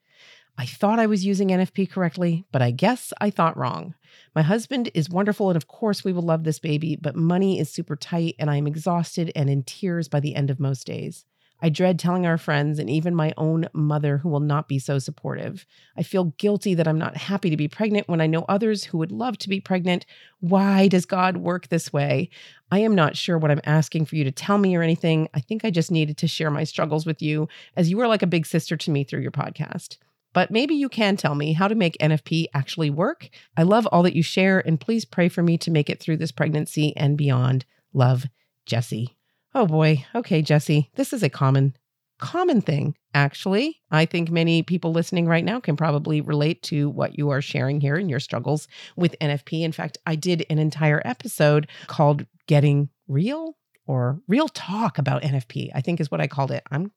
I 0.58 0.66
thought 0.66 0.98
I 0.98 1.06
was 1.06 1.24
using 1.24 1.48
NFP 1.48 1.90
correctly, 1.90 2.44
but 2.52 2.60
I 2.60 2.72
guess 2.72 3.12
I 3.20 3.30
thought 3.30 3.56
wrong. 3.56 3.94
My 4.34 4.42
husband 4.42 4.90
is 4.92 5.08
wonderful, 5.08 5.48
and 5.48 5.56
of 5.56 5.66
course, 5.66 6.04
we 6.04 6.12
will 6.12 6.22
love 6.22 6.44
this 6.44 6.58
baby, 6.58 6.96
but 7.00 7.16
money 7.16 7.58
is 7.58 7.72
super 7.72 7.96
tight, 7.96 8.34
and 8.38 8.50
I 8.50 8.56
am 8.56 8.66
exhausted 8.66 9.32
and 9.34 9.48
in 9.48 9.62
tears 9.62 10.08
by 10.08 10.20
the 10.20 10.34
end 10.34 10.50
of 10.50 10.60
most 10.60 10.86
days. 10.86 11.24
I 11.62 11.68
dread 11.68 11.98
telling 11.98 12.26
our 12.26 12.36
friends 12.36 12.80
and 12.80 12.90
even 12.90 13.14
my 13.14 13.32
own 13.36 13.68
mother, 13.72 14.18
who 14.18 14.28
will 14.28 14.40
not 14.40 14.66
be 14.66 14.80
so 14.80 14.98
supportive. 14.98 15.64
I 15.96 16.02
feel 16.02 16.34
guilty 16.36 16.74
that 16.74 16.88
I'm 16.88 16.98
not 16.98 17.16
happy 17.16 17.50
to 17.50 17.56
be 17.56 17.68
pregnant 17.68 18.08
when 18.08 18.20
I 18.20 18.26
know 18.26 18.44
others 18.48 18.82
who 18.82 18.98
would 18.98 19.12
love 19.12 19.38
to 19.38 19.48
be 19.48 19.60
pregnant. 19.60 20.04
Why 20.40 20.88
does 20.88 21.06
God 21.06 21.36
work 21.36 21.68
this 21.68 21.92
way? 21.92 22.30
I 22.72 22.80
am 22.80 22.96
not 22.96 23.16
sure 23.16 23.38
what 23.38 23.52
I'm 23.52 23.60
asking 23.64 24.06
for 24.06 24.16
you 24.16 24.24
to 24.24 24.32
tell 24.32 24.58
me 24.58 24.74
or 24.74 24.82
anything. 24.82 25.28
I 25.34 25.40
think 25.40 25.64
I 25.64 25.70
just 25.70 25.92
needed 25.92 26.18
to 26.18 26.26
share 26.26 26.50
my 26.50 26.64
struggles 26.64 27.06
with 27.06 27.22
you, 27.22 27.48
as 27.76 27.88
you 27.88 28.00
are 28.00 28.08
like 28.08 28.22
a 28.22 28.26
big 28.26 28.44
sister 28.44 28.76
to 28.76 28.90
me 28.90 29.04
through 29.04 29.20
your 29.20 29.30
podcast. 29.30 29.98
But 30.32 30.50
maybe 30.50 30.74
you 30.74 30.88
can 30.88 31.16
tell 31.16 31.36
me 31.36 31.52
how 31.52 31.68
to 31.68 31.74
make 31.74 31.96
NFP 31.98 32.46
actually 32.54 32.90
work. 32.90 33.28
I 33.56 33.62
love 33.62 33.86
all 33.86 34.02
that 34.02 34.16
you 34.16 34.22
share, 34.22 34.66
and 34.66 34.80
please 34.80 35.04
pray 35.04 35.28
for 35.28 35.42
me 35.42 35.58
to 35.58 35.70
make 35.70 35.88
it 35.88 36.00
through 36.00 36.16
this 36.16 36.32
pregnancy 36.32 36.96
and 36.96 37.16
beyond. 37.16 37.66
Love, 37.92 38.24
Jesse. 38.66 39.16
Oh 39.54 39.66
boy. 39.66 40.04
Okay, 40.14 40.40
Jesse, 40.40 40.90
this 40.94 41.12
is 41.12 41.22
a 41.22 41.28
common, 41.28 41.76
common 42.18 42.62
thing, 42.62 42.96
actually. 43.12 43.80
I 43.90 44.06
think 44.06 44.30
many 44.30 44.62
people 44.62 44.92
listening 44.92 45.26
right 45.26 45.44
now 45.44 45.60
can 45.60 45.76
probably 45.76 46.22
relate 46.22 46.62
to 46.64 46.88
what 46.88 47.18
you 47.18 47.28
are 47.30 47.42
sharing 47.42 47.80
here 47.80 47.96
and 47.96 48.08
your 48.08 48.20
struggles 48.20 48.66
with 48.96 49.18
NFP. 49.20 49.62
In 49.62 49.72
fact, 49.72 49.98
I 50.06 50.14
did 50.14 50.46
an 50.48 50.58
entire 50.58 51.02
episode 51.04 51.68
called 51.86 52.24
Getting 52.46 52.88
Real 53.08 53.56
or 53.86 54.20
Real 54.26 54.48
Talk 54.48 54.96
about 54.96 55.22
NFP, 55.22 55.70
I 55.74 55.82
think 55.82 56.00
is 56.00 56.10
what 56.10 56.20
I 56.20 56.28
called 56.28 56.50
it. 56.50 56.62
I'm 56.70 56.92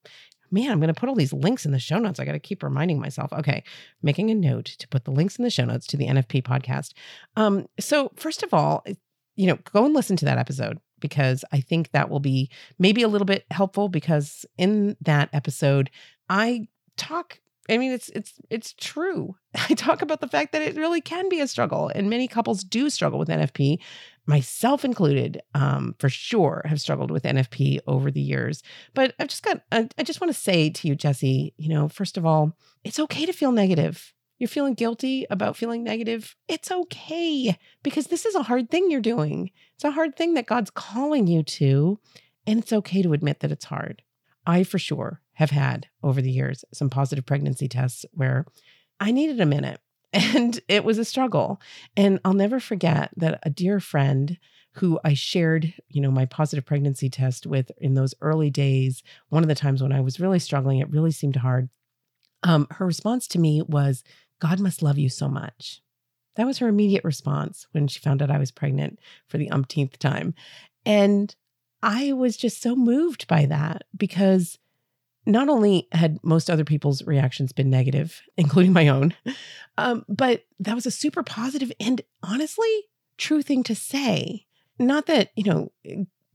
man, 0.52 0.72
I'm 0.72 0.80
going 0.80 0.94
to 0.94 1.00
put 1.00 1.10
all 1.10 1.16
these 1.16 1.34
links 1.34 1.66
in 1.66 1.72
the 1.72 1.80
show 1.80 1.98
notes. 1.98 2.20
I 2.20 2.24
got 2.24 2.34
to 2.34 2.40
keep 2.40 2.64
reminding 2.64 3.00
myself. 3.00 3.34
Okay, 3.34 3.64
making 4.02 4.30
a 4.30 4.36
note 4.36 4.66
to 4.66 4.88
put 4.88 5.04
the 5.04 5.12
links 5.12 5.38
in 5.38 5.44
the 5.44 5.50
show 5.50 5.66
notes 5.66 5.88
to 5.88 5.98
the 5.98 6.08
NFP 6.08 6.44
podcast. 6.44 6.94
Um, 7.36 7.68
so 7.80 8.12
first 8.16 8.44
of 8.44 8.54
all, 8.54 8.86
you 9.36 9.48
know, 9.48 9.58
go 9.74 9.84
and 9.84 9.94
listen 9.94 10.16
to 10.18 10.26
that 10.26 10.38
episode 10.38 10.80
because 11.00 11.44
I 11.52 11.62
think 11.62 11.92
that 11.92 12.10
will 12.10 12.20
be 12.20 12.50
maybe 12.80 13.02
a 13.02 13.08
little 13.08 13.26
bit 13.26 13.46
helpful 13.52 13.90
because 13.90 14.46
in 14.58 14.98
that 15.02 15.30
episode 15.34 15.90
I 16.30 16.68
talk 16.98 17.40
I 17.70 17.78
mean 17.78 17.92
it's 17.92 18.10
it's 18.10 18.34
it's 18.50 18.74
true. 18.74 19.36
I 19.70 19.74
talk 19.74 20.02
about 20.02 20.22
the 20.22 20.28
fact 20.28 20.52
that 20.52 20.62
it 20.62 20.76
really 20.76 21.02
can 21.02 21.30
be 21.30 21.40
a 21.40 21.48
struggle 21.48 21.92
and 21.94 22.10
many 22.10 22.28
couples 22.28 22.64
do 22.64 22.90
struggle 22.90 23.20
with 23.20 23.30
NFP, 23.30 23.80
myself 24.26 24.86
included, 24.86 25.42
um, 25.54 25.96
for 26.00 26.10
sure 26.10 26.64
have 26.66 26.82
struggled 26.82 27.12
with 27.12 27.24
NFP 27.24 27.80
over 27.88 28.12
the 28.12 28.22
years. 28.22 28.64
But 28.94 29.16
I've 29.20 29.28
just 29.30 29.44
got 29.44 29.62
I, 29.72 29.88
I 29.98 30.04
just 30.04 30.22
want 30.22 30.34
to 30.34 30.40
say 30.40 30.70
to 30.70 30.88
you 30.88 30.96
Jesse, 30.96 31.54
you 31.58 31.70
know, 31.70 31.88
first 31.88 32.18
of 32.18 32.26
all, 32.26 32.56
it's 32.84 33.00
okay 33.00 33.26
to 33.26 33.34
feel 33.34 33.52
negative. 33.52 34.14
You're 34.38 34.48
feeling 34.48 34.74
guilty 34.74 35.26
about 35.30 35.56
feeling 35.56 35.84
negative. 35.84 36.36
It's 36.48 36.72
okay 36.72 37.58
because 37.84 38.08
this 38.08 38.26
is 38.26 38.36
a 38.36 38.44
hard 38.44 38.70
thing 38.70 38.92
you're 38.92 39.02
doing. 39.02 39.52
It's 39.76 39.86
a 39.86 39.92
hard 39.92 40.16
thing 40.16 40.34
that 40.34 40.46
God's 40.46 40.72
calling 40.72 41.28
you 41.28 41.42
to, 41.44 42.00
and 42.46 42.60
it's 42.60 42.74
okay 42.74 43.02
to 43.02 43.14
admit 43.14 43.40
that 43.40 43.52
it's 43.52 43.66
hard. 43.66 44.02
I, 44.46 44.64
for 44.64 44.78
sure, 44.78 45.22
have 45.34 45.52
had 45.52 45.88
over 46.04 46.22
the 46.22 46.32
years 46.32 46.66
some 46.74 46.90
positive 46.90 47.26
pregnancy 47.26 47.68
tests 47.68 48.06
where 48.12 48.46
I 49.00 49.12
needed 49.12 49.42
a 49.42 49.46
minute 49.46 49.80
and 50.14 50.60
it 50.68 50.84
was 50.84 50.98
a 50.98 51.06
struggle. 51.06 51.62
And 51.98 52.20
I'll 52.24 52.34
never 52.34 52.60
forget 52.60 53.12
that 53.18 53.40
a 53.44 53.50
dear 53.50 53.80
friend 53.80 54.38
who 54.76 55.00
I 55.04 55.14
shared, 55.14 55.74
you 55.88 56.02
know, 56.02 56.12
my 56.12 56.26
positive 56.26 56.66
pregnancy 56.66 57.10
test 57.10 57.46
with 57.46 57.72
in 57.78 57.94
those 57.94 58.14
early 58.22 58.50
days, 58.50 59.04
one 59.30 59.44
of 59.44 59.50
the 59.50 59.56
times 59.56 59.82
when 59.82 59.94
I 59.94 60.02
was 60.02 60.20
really 60.20 60.40
struggling, 60.40 60.80
it 60.80 60.90
really 60.90 61.12
seemed 61.12 61.38
hard. 61.38 61.70
Um, 62.44 62.68
her 62.72 62.86
response 62.86 63.28
to 63.30 63.40
me 63.40 63.62
was, 63.62 64.04
God 64.40 64.60
must 64.60 64.82
love 64.82 64.98
you 64.98 65.10
so 65.10 65.28
much. 65.28 65.82
That 66.36 66.46
was 66.46 66.58
her 66.58 66.68
immediate 66.68 67.04
response 67.04 67.68
when 67.72 67.88
she 67.88 68.00
found 68.00 68.22
out 68.22 68.32
I 68.32 68.38
was 68.38 68.52
pregnant 68.52 69.00
for 69.28 69.38
the 69.38 69.50
umpteenth 69.50 69.98
time. 70.00 70.34
And 70.86 71.34
I 71.82 72.14
was 72.14 72.36
just 72.36 72.62
so 72.62 72.76
moved 72.76 73.28
by 73.28 73.46
that 73.46 73.84
because 73.96 74.60
not 75.26 75.50
only 75.50 75.88
had 75.92 76.20
most 76.24 76.50
other 76.50 76.66
people's 76.66 77.04
reactions 77.04 77.52
been 77.52 77.70
negative, 77.70 78.22
including 78.38 78.74
my 78.74 78.88
own, 78.88 79.14
um, 79.78 80.06
but 80.08 80.46
that 80.60 80.76
was 80.76 80.86
a 80.86 80.92
super 80.92 81.24
positive 81.24 81.72
and 81.80 82.02
honestly 82.22 82.84
true 83.18 83.42
thing 83.42 83.64
to 83.64 83.76
say. 83.76 84.46
Not 84.78 85.06
that, 85.06 85.32
you 85.36 85.44
know, 85.44 85.72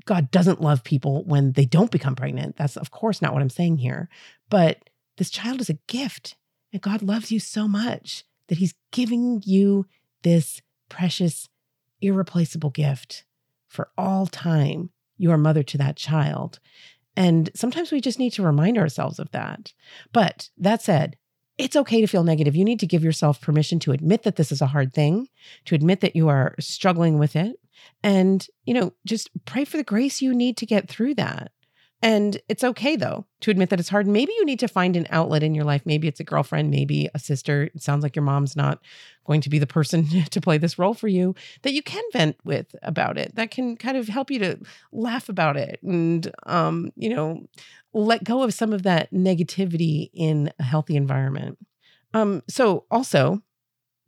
God 0.06 0.30
doesn't 0.30 0.62
love 0.62 0.82
people 0.82 1.24
when 1.24 1.52
they 1.52 1.66
don't 1.66 1.90
become 1.90 2.16
pregnant. 2.16 2.56
That's, 2.56 2.76
of 2.76 2.90
course, 2.90 3.20
not 3.20 3.34
what 3.34 3.42
I'm 3.42 3.50
saying 3.50 3.78
here. 3.78 4.08
But 4.48 4.88
this 5.18 5.30
child 5.30 5.60
is 5.60 5.68
a 5.68 5.78
gift. 5.88 6.36
And 6.72 6.82
God 6.82 7.02
loves 7.02 7.32
you 7.32 7.40
so 7.40 7.66
much 7.66 8.24
that 8.48 8.58
He's 8.58 8.74
giving 8.90 9.42
you 9.44 9.86
this 10.22 10.60
precious, 10.88 11.48
irreplaceable 12.00 12.70
gift 12.70 13.24
for 13.68 13.90
all 13.96 14.26
time. 14.26 14.90
You 15.16 15.30
are 15.30 15.38
mother 15.38 15.62
to 15.62 15.78
that 15.78 15.96
child. 15.96 16.60
And 17.16 17.50
sometimes 17.54 17.92
we 17.92 18.00
just 18.00 18.18
need 18.18 18.32
to 18.34 18.42
remind 18.42 18.78
ourselves 18.78 19.18
of 19.18 19.30
that. 19.32 19.72
But 20.12 20.50
that 20.56 20.82
said, 20.82 21.16
it's 21.58 21.76
okay 21.76 22.00
to 22.00 22.06
feel 22.06 22.24
negative. 22.24 22.56
You 22.56 22.64
need 22.64 22.80
to 22.80 22.86
give 22.86 23.04
yourself 23.04 23.40
permission 23.40 23.78
to 23.80 23.92
admit 23.92 24.22
that 24.22 24.36
this 24.36 24.50
is 24.50 24.62
a 24.62 24.66
hard 24.66 24.94
thing, 24.94 25.28
to 25.66 25.74
admit 25.74 26.00
that 26.00 26.16
you 26.16 26.28
are 26.28 26.54
struggling 26.58 27.18
with 27.18 27.36
it, 27.36 27.56
and, 28.02 28.46
you 28.64 28.74
know, 28.74 28.92
just 29.04 29.30
pray 29.44 29.64
for 29.64 29.76
the 29.76 29.84
grace 29.84 30.22
you 30.22 30.34
need 30.34 30.56
to 30.58 30.66
get 30.66 30.88
through 30.88 31.14
that. 31.16 31.52
And 32.02 32.40
it's 32.48 32.64
okay 32.64 32.96
though 32.96 33.26
to 33.40 33.50
admit 33.50 33.68
that 33.70 33.80
it's 33.80 33.90
hard. 33.90 34.06
Maybe 34.06 34.32
you 34.32 34.44
need 34.46 34.60
to 34.60 34.68
find 34.68 34.96
an 34.96 35.06
outlet 35.10 35.42
in 35.42 35.54
your 35.54 35.64
life. 35.64 35.82
Maybe 35.84 36.08
it's 36.08 36.20
a 36.20 36.24
girlfriend, 36.24 36.70
maybe 36.70 37.10
a 37.14 37.18
sister. 37.18 37.64
It 37.74 37.82
sounds 37.82 38.02
like 38.02 38.16
your 38.16 38.22
mom's 38.22 38.56
not 38.56 38.80
going 39.26 39.42
to 39.42 39.50
be 39.50 39.58
the 39.58 39.66
person 39.66 40.06
to 40.30 40.40
play 40.40 40.56
this 40.56 40.78
role 40.78 40.94
for 40.94 41.08
you 41.08 41.34
that 41.62 41.74
you 41.74 41.82
can 41.82 42.02
vent 42.12 42.36
with 42.42 42.74
about 42.82 43.18
it. 43.18 43.34
That 43.34 43.50
can 43.50 43.76
kind 43.76 43.98
of 43.98 44.08
help 44.08 44.30
you 44.30 44.38
to 44.38 44.58
laugh 44.92 45.28
about 45.28 45.56
it 45.56 45.78
and 45.82 46.30
um, 46.46 46.90
you 46.96 47.14
know, 47.14 47.46
let 47.92 48.24
go 48.24 48.42
of 48.42 48.54
some 48.54 48.72
of 48.72 48.82
that 48.84 49.12
negativity 49.12 50.10
in 50.14 50.52
a 50.58 50.62
healthy 50.62 50.96
environment. 50.96 51.58
Um, 52.14 52.42
so 52.48 52.86
also 52.90 53.42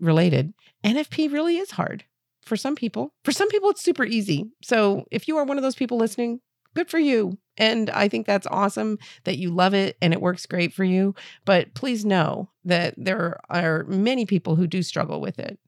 related, 0.01 0.55
NFP 0.85 1.31
really 1.33 1.59
is 1.59 1.73
hard 1.73 2.05
for 2.45 2.57
some 2.57 2.75
people. 2.75 3.13
For 3.25 3.33
some 3.33 3.49
people, 3.49 3.71
it's 3.71 3.83
super 3.83 4.05
easy. 4.05 4.51
So 4.63 5.05
if 5.11 5.29
you 5.29 5.37
are 5.37 5.45
one 5.45 5.59
of 5.59 5.63
those 5.63 5.77
people 5.77 5.99
listening, 5.99 6.41
good 6.75 6.89
for 6.89 6.99
you. 6.99 7.39
And 7.59 7.91
I 7.91 8.09
think 8.09 8.27
that's 8.27 8.47
awesome 8.47 8.99
that 9.25 9.39
you 9.39 9.51
love 9.51 9.75
it 9.75 9.97
and 10.01 10.13
it 10.13 10.23
works 10.23 10.47
great 10.47 10.73
for 10.73 10.85
you. 10.85 11.15
But 11.45 11.75
please 11.75 12.05
know 12.05 12.49
that 12.65 12.95
there 12.97 13.41
are 13.51 13.85
many 13.85 14.25
people 14.25 14.57
who 14.57 14.67
do 14.67 14.83
struggle 14.83 15.21
with 15.21 15.39
it. 15.39 15.59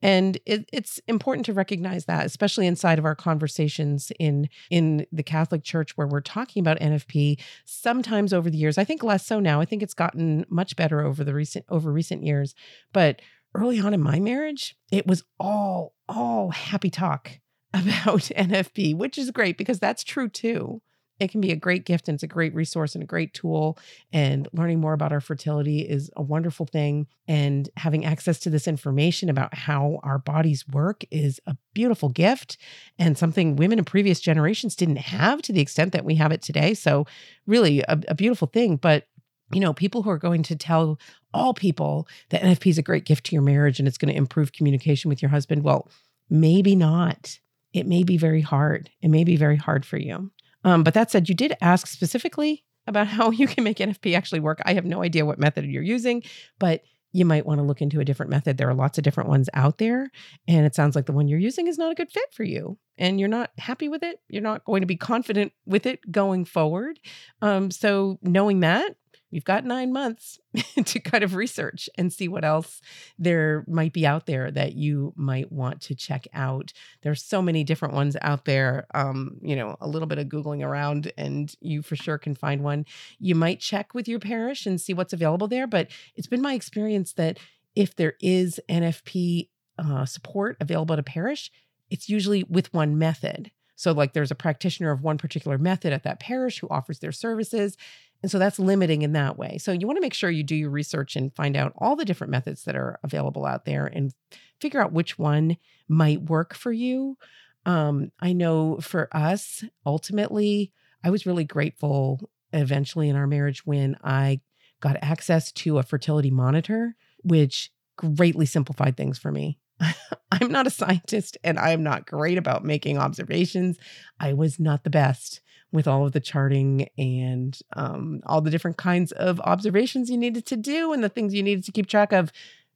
And 0.00 0.38
it, 0.46 0.68
it's 0.72 1.00
important 1.08 1.46
to 1.46 1.52
recognize 1.52 2.04
that, 2.06 2.26
especially 2.26 2.66
inside 2.66 2.98
of 2.98 3.04
our 3.04 3.14
conversations 3.14 4.12
in 4.18 4.48
in 4.70 5.06
the 5.10 5.22
Catholic 5.22 5.64
Church 5.64 5.96
where 5.96 6.06
we're 6.06 6.20
talking 6.20 6.60
about 6.60 6.78
NFP. 6.78 7.40
Sometimes 7.64 8.32
over 8.32 8.50
the 8.50 8.58
years, 8.58 8.78
I 8.78 8.84
think 8.84 9.02
less 9.02 9.26
so 9.26 9.40
now. 9.40 9.60
I 9.60 9.64
think 9.64 9.82
it's 9.82 9.94
gotten 9.94 10.44
much 10.48 10.76
better 10.76 11.00
over 11.00 11.24
the 11.24 11.34
recent 11.34 11.64
over 11.68 11.90
recent 11.90 12.22
years. 12.24 12.54
But 12.92 13.20
early 13.54 13.80
on 13.80 13.94
in 13.94 14.00
my 14.00 14.20
marriage, 14.20 14.76
it 14.92 15.06
was 15.06 15.24
all 15.40 15.94
all 16.08 16.50
happy 16.50 16.90
talk 16.90 17.38
about 17.74 18.20
NFP, 18.36 18.96
which 18.96 19.18
is 19.18 19.30
great 19.30 19.58
because 19.58 19.78
that's 19.78 20.04
true 20.04 20.28
too. 20.28 20.80
It 21.20 21.30
can 21.30 21.40
be 21.40 21.52
a 21.52 21.56
great 21.56 21.84
gift 21.84 22.08
and 22.08 22.16
it's 22.16 22.24
a 22.24 22.28
great 22.28 22.54
resource 22.54 22.94
and 22.94 23.04
a 23.04 23.06
great 23.06 23.34
tool. 23.34 23.78
And 24.12 24.48
learning 24.52 24.80
more 24.80 24.94
about 24.94 25.12
our 25.12 25.20
fertility 25.20 25.80
is 25.80 26.10
a 26.16 26.22
wonderful 26.22 26.66
thing. 26.66 27.06
And 27.28 27.68
having 27.76 28.04
access 28.04 28.40
to 28.40 28.50
this 28.50 28.66
information 28.66 29.28
about 29.28 29.54
how 29.54 30.00
our 30.02 30.18
bodies 30.18 30.66
work 30.66 31.04
is 31.12 31.40
a 31.46 31.56
beautiful 31.72 32.08
gift 32.08 32.58
and 32.98 33.16
something 33.16 33.54
women 33.54 33.78
in 33.78 33.84
previous 33.84 34.18
generations 34.18 34.74
didn't 34.74 34.96
have 34.96 35.40
to 35.42 35.52
the 35.52 35.60
extent 35.60 35.92
that 35.92 36.04
we 36.04 36.16
have 36.16 36.32
it 36.32 36.42
today. 36.42 36.74
So, 36.74 37.06
really, 37.46 37.80
a, 37.82 38.00
a 38.08 38.14
beautiful 38.14 38.48
thing. 38.48 38.76
But 38.76 39.06
you 39.52 39.60
know, 39.60 39.72
people 39.72 40.02
who 40.02 40.10
are 40.10 40.18
going 40.18 40.42
to 40.42 40.56
tell 40.56 40.98
all 41.32 41.54
people 41.54 42.08
that 42.30 42.42
NFP 42.42 42.70
is 42.70 42.78
a 42.78 42.82
great 42.82 43.04
gift 43.04 43.26
to 43.26 43.36
your 43.36 43.42
marriage 43.42 43.78
and 43.78 43.86
it's 43.86 43.98
going 43.98 44.12
to 44.12 44.18
improve 44.18 44.52
communication 44.52 45.08
with 45.08 45.22
your 45.22 45.28
husband. 45.28 45.62
Well, 45.62 45.88
maybe 46.28 46.74
not 46.74 47.38
it 47.74 47.86
may 47.86 48.04
be 48.04 48.16
very 48.16 48.40
hard. 48.40 48.88
It 49.02 49.08
may 49.08 49.24
be 49.24 49.36
very 49.36 49.56
hard 49.56 49.84
for 49.84 49.98
you. 49.98 50.30
Um, 50.62 50.82
but 50.82 50.94
that 50.94 51.10
said, 51.10 51.28
you 51.28 51.34
did 51.34 51.54
ask 51.60 51.86
specifically 51.86 52.64
about 52.86 53.06
how 53.08 53.30
you 53.30 53.46
can 53.46 53.64
make 53.64 53.78
NFP 53.78 54.16
actually 54.16 54.40
work. 54.40 54.62
I 54.64 54.72
have 54.74 54.86
no 54.86 55.02
idea 55.02 55.26
what 55.26 55.38
method 55.38 55.66
you're 55.66 55.82
using, 55.82 56.22
but 56.58 56.82
you 57.12 57.24
might 57.24 57.46
want 57.46 57.58
to 57.58 57.64
look 57.64 57.80
into 57.80 58.00
a 58.00 58.04
different 58.04 58.30
method. 58.30 58.56
There 58.56 58.68
are 58.68 58.74
lots 58.74 58.98
of 58.98 59.04
different 59.04 59.28
ones 59.28 59.48
out 59.54 59.78
there. 59.78 60.10
And 60.48 60.66
it 60.66 60.74
sounds 60.74 60.96
like 60.96 61.06
the 61.06 61.12
one 61.12 61.28
you're 61.28 61.38
using 61.38 61.68
is 61.68 61.78
not 61.78 61.92
a 61.92 61.94
good 61.94 62.10
fit 62.10 62.32
for 62.32 62.42
you. 62.42 62.76
And 62.98 63.20
you're 63.20 63.28
not 63.28 63.50
happy 63.56 63.88
with 63.88 64.02
it. 64.02 64.20
You're 64.28 64.42
not 64.42 64.64
going 64.64 64.80
to 64.80 64.86
be 64.86 64.96
confident 64.96 65.52
with 65.64 65.86
it 65.86 66.00
going 66.10 66.44
forward. 66.44 66.98
Um, 67.40 67.70
so, 67.70 68.18
knowing 68.22 68.60
that, 68.60 68.96
you've 69.34 69.44
got 69.44 69.64
nine 69.64 69.92
months 69.92 70.38
to 70.84 71.00
kind 71.00 71.24
of 71.24 71.34
research 71.34 71.88
and 71.98 72.12
see 72.12 72.28
what 72.28 72.44
else 72.44 72.80
there 73.18 73.64
might 73.66 73.92
be 73.92 74.06
out 74.06 74.26
there 74.26 74.48
that 74.52 74.74
you 74.74 75.12
might 75.16 75.50
want 75.50 75.80
to 75.80 75.94
check 75.94 76.28
out. 76.32 76.72
There's 77.02 77.20
so 77.20 77.42
many 77.42 77.64
different 77.64 77.94
ones 77.94 78.16
out 78.22 78.44
there. 78.44 78.86
Um, 78.94 79.38
you 79.42 79.56
know, 79.56 79.76
a 79.80 79.88
little 79.88 80.06
bit 80.06 80.18
of 80.18 80.28
Googling 80.28 80.64
around 80.64 81.12
and 81.18 81.52
you 81.60 81.82
for 81.82 81.96
sure 81.96 82.16
can 82.16 82.36
find 82.36 82.62
one. 82.62 82.86
You 83.18 83.34
might 83.34 83.58
check 83.58 83.92
with 83.92 84.06
your 84.06 84.20
parish 84.20 84.66
and 84.66 84.80
see 84.80 84.94
what's 84.94 85.12
available 85.12 85.48
there. 85.48 85.66
But 85.66 85.88
it's 86.14 86.28
been 86.28 86.42
my 86.42 86.54
experience 86.54 87.14
that 87.14 87.38
if 87.74 87.96
there 87.96 88.14
is 88.20 88.60
NFP 88.68 89.48
uh, 89.78 90.06
support 90.06 90.56
available 90.60 90.94
a 90.94 91.02
parish, 91.02 91.50
it's 91.90 92.08
usually 92.08 92.44
with 92.44 92.72
one 92.72 92.96
method. 92.96 93.50
So, 93.74 93.90
like, 93.90 94.12
there's 94.12 94.30
a 94.30 94.36
practitioner 94.36 94.92
of 94.92 95.02
one 95.02 95.18
particular 95.18 95.58
method 95.58 95.92
at 95.92 96.04
that 96.04 96.20
parish 96.20 96.60
who 96.60 96.68
offers 96.68 97.00
their 97.00 97.10
services. 97.10 97.76
And 98.24 98.30
so 98.30 98.38
that's 98.38 98.58
limiting 98.58 99.02
in 99.02 99.12
that 99.12 99.36
way. 99.36 99.58
So, 99.58 99.70
you 99.70 99.86
want 99.86 99.98
to 99.98 100.00
make 100.00 100.14
sure 100.14 100.30
you 100.30 100.42
do 100.42 100.56
your 100.56 100.70
research 100.70 101.14
and 101.14 101.30
find 101.34 101.58
out 101.58 101.74
all 101.76 101.94
the 101.94 102.06
different 102.06 102.30
methods 102.30 102.64
that 102.64 102.74
are 102.74 102.98
available 103.04 103.44
out 103.44 103.66
there 103.66 103.84
and 103.84 104.14
figure 104.62 104.80
out 104.80 104.94
which 104.94 105.18
one 105.18 105.58
might 105.88 106.22
work 106.22 106.54
for 106.54 106.72
you. 106.72 107.18
Um, 107.66 108.12
I 108.20 108.32
know 108.32 108.78
for 108.80 109.14
us, 109.14 109.62
ultimately, 109.84 110.72
I 111.04 111.10
was 111.10 111.26
really 111.26 111.44
grateful 111.44 112.30
eventually 112.54 113.10
in 113.10 113.16
our 113.16 113.26
marriage 113.26 113.66
when 113.66 113.94
I 114.02 114.40
got 114.80 114.96
access 115.02 115.52
to 115.52 115.76
a 115.76 115.82
fertility 115.82 116.30
monitor, 116.30 116.96
which 117.24 117.70
greatly 117.96 118.46
simplified 118.46 118.96
things 118.96 119.18
for 119.18 119.32
me. 119.32 119.58
I'm 120.32 120.50
not 120.50 120.66
a 120.66 120.70
scientist 120.70 121.36
and 121.44 121.58
I'm 121.58 121.82
not 121.82 122.06
great 122.06 122.38
about 122.38 122.64
making 122.64 122.96
observations. 122.96 123.76
I 124.18 124.32
was 124.32 124.58
not 124.58 124.82
the 124.82 124.88
best 124.88 125.42
with 125.74 125.88
all 125.88 126.06
of 126.06 126.12
the 126.12 126.20
charting 126.20 126.88
and 126.96 127.58
um, 127.74 128.20
all 128.26 128.40
the 128.40 128.50
different 128.50 128.76
kinds 128.76 129.10
of 129.12 129.40
observations 129.40 130.08
you 130.08 130.16
needed 130.16 130.46
to 130.46 130.56
do 130.56 130.92
and 130.92 131.02
the 131.02 131.08
things 131.08 131.34
you 131.34 131.42
needed 131.42 131.64
to 131.64 131.72
keep 131.72 131.88
track 131.88 132.12
of. 132.12 132.30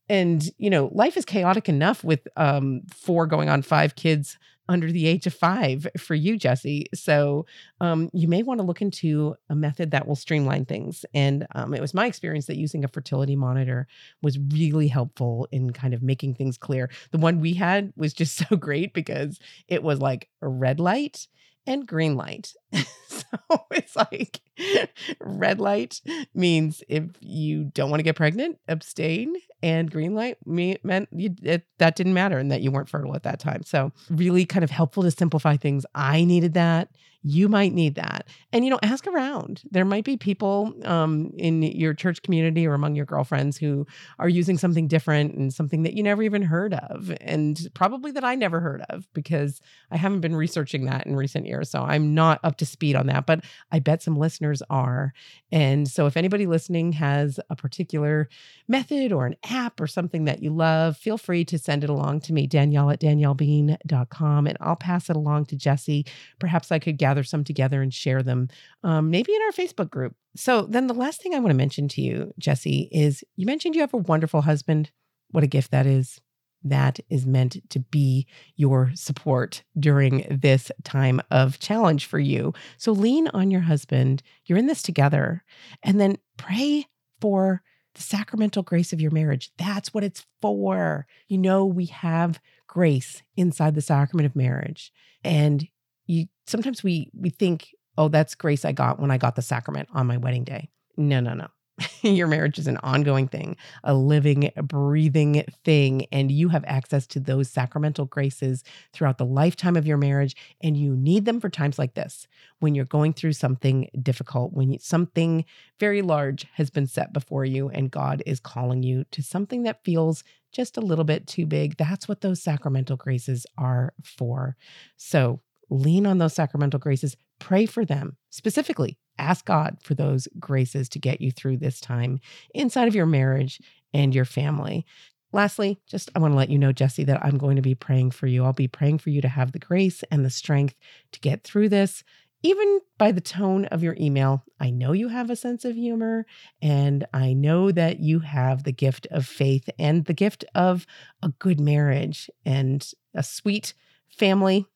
And, 0.09 0.51
you 0.59 0.69
know, 0.69 0.91
life 0.93 1.17
is 1.17 1.25
chaotic 1.25 1.69
enough 1.69 2.03
with 2.03 2.27
um, 2.37 2.83
four 2.93 3.29
going 3.29 3.49
on 3.49 3.63
five 3.63 3.95
kids 3.95 4.37
under 4.69 4.91
the 4.91 5.07
age 5.07 5.27
of 5.29 5.33
five 5.33 5.87
for 5.97 6.17
you, 6.17 6.37
Jesse. 6.37 6.87
So 6.93 7.47
um, 7.81 8.11
you 8.13 8.27
may 8.27 8.43
want 8.43 8.59
to 8.59 8.67
look 8.67 8.83
into 8.83 9.37
a 9.49 9.55
method 9.55 9.93
that 9.93 10.09
will 10.09 10.17
streamline 10.17 10.65
things. 10.65 11.07
And 11.15 11.47
um, 11.55 11.75
it 11.75 11.81
was 11.81 11.95
my 11.95 12.07
experience 12.07 12.47
that 12.47 12.57
using 12.57 12.85
a 12.85 12.89
fertility 12.89 13.37
monitor 13.37 13.87
was 14.23 14.39
really 14.39 14.89
helpful 14.89 15.47
in 15.53 15.73
kind 15.73 15.95
of 15.95 16.03
making 16.03 16.35
things 16.35 16.59
clear. 16.59 16.91
The 17.13 17.19
one 17.19 17.39
we 17.39 17.55
had 17.55 17.93
was 17.97 18.13
just 18.13 18.37
so 18.49 18.57
great 18.57 18.93
because 18.93 19.39
it 19.69 19.85
was 19.85 20.01
like 20.01 20.29
a 20.43 20.49
red 20.49 20.81
light 20.81 21.29
and 21.69 21.87
green 21.87 22.17
light. 22.17 22.55
so 22.73 23.27
it's 23.71 23.95
like 23.95 24.41
red 25.21 25.61
light 25.61 26.01
means 26.35 26.83
if 26.89 27.05
you 27.21 27.65
don't 27.65 27.91
want 27.91 28.01
to 28.01 28.05
get 28.05 28.17
pregnant, 28.17 28.59
abstain. 28.69 29.35
And 29.61 29.91
green 29.91 30.15
light 30.15 30.39
me- 30.47 30.79
meant 30.85 31.09
you, 31.11 31.35
it, 31.43 31.67
that 31.79 31.97
didn't 31.97 32.15
matter 32.15 32.39
and 32.39 32.51
that 32.53 32.61
you 32.61 32.71
weren't 32.71 32.89
fertile 32.89 33.17
at 33.17 33.25
that 33.25 33.41
time. 33.41 33.63
So, 33.65 33.91
really 34.09 34.47
kind 34.47 34.63
of 34.63 34.71
helpful 34.71 35.03
to 35.03 35.11
simplify 35.11 35.57
things. 35.57 35.85
I 35.95 36.25
needed 36.25 36.55
that 36.55 36.91
you 37.23 37.49
might 37.49 37.75
need 37.75 37.97
that. 37.97 38.27
And, 38.53 38.65
you 38.65 38.71
know, 38.71 38.79
ask 38.83 39.07
around. 39.07 39.63
There 39.71 39.85
might 39.85 40.05
be 40.05 40.17
people 40.17 40.73
um, 40.85 41.31
in 41.37 41.63
your 41.63 41.93
church 41.93 42.23
community 42.23 42.67
or 42.67 42.73
among 42.73 42.95
your 42.95 43.05
girlfriends 43.05 43.59
who 43.59 43.87
are 44.19 44.29
using 44.29 44.57
something 44.57 44.87
different 44.87 45.35
and 45.35 45.53
something 45.53 45.83
that 45.83 45.95
you 45.95 46.03
never 46.03 46.23
even 46.23 46.43
heard 46.43 46.73
of, 46.75 47.13
and 47.21 47.69
probably 47.75 48.13
that 48.13 48.25
I 48.25 48.35
never 48.35 48.61
heard 48.61 48.83
of 48.89 49.07
because 49.13 49.61
I 49.91 49.99
haven't 49.99 50.21
been 50.21 50.37
researching 50.37 50.87
that 50.87 51.07
in 51.07 51.17
recent 51.17 51.47
years. 51.47 51.71
So 51.71 51.83
I'm 51.83 52.15
not 52.15 52.41
up 52.45 52.57
to 52.59 52.67
speed 52.67 52.97
on 52.97 53.07
that, 53.09 53.27
but 53.27 53.45
I 53.73 53.81
bet 53.81 54.03
some 54.03 54.17
listeners 54.17 54.48
are. 54.71 55.13
And 55.53 55.89
so 55.89 56.07
if 56.07 56.17
anybody 56.17 56.47
listening 56.47 56.93
has 56.93 57.39
a 57.51 57.57
particular 57.57 58.29
method 58.67 59.13
or 59.13 59.27
an 59.27 59.37
app 59.45 59.81
or 59.81 59.87
something 59.87 60.25
that 60.25 60.43
you 60.43 60.51
love, 60.51 60.97
feel 60.97 61.19
free 61.19 61.45
to 61.47 61.59
send 61.59 61.85
it 61.85 61.91
along 61.91 62.21
to 62.21 62.33
me, 62.33 62.47
Danielle 62.47 62.91
at 62.91 63.01
daniellebean.com, 63.01 64.47
and 64.47 64.59
I'll 64.61 64.77
pass 64.77 65.11
it 65.11 65.17
along 65.17 65.47
to 65.47 65.57
Jesse. 65.57 66.07
Perhaps 66.39 66.73
I 66.73 66.79
could 66.79 66.99
gather 66.99 67.23
some 67.23 67.45
together 67.45 67.83
and 67.83 67.93
share 67.93 68.23
them, 68.23 68.49
um, 68.83 69.11
maybe 69.11 69.35
in 69.35 69.43
our 69.43 69.53
Facebook 69.53 69.91
group. 69.91 70.15
So, 70.37 70.63
then 70.63 70.87
the 70.87 70.95
last 70.95 71.23
thing 71.23 71.35
I 71.35 71.41
want 71.41 71.51
to 71.51 71.57
mention 71.57 71.89
to 71.89 72.01
you, 72.01 72.33
Jesse, 72.39 72.89
is 72.93 73.25
you 73.37 73.47
mentioned 73.47 73.75
you 73.75 73.81
have 73.81 73.95
a 73.95 73.99
wonderful 73.99 74.43
husband. 74.43 74.91
What 75.31 75.45
a 75.45 75.49
gift 75.49 75.71
that 75.73 75.87
is. 75.87 76.21
That 76.65 76.99
is 77.09 77.27
meant 77.27 77.57
to 77.71 77.81
be 77.81 78.27
your 78.57 78.91
support 78.95 79.63
during 79.79 80.27
this 80.29 80.71
time 80.85 81.21
of 81.31 81.59
challenge 81.59 82.07
for 82.07 82.19
you. 82.19 82.53
So, 82.77 82.93
lean 82.93 83.29
on 83.29 83.51
your 83.51 83.61
husband. 83.61 84.23
You're 84.47 84.59
in 84.59 84.67
this 84.67 84.83
together. 84.83 85.45
And 85.83 86.01
then 86.01 86.19
pray 86.37 86.87
for 87.21 87.63
the 87.95 88.03
sacramental 88.03 88.63
grace 88.63 88.93
of 88.93 89.01
your 89.01 89.11
marriage. 89.11 89.51
That's 89.59 89.93
what 89.93 90.05
it's 90.05 90.27
for. 90.41 91.07
You 91.29 91.39
know, 91.39 91.65
we 91.65 91.87
have 91.87 92.41
grace 92.67 93.23
inside 93.37 93.75
the 93.75 93.81
sacrament 93.81 94.27
of 94.27 94.37
marriage. 94.37 94.93
And 95.25 95.67
you 96.07 96.27
sometimes 96.47 96.83
we 96.83 97.11
we 97.15 97.31
think, 97.31 97.69
oh, 97.97 98.09
that's 98.09 98.35
grace 98.35 98.65
I 98.65 98.73
got 98.73 99.01
when 99.01 99.11
I 99.11 99.19
got 99.19 99.37
the 99.37 99.43
sacrament 99.43 99.89
on 99.93 100.07
my 100.07 100.17
wedding 100.17 100.45
day. 100.45 100.71
No, 100.97 101.21
no, 101.21 101.35
no. 101.35 101.49
Your 102.03 102.27
marriage 102.27 102.59
is 102.59 102.67
an 102.67 102.79
ongoing 102.79 103.29
thing, 103.29 103.57
a 103.85 103.95
living, 103.95 104.51
breathing 104.63 105.45
thing, 105.65 106.07
and 106.11 106.31
you 106.31 106.49
have 106.49 106.65
access 106.67 107.07
to 107.09 107.21
those 107.21 107.49
sacramental 107.51 108.05
graces 108.07 108.65
throughout 108.93 109.19
the 109.19 109.25
lifetime 109.25 109.77
of 109.77 109.87
your 109.87 109.97
marriage. 109.97 110.35
And 110.61 110.77
you 110.77 110.97
need 110.97 111.25
them 111.25 111.41
for 111.41 111.49
times 111.49 111.79
like 111.79 111.95
this 111.95 112.27
when 112.59 112.75
you're 112.75 112.85
going 112.85 113.13
through 113.13 113.35
something 113.35 113.89
difficult, 114.03 114.53
when 114.53 114.79
something 114.79 115.45
very 115.79 116.03
large 116.03 116.47
has 116.55 116.71
been 116.71 116.87
set 116.87 117.13
before 117.13 117.45
you, 117.45 117.69
and 117.69 117.91
God 117.91 118.23
is 118.27 118.41
calling 118.41 118.83
you 118.83 119.05
to 119.13 119.23
something 119.23 119.63
that 119.63 119.85
feels 119.85 120.25
just 120.53 120.77
a 120.77 120.83
little 120.83 121.05
bit 121.05 121.27
too 121.27 121.47
big. 121.47 121.77
That's 121.77 122.09
what 122.09 122.21
those 122.23 122.43
sacramental 122.43 122.97
graces 122.97 123.47
are 123.57 123.93
for. 124.03 124.57
So 124.97 125.41
lean 125.71 126.07
on 126.07 126.19
those 126.19 126.35
sacramental 126.35 126.81
graces, 126.81 127.17
pray 127.39 127.67
for 127.67 127.85
them 127.85 128.17
specifically. 128.31 128.99
Ask 129.19 129.45
God 129.45 129.79
for 129.83 129.95
those 129.95 130.29
graces 130.39 130.89
to 130.91 130.99
get 130.99 131.21
you 131.21 131.31
through 131.31 131.59
this 131.59 131.81
time 131.81 132.21
inside 132.55 132.89
of 132.89 132.95
your 132.95 133.07
marriage 133.07 133.61
and 133.93 134.15
your 134.15 134.25
family. 134.25 134.87
Lastly, 135.33 135.79
just 135.87 136.11
I 136.15 136.21
want 136.21 136.33
to 136.33 136.39
let 136.39 136.49
you 136.49 136.59
know, 136.59 136.73
Jesse, 136.73 137.05
that 137.05 137.23
I'm 137.23 137.37
going 137.37 137.57
to 137.57 137.63
be 137.63 137.75
praying 137.75 138.13
for 138.13 138.27
you. 138.27 138.45
I'll 138.45 138.53
be 138.53 138.69
praying 138.69 138.99
for 138.99 139.11
you 139.11 139.21
to 139.21 139.29
have 139.29 139.53
the 139.53 139.59
grace 139.59 140.03
and 140.11 140.25
the 140.25 140.31
strength 140.31 140.75
to 141.13 141.21
get 141.21 141.45
through 141.45 141.69
this. 141.69 142.03
Even 142.43 142.81
by 142.99 143.11
the 143.11 143.21
tone 143.21 143.65
of 143.67 143.83
your 143.83 143.97
email, 144.01 144.45
I 144.61 144.71
know 144.71 144.93
you 144.93 145.09
have 145.09 145.29
a 145.29 145.37
sense 145.37 145.65
of 145.65 145.75
humor, 145.75 146.25
and 146.63 147.05
I 147.13 147.33
know 147.33 147.73
that 147.73 147.99
you 147.99 148.21
have 148.21 148.63
the 148.63 148.73
gift 148.73 149.09
of 149.11 149.27
faith 149.27 149.69
and 149.77 150.05
the 150.05 150.15
gift 150.15 150.45
of 150.55 150.87
a 151.21 151.31
good 151.31 151.59
marriage 151.59 152.31
and 152.47 152.89
a 153.13 153.25
sweet 153.25 153.75
family 154.09 154.67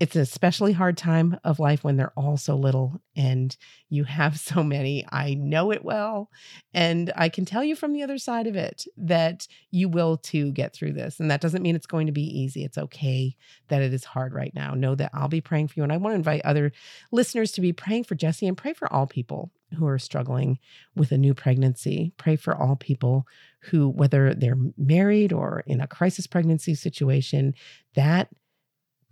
it's 0.00 0.16
an 0.16 0.22
especially 0.22 0.72
hard 0.72 0.96
time 0.96 1.38
of 1.44 1.60
life 1.60 1.84
when 1.84 1.96
they're 1.96 2.12
all 2.16 2.36
so 2.36 2.56
little 2.56 3.00
and 3.14 3.56
you 3.88 4.04
have 4.04 4.38
so 4.40 4.62
many. 4.62 5.06
I 5.10 5.34
know 5.34 5.70
it 5.70 5.84
well. 5.84 6.30
And 6.72 7.12
I 7.16 7.28
can 7.28 7.44
tell 7.44 7.62
you 7.62 7.76
from 7.76 7.92
the 7.92 8.02
other 8.02 8.18
side 8.18 8.46
of 8.46 8.56
it 8.56 8.86
that 8.96 9.46
you 9.70 9.88
will 9.88 10.16
too 10.16 10.50
get 10.52 10.74
through 10.74 10.94
this. 10.94 11.20
And 11.20 11.30
that 11.30 11.40
doesn't 11.40 11.62
mean 11.62 11.76
it's 11.76 11.86
going 11.86 12.06
to 12.06 12.12
be 12.12 12.22
easy. 12.22 12.64
It's 12.64 12.78
okay 12.78 13.36
that 13.68 13.82
it 13.82 13.94
is 13.94 14.04
hard 14.04 14.34
right 14.34 14.54
now. 14.54 14.74
Know 14.74 14.94
that 14.96 15.12
I'll 15.14 15.28
be 15.28 15.40
praying 15.40 15.68
for 15.68 15.74
you. 15.76 15.84
And 15.84 15.92
I 15.92 15.96
want 15.96 16.12
to 16.12 16.16
invite 16.16 16.42
other 16.44 16.72
listeners 17.12 17.52
to 17.52 17.60
be 17.60 17.72
praying 17.72 18.04
for 18.04 18.16
Jesse 18.16 18.48
and 18.48 18.56
pray 18.56 18.72
for 18.72 18.92
all 18.92 19.06
people 19.06 19.52
who 19.74 19.86
are 19.86 19.98
struggling 19.98 20.58
with 20.94 21.12
a 21.12 21.18
new 21.18 21.34
pregnancy. 21.34 22.12
Pray 22.16 22.36
for 22.36 22.54
all 22.54 22.76
people 22.76 23.26
who, 23.60 23.88
whether 23.88 24.34
they're 24.34 24.58
married 24.76 25.32
or 25.32 25.62
in 25.66 25.80
a 25.80 25.86
crisis 25.86 26.26
pregnancy 26.26 26.74
situation, 26.74 27.54
that 27.94 28.28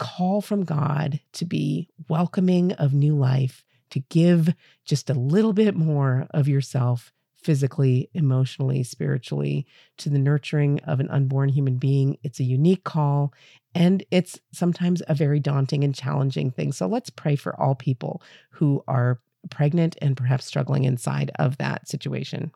call 0.03 0.41
from 0.41 0.65
God 0.65 1.21
to 1.35 1.45
be 1.45 1.89
welcoming 2.09 2.73
of 2.73 2.93
new 2.93 3.15
life, 3.17 3.65
to 3.91 4.01
give 4.01 4.53
just 4.85 5.09
a 5.09 5.15
little 5.15 5.53
bit 5.53 5.77
more 5.77 6.27
of 6.33 6.49
yourself 6.49 7.13
physically, 7.37 8.11
emotionally, 8.13 8.83
spiritually 8.83 9.65
to 9.99 10.11
the 10.11 10.19
nurturing 10.19 10.81
of 10.81 10.99
an 10.99 11.09
unborn 11.09 11.51
human 11.51 11.77
being. 11.77 12.19
It's 12.25 12.41
a 12.41 12.45
unique 12.45 12.83
call 12.83 13.33
and 13.77 14.05
it's 14.11 14.41
sometimes 14.53 15.05
a 15.07 15.15
very 15.15 15.39
daunting 15.39 15.85
and 15.85 15.95
challenging 15.95 16.51
thing. 16.51 16.73
So 16.73 16.89
let's 16.89 17.11
pray 17.11 17.37
for 17.37 17.59
all 17.61 17.77
people 17.77 18.23
who 18.51 18.83
are 18.89 19.21
pregnant 19.51 19.97
and 20.03 20.17
perhaps 20.17 20.47
struggling 20.47 20.83
inside 20.83 21.31
of 21.39 21.59
that 21.59 21.89
situation. 21.89 22.51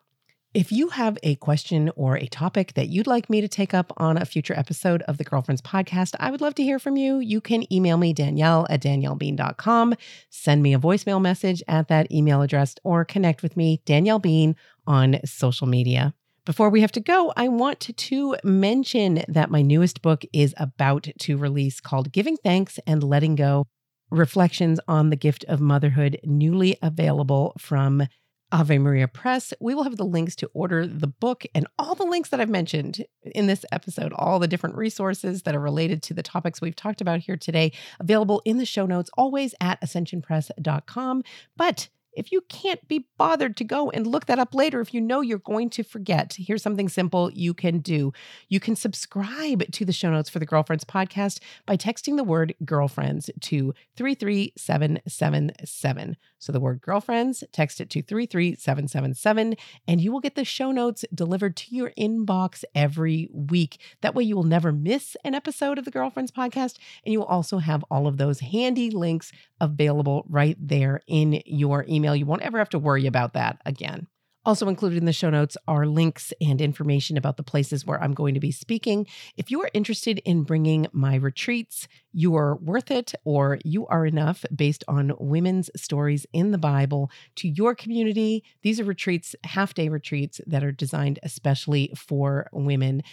If 0.57 0.71
you 0.71 0.87
have 0.87 1.19
a 1.21 1.35
question 1.35 1.91
or 1.95 2.17
a 2.17 2.25
topic 2.25 2.73
that 2.73 2.89
you'd 2.89 3.05
like 3.05 3.29
me 3.29 3.41
to 3.41 3.47
take 3.47 3.75
up 3.75 3.93
on 3.97 4.17
a 4.17 4.25
future 4.25 4.57
episode 4.57 5.03
of 5.03 5.19
the 5.19 5.23
Girlfriends 5.23 5.61
Podcast, 5.61 6.15
I 6.19 6.31
would 6.31 6.41
love 6.41 6.55
to 6.55 6.63
hear 6.63 6.79
from 6.79 6.97
you. 6.97 7.19
You 7.19 7.41
can 7.41 7.71
email 7.71 7.95
me, 7.95 8.11
Danielle 8.11 8.65
at 8.67 8.81
daniellebean.com, 8.81 9.93
send 10.31 10.63
me 10.63 10.73
a 10.73 10.79
voicemail 10.79 11.21
message 11.21 11.61
at 11.67 11.89
that 11.89 12.11
email 12.11 12.41
address, 12.41 12.73
or 12.83 13.05
connect 13.05 13.43
with 13.43 13.55
me, 13.55 13.83
Danielle 13.85 14.17
Bean, 14.17 14.55
on 14.87 15.19
social 15.25 15.67
media. 15.67 16.15
Before 16.43 16.71
we 16.71 16.81
have 16.81 16.91
to 16.93 17.01
go, 17.01 17.31
I 17.37 17.49
want 17.49 17.95
to 17.95 18.35
mention 18.43 19.23
that 19.27 19.51
my 19.51 19.61
newest 19.61 20.01
book 20.01 20.25
is 20.33 20.55
about 20.57 21.07
to 21.19 21.37
release 21.37 21.79
called 21.79 22.11
Giving 22.11 22.35
Thanks 22.35 22.79
and 22.87 23.03
Letting 23.03 23.35
Go 23.35 23.67
Reflections 24.09 24.79
on 24.87 25.11
the 25.11 25.17
Gift 25.17 25.45
of 25.47 25.61
Motherhood, 25.61 26.19
newly 26.23 26.79
available 26.81 27.53
from 27.59 28.07
Ave 28.51 28.77
Maria 28.77 29.07
Press. 29.07 29.53
We 29.59 29.75
will 29.75 29.83
have 29.83 29.97
the 29.97 30.05
links 30.05 30.35
to 30.37 30.49
order 30.53 30.87
the 30.87 31.07
book 31.07 31.45
and 31.53 31.67
all 31.77 31.95
the 31.95 32.05
links 32.05 32.29
that 32.29 32.39
I've 32.39 32.49
mentioned 32.49 33.05
in 33.23 33.47
this 33.47 33.65
episode, 33.71 34.13
all 34.13 34.39
the 34.39 34.47
different 34.47 34.75
resources 34.75 35.43
that 35.43 35.55
are 35.55 35.59
related 35.59 36.01
to 36.03 36.13
the 36.13 36.23
topics 36.23 36.61
we've 36.61 36.75
talked 36.75 37.01
about 37.01 37.19
here 37.19 37.37
today, 37.37 37.73
available 37.99 38.41
in 38.45 38.57
the 38.57 38.65
show 38.65 38.85
notes, 38.85 39.09
always 39.17 39.53
at 39.59 39.81
ascensionpress.com. 39.81 41.23
But 41.57 41.89
if 42.17 42.31
you 42.31 42.41
can't 42.49 42.87
be 42.87 43.05
bothered 43.19 43.55
to 43.57 43.63
go 43.63 43.91
and 43.91 44.07
look 44.07 44.25
that 44.25 44.39
up 44.39 44.55
later, 44.55 44.81
if 44.81 44.91
you 44.91 44.99
know 44.99 45.21
you're 45.21 45.37
going 45.37 45.69
to 45.69 45.83
forget, 45.83 46.35
here's 46.39 46.63
something 46.63 46.89
simple 46.89 47.31
you 47.31 47.53
can 47.53 47.77
do. 47.77 48.11
You 48.49 48.59
can 48.59 48.75
subscribe 48.75 49.71
to 49.71 49.85
the 49.85 49.93
show 49.93 50.09
notes 50.09 50.27
for 50.27 50.39
the 50.39 50.47
Girlfriends 50.47 50.83
podcast 50.83 51.39
by 51.67 51.77
texting 51.77 52.17
the 52.17 52.23
word 52.23 52.55
girlfriends 52.65 53.29
to 53.41 53.75
33777. 53.97 56.17
So 56.39 56.51
the 56.51 56.59
word 56.59 56.81
girlfriends, 56.81 57.43
text 57.51 57.81
it 57.81 57.89
to 57.91 58.01
33777, 58.01 59.55
and 59.87 60.01
you 60.01 60.11
will 60.11 60.19
get 60.19 60.35
the 60.35 60.45
show 60.45 60.71
notes 60.71 61.03
delivered 61.13 61.55
to 61.57 61.75
your 61.75 61.91
inbox 61.97 62.63
every 62.75 63.29
week. 63.31 63.79
That 64.01 64.15
way, 64.15 64.23
you 64.23 64.35
will 64.35 64.43
never 64.43 64.71
miss 64.71 65.17
an 65.23 65.33
episode 65.33 65.77
of 65.77 65.85
the 65.85 65.91
Girlfriends 65.91 66.31
podcast, 66.31 66.77
and 67.05 67.13
you 67.13 67.19
will 67.19 67.25
also 67.25 67.57
have 67.57 67.83
all 67.89 68.07
of 68.07 68.17
those 68.17 68.39
handy 68.39 68.91
links 68.91 69.31
available 69.59 70.25
right 70.29 70.57
there 70.59 71.01
in 71.07 71.41
your 71.45 71.85
email. 71.89 72.15
You 72.15 72.25
won't 72.25 72.43
ever 72.43 72.59
have 72.59 72.69
to 72.69 72.79
worry 72.79 73.07
about 73.07 73.33
that 73.33 73.61
again. 73.65 74.07
Also 74.47 74.69
included 74.69 74.97
in 74.97 75.03
the 75.03 75.11
show 75.11 75.29
notes 75.29 75.57
are 75.67 75.85
links 75.85 76.31
and 76.39 76.61
information 76.61 77.17
about 77.17 77.35
the 77.35 77.43
places 77.43 77.85
where 77.85 78.01
I'm 78.01 78.13
going 78.13 78.33
to 78.33 78.39
be 78.39 78.53
speaking. 78.53 79.05
If 79.35 79.51
you 79.51 79.61
are 79.61 79.69
interested 79.73 80.19
in 80.19 80.43
bringing 80.43 80.87
my 80.93 81.15
retreats, 81.15 81.89
you 82.13 82.33
are 82.37 82.55
worth 82.55 82.89
it 82.89 83.13
or 83.25 83.59
you 83.65 83.85
are 83.87 84.05
enough 84.05 84.45
based 84.55 84.85
on 84.87 85.11
women's 85.19 85.69
stories 85.75 86.25
in 86.31 86.51
the 86.51 86.57
Bible 86.57 87.11
to 87.35 87.49
your 87.49 87.75
community. 87.75 88.41
These 88.61 88.79
are 88.79 88.85
retreats, 88.85 89.35
half 89.43 89.73
day 89.73 89.89
retreats 89.89 90.39
that 90.47 90.63
are 90.63 90.71
designed 90.71 91.19
especially 91.23 91.91
for 91.97 92.47
women. 92.53 93.03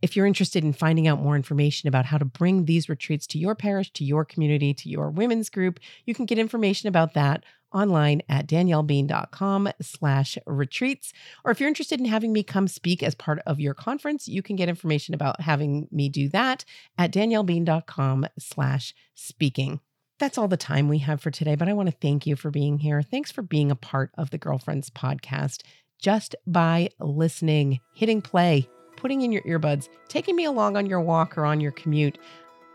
If 0.00 0.14
you're 0.14 0.26
interested 0.26 0.62
in 0.62 0.72
finding 0.72 1.08
out 1.08 1.20
more 1.20 1.34
information 1.34 1.88
about 1.88 2.04
how 2.04 2.18
to 2.18 2.24
bring 2.24 2.66
these 2.66 2.88
retreats 2.88 3.26
to 3.28 3.38
your 3.38 3.56
parish, 3.56 3.92
to 3.94 4.04
your 4.04 4.24
community, 4.24 4.72
to 4.74 4.88
your 4.88 5.10
women's 5.10 5.50
group, 5.50 5.80
you 6.06 6.14
can 6.14 6.24
get 6.24 6.38
information 6.38 6.88
about 6.88 7.14
that 7.14 7.42
online 7.72 8.22
at 8.28 8.46
daniellebean.com 8.46 9.68
slash 9.80 10.38
retreats. 10.46 11.12
Or 11.44 11.50
if 11.50 11.60
you're 11.60 11.68
interested 11.68 12.00
in 12.00 12.06
having 12.06 12.32
me 12.32 12.42
come 12.42 12.68
speak 12.68 13.02
as 13.02 13.14
part 13.14 13.40
of 13.46 13.60
your 13.60 13.74
conference, 13.74 14.28
you 14.28 14.42
can 14.42 14.56
get 14.56 14.68
information 14.68 15.14
about 15.14 15.40
having 15.40 15.88
me 15.90 16.08
do 16.08 16.28
that 16.30 16.64
at 16.96 17.12
daniellebean.com 17.12 18.26
slash 18.38 18.94
speaking. 19.14 19.80
That's 20.18 20.36
all 20.36 20.48
the 20.48 20.56
time 20.56 20.88
we 20.88 20.98
have 20.98 21.20
for 21.20 21.30
today, 21.30 21.54
but 21.54 21.68
I 21.68 21.72
want 21.74 21.88
to 21.88 21.96
thank 22.00 22.26
you 22.26 22.34
for 22.34 22.50
being 22.50 22.78
here. 22.78 23.02
Thanks 23.02 23.30
for 23.30 23.42
being 23.42 23.70
a 23.70 23.76
part 23.76 24.10
of 24.18 24.30
the 24.30 24.38
Girlfriends 24.38 24.90
podcast. 24.90 25.62
Just 26.00 26.34
by 26.46 26.88
listening, 26.98 27.78
hitting 27.94 28.20
play, 28.20 28.68
putting 28.96 29.22
in 29.22 29.30
your 29.30 29.42
earbuds, 29.42 29.88
taking 30.08 30.34
me 30.34 30.44
along 30.44 30.76
on 30.76 30.86
your 30.86 31.00
walk 31.00 31.38
or 31.38 31.44
on 31.44 31.60
your 31.60 31.72
commute, 31.72 32.18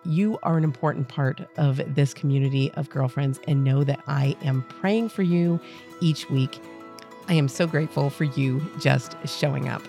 you 0.06 0.40
are 0.44 0.58
an 0.58 0.64
important 0.64 1.08
part 1.08 1.42
of 1.58 1.82
this 1.96 2.14
community 2.14 2.72
of 2.74 2.90
girlfriends 2.90 3.40
and 3.48 3.64
know 3.64 3.84
that 3.84 4.02
I 4.08 4.36
am 4.44 4.64
praying 4.64 5.10
for 5.10 5.24
you 5.24 5.60
each 6.02 6.30
week. 6.30 6.60
I 7.28 7.34
am 7.34 7.48
so 7.48 7.68
grateful 7.68 8.10
for 8.10 8.26
you 8.26 8.62
just 8.80 9.16
showing 9.26 9.70
up. 9.70 9.82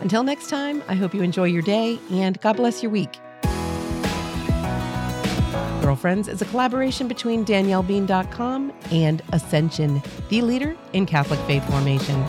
Until 0.00 0.24
next 0.24 0.48
time, 0.48 0.82
I 0.88 0.94
hope 0.94 1.14
you 1.14 1.22
enjoy 1.22 1.44
your 1.44 1.62
day 1.62 1.98
and 2.10 2.40
God 2.40 2.56
bless 2.56 2.82
your 2.82 2.90
week. 2.90 3.18
Girlfriends 5.80 6.28
is 6.28 6.40
a 6.40 6.44
collaboration 6.44 7.08
between 7.08 7.44
DanielleBean.com 7.44 8.72
and 8.90 9.22
Ascension, 9.32 10.02
the 10.28 10.42
leader 10.42 10.76
in 10.92 11.06
Catholic 11.06 11.40
faith 11.40 11.68
formation. 11.68 12.24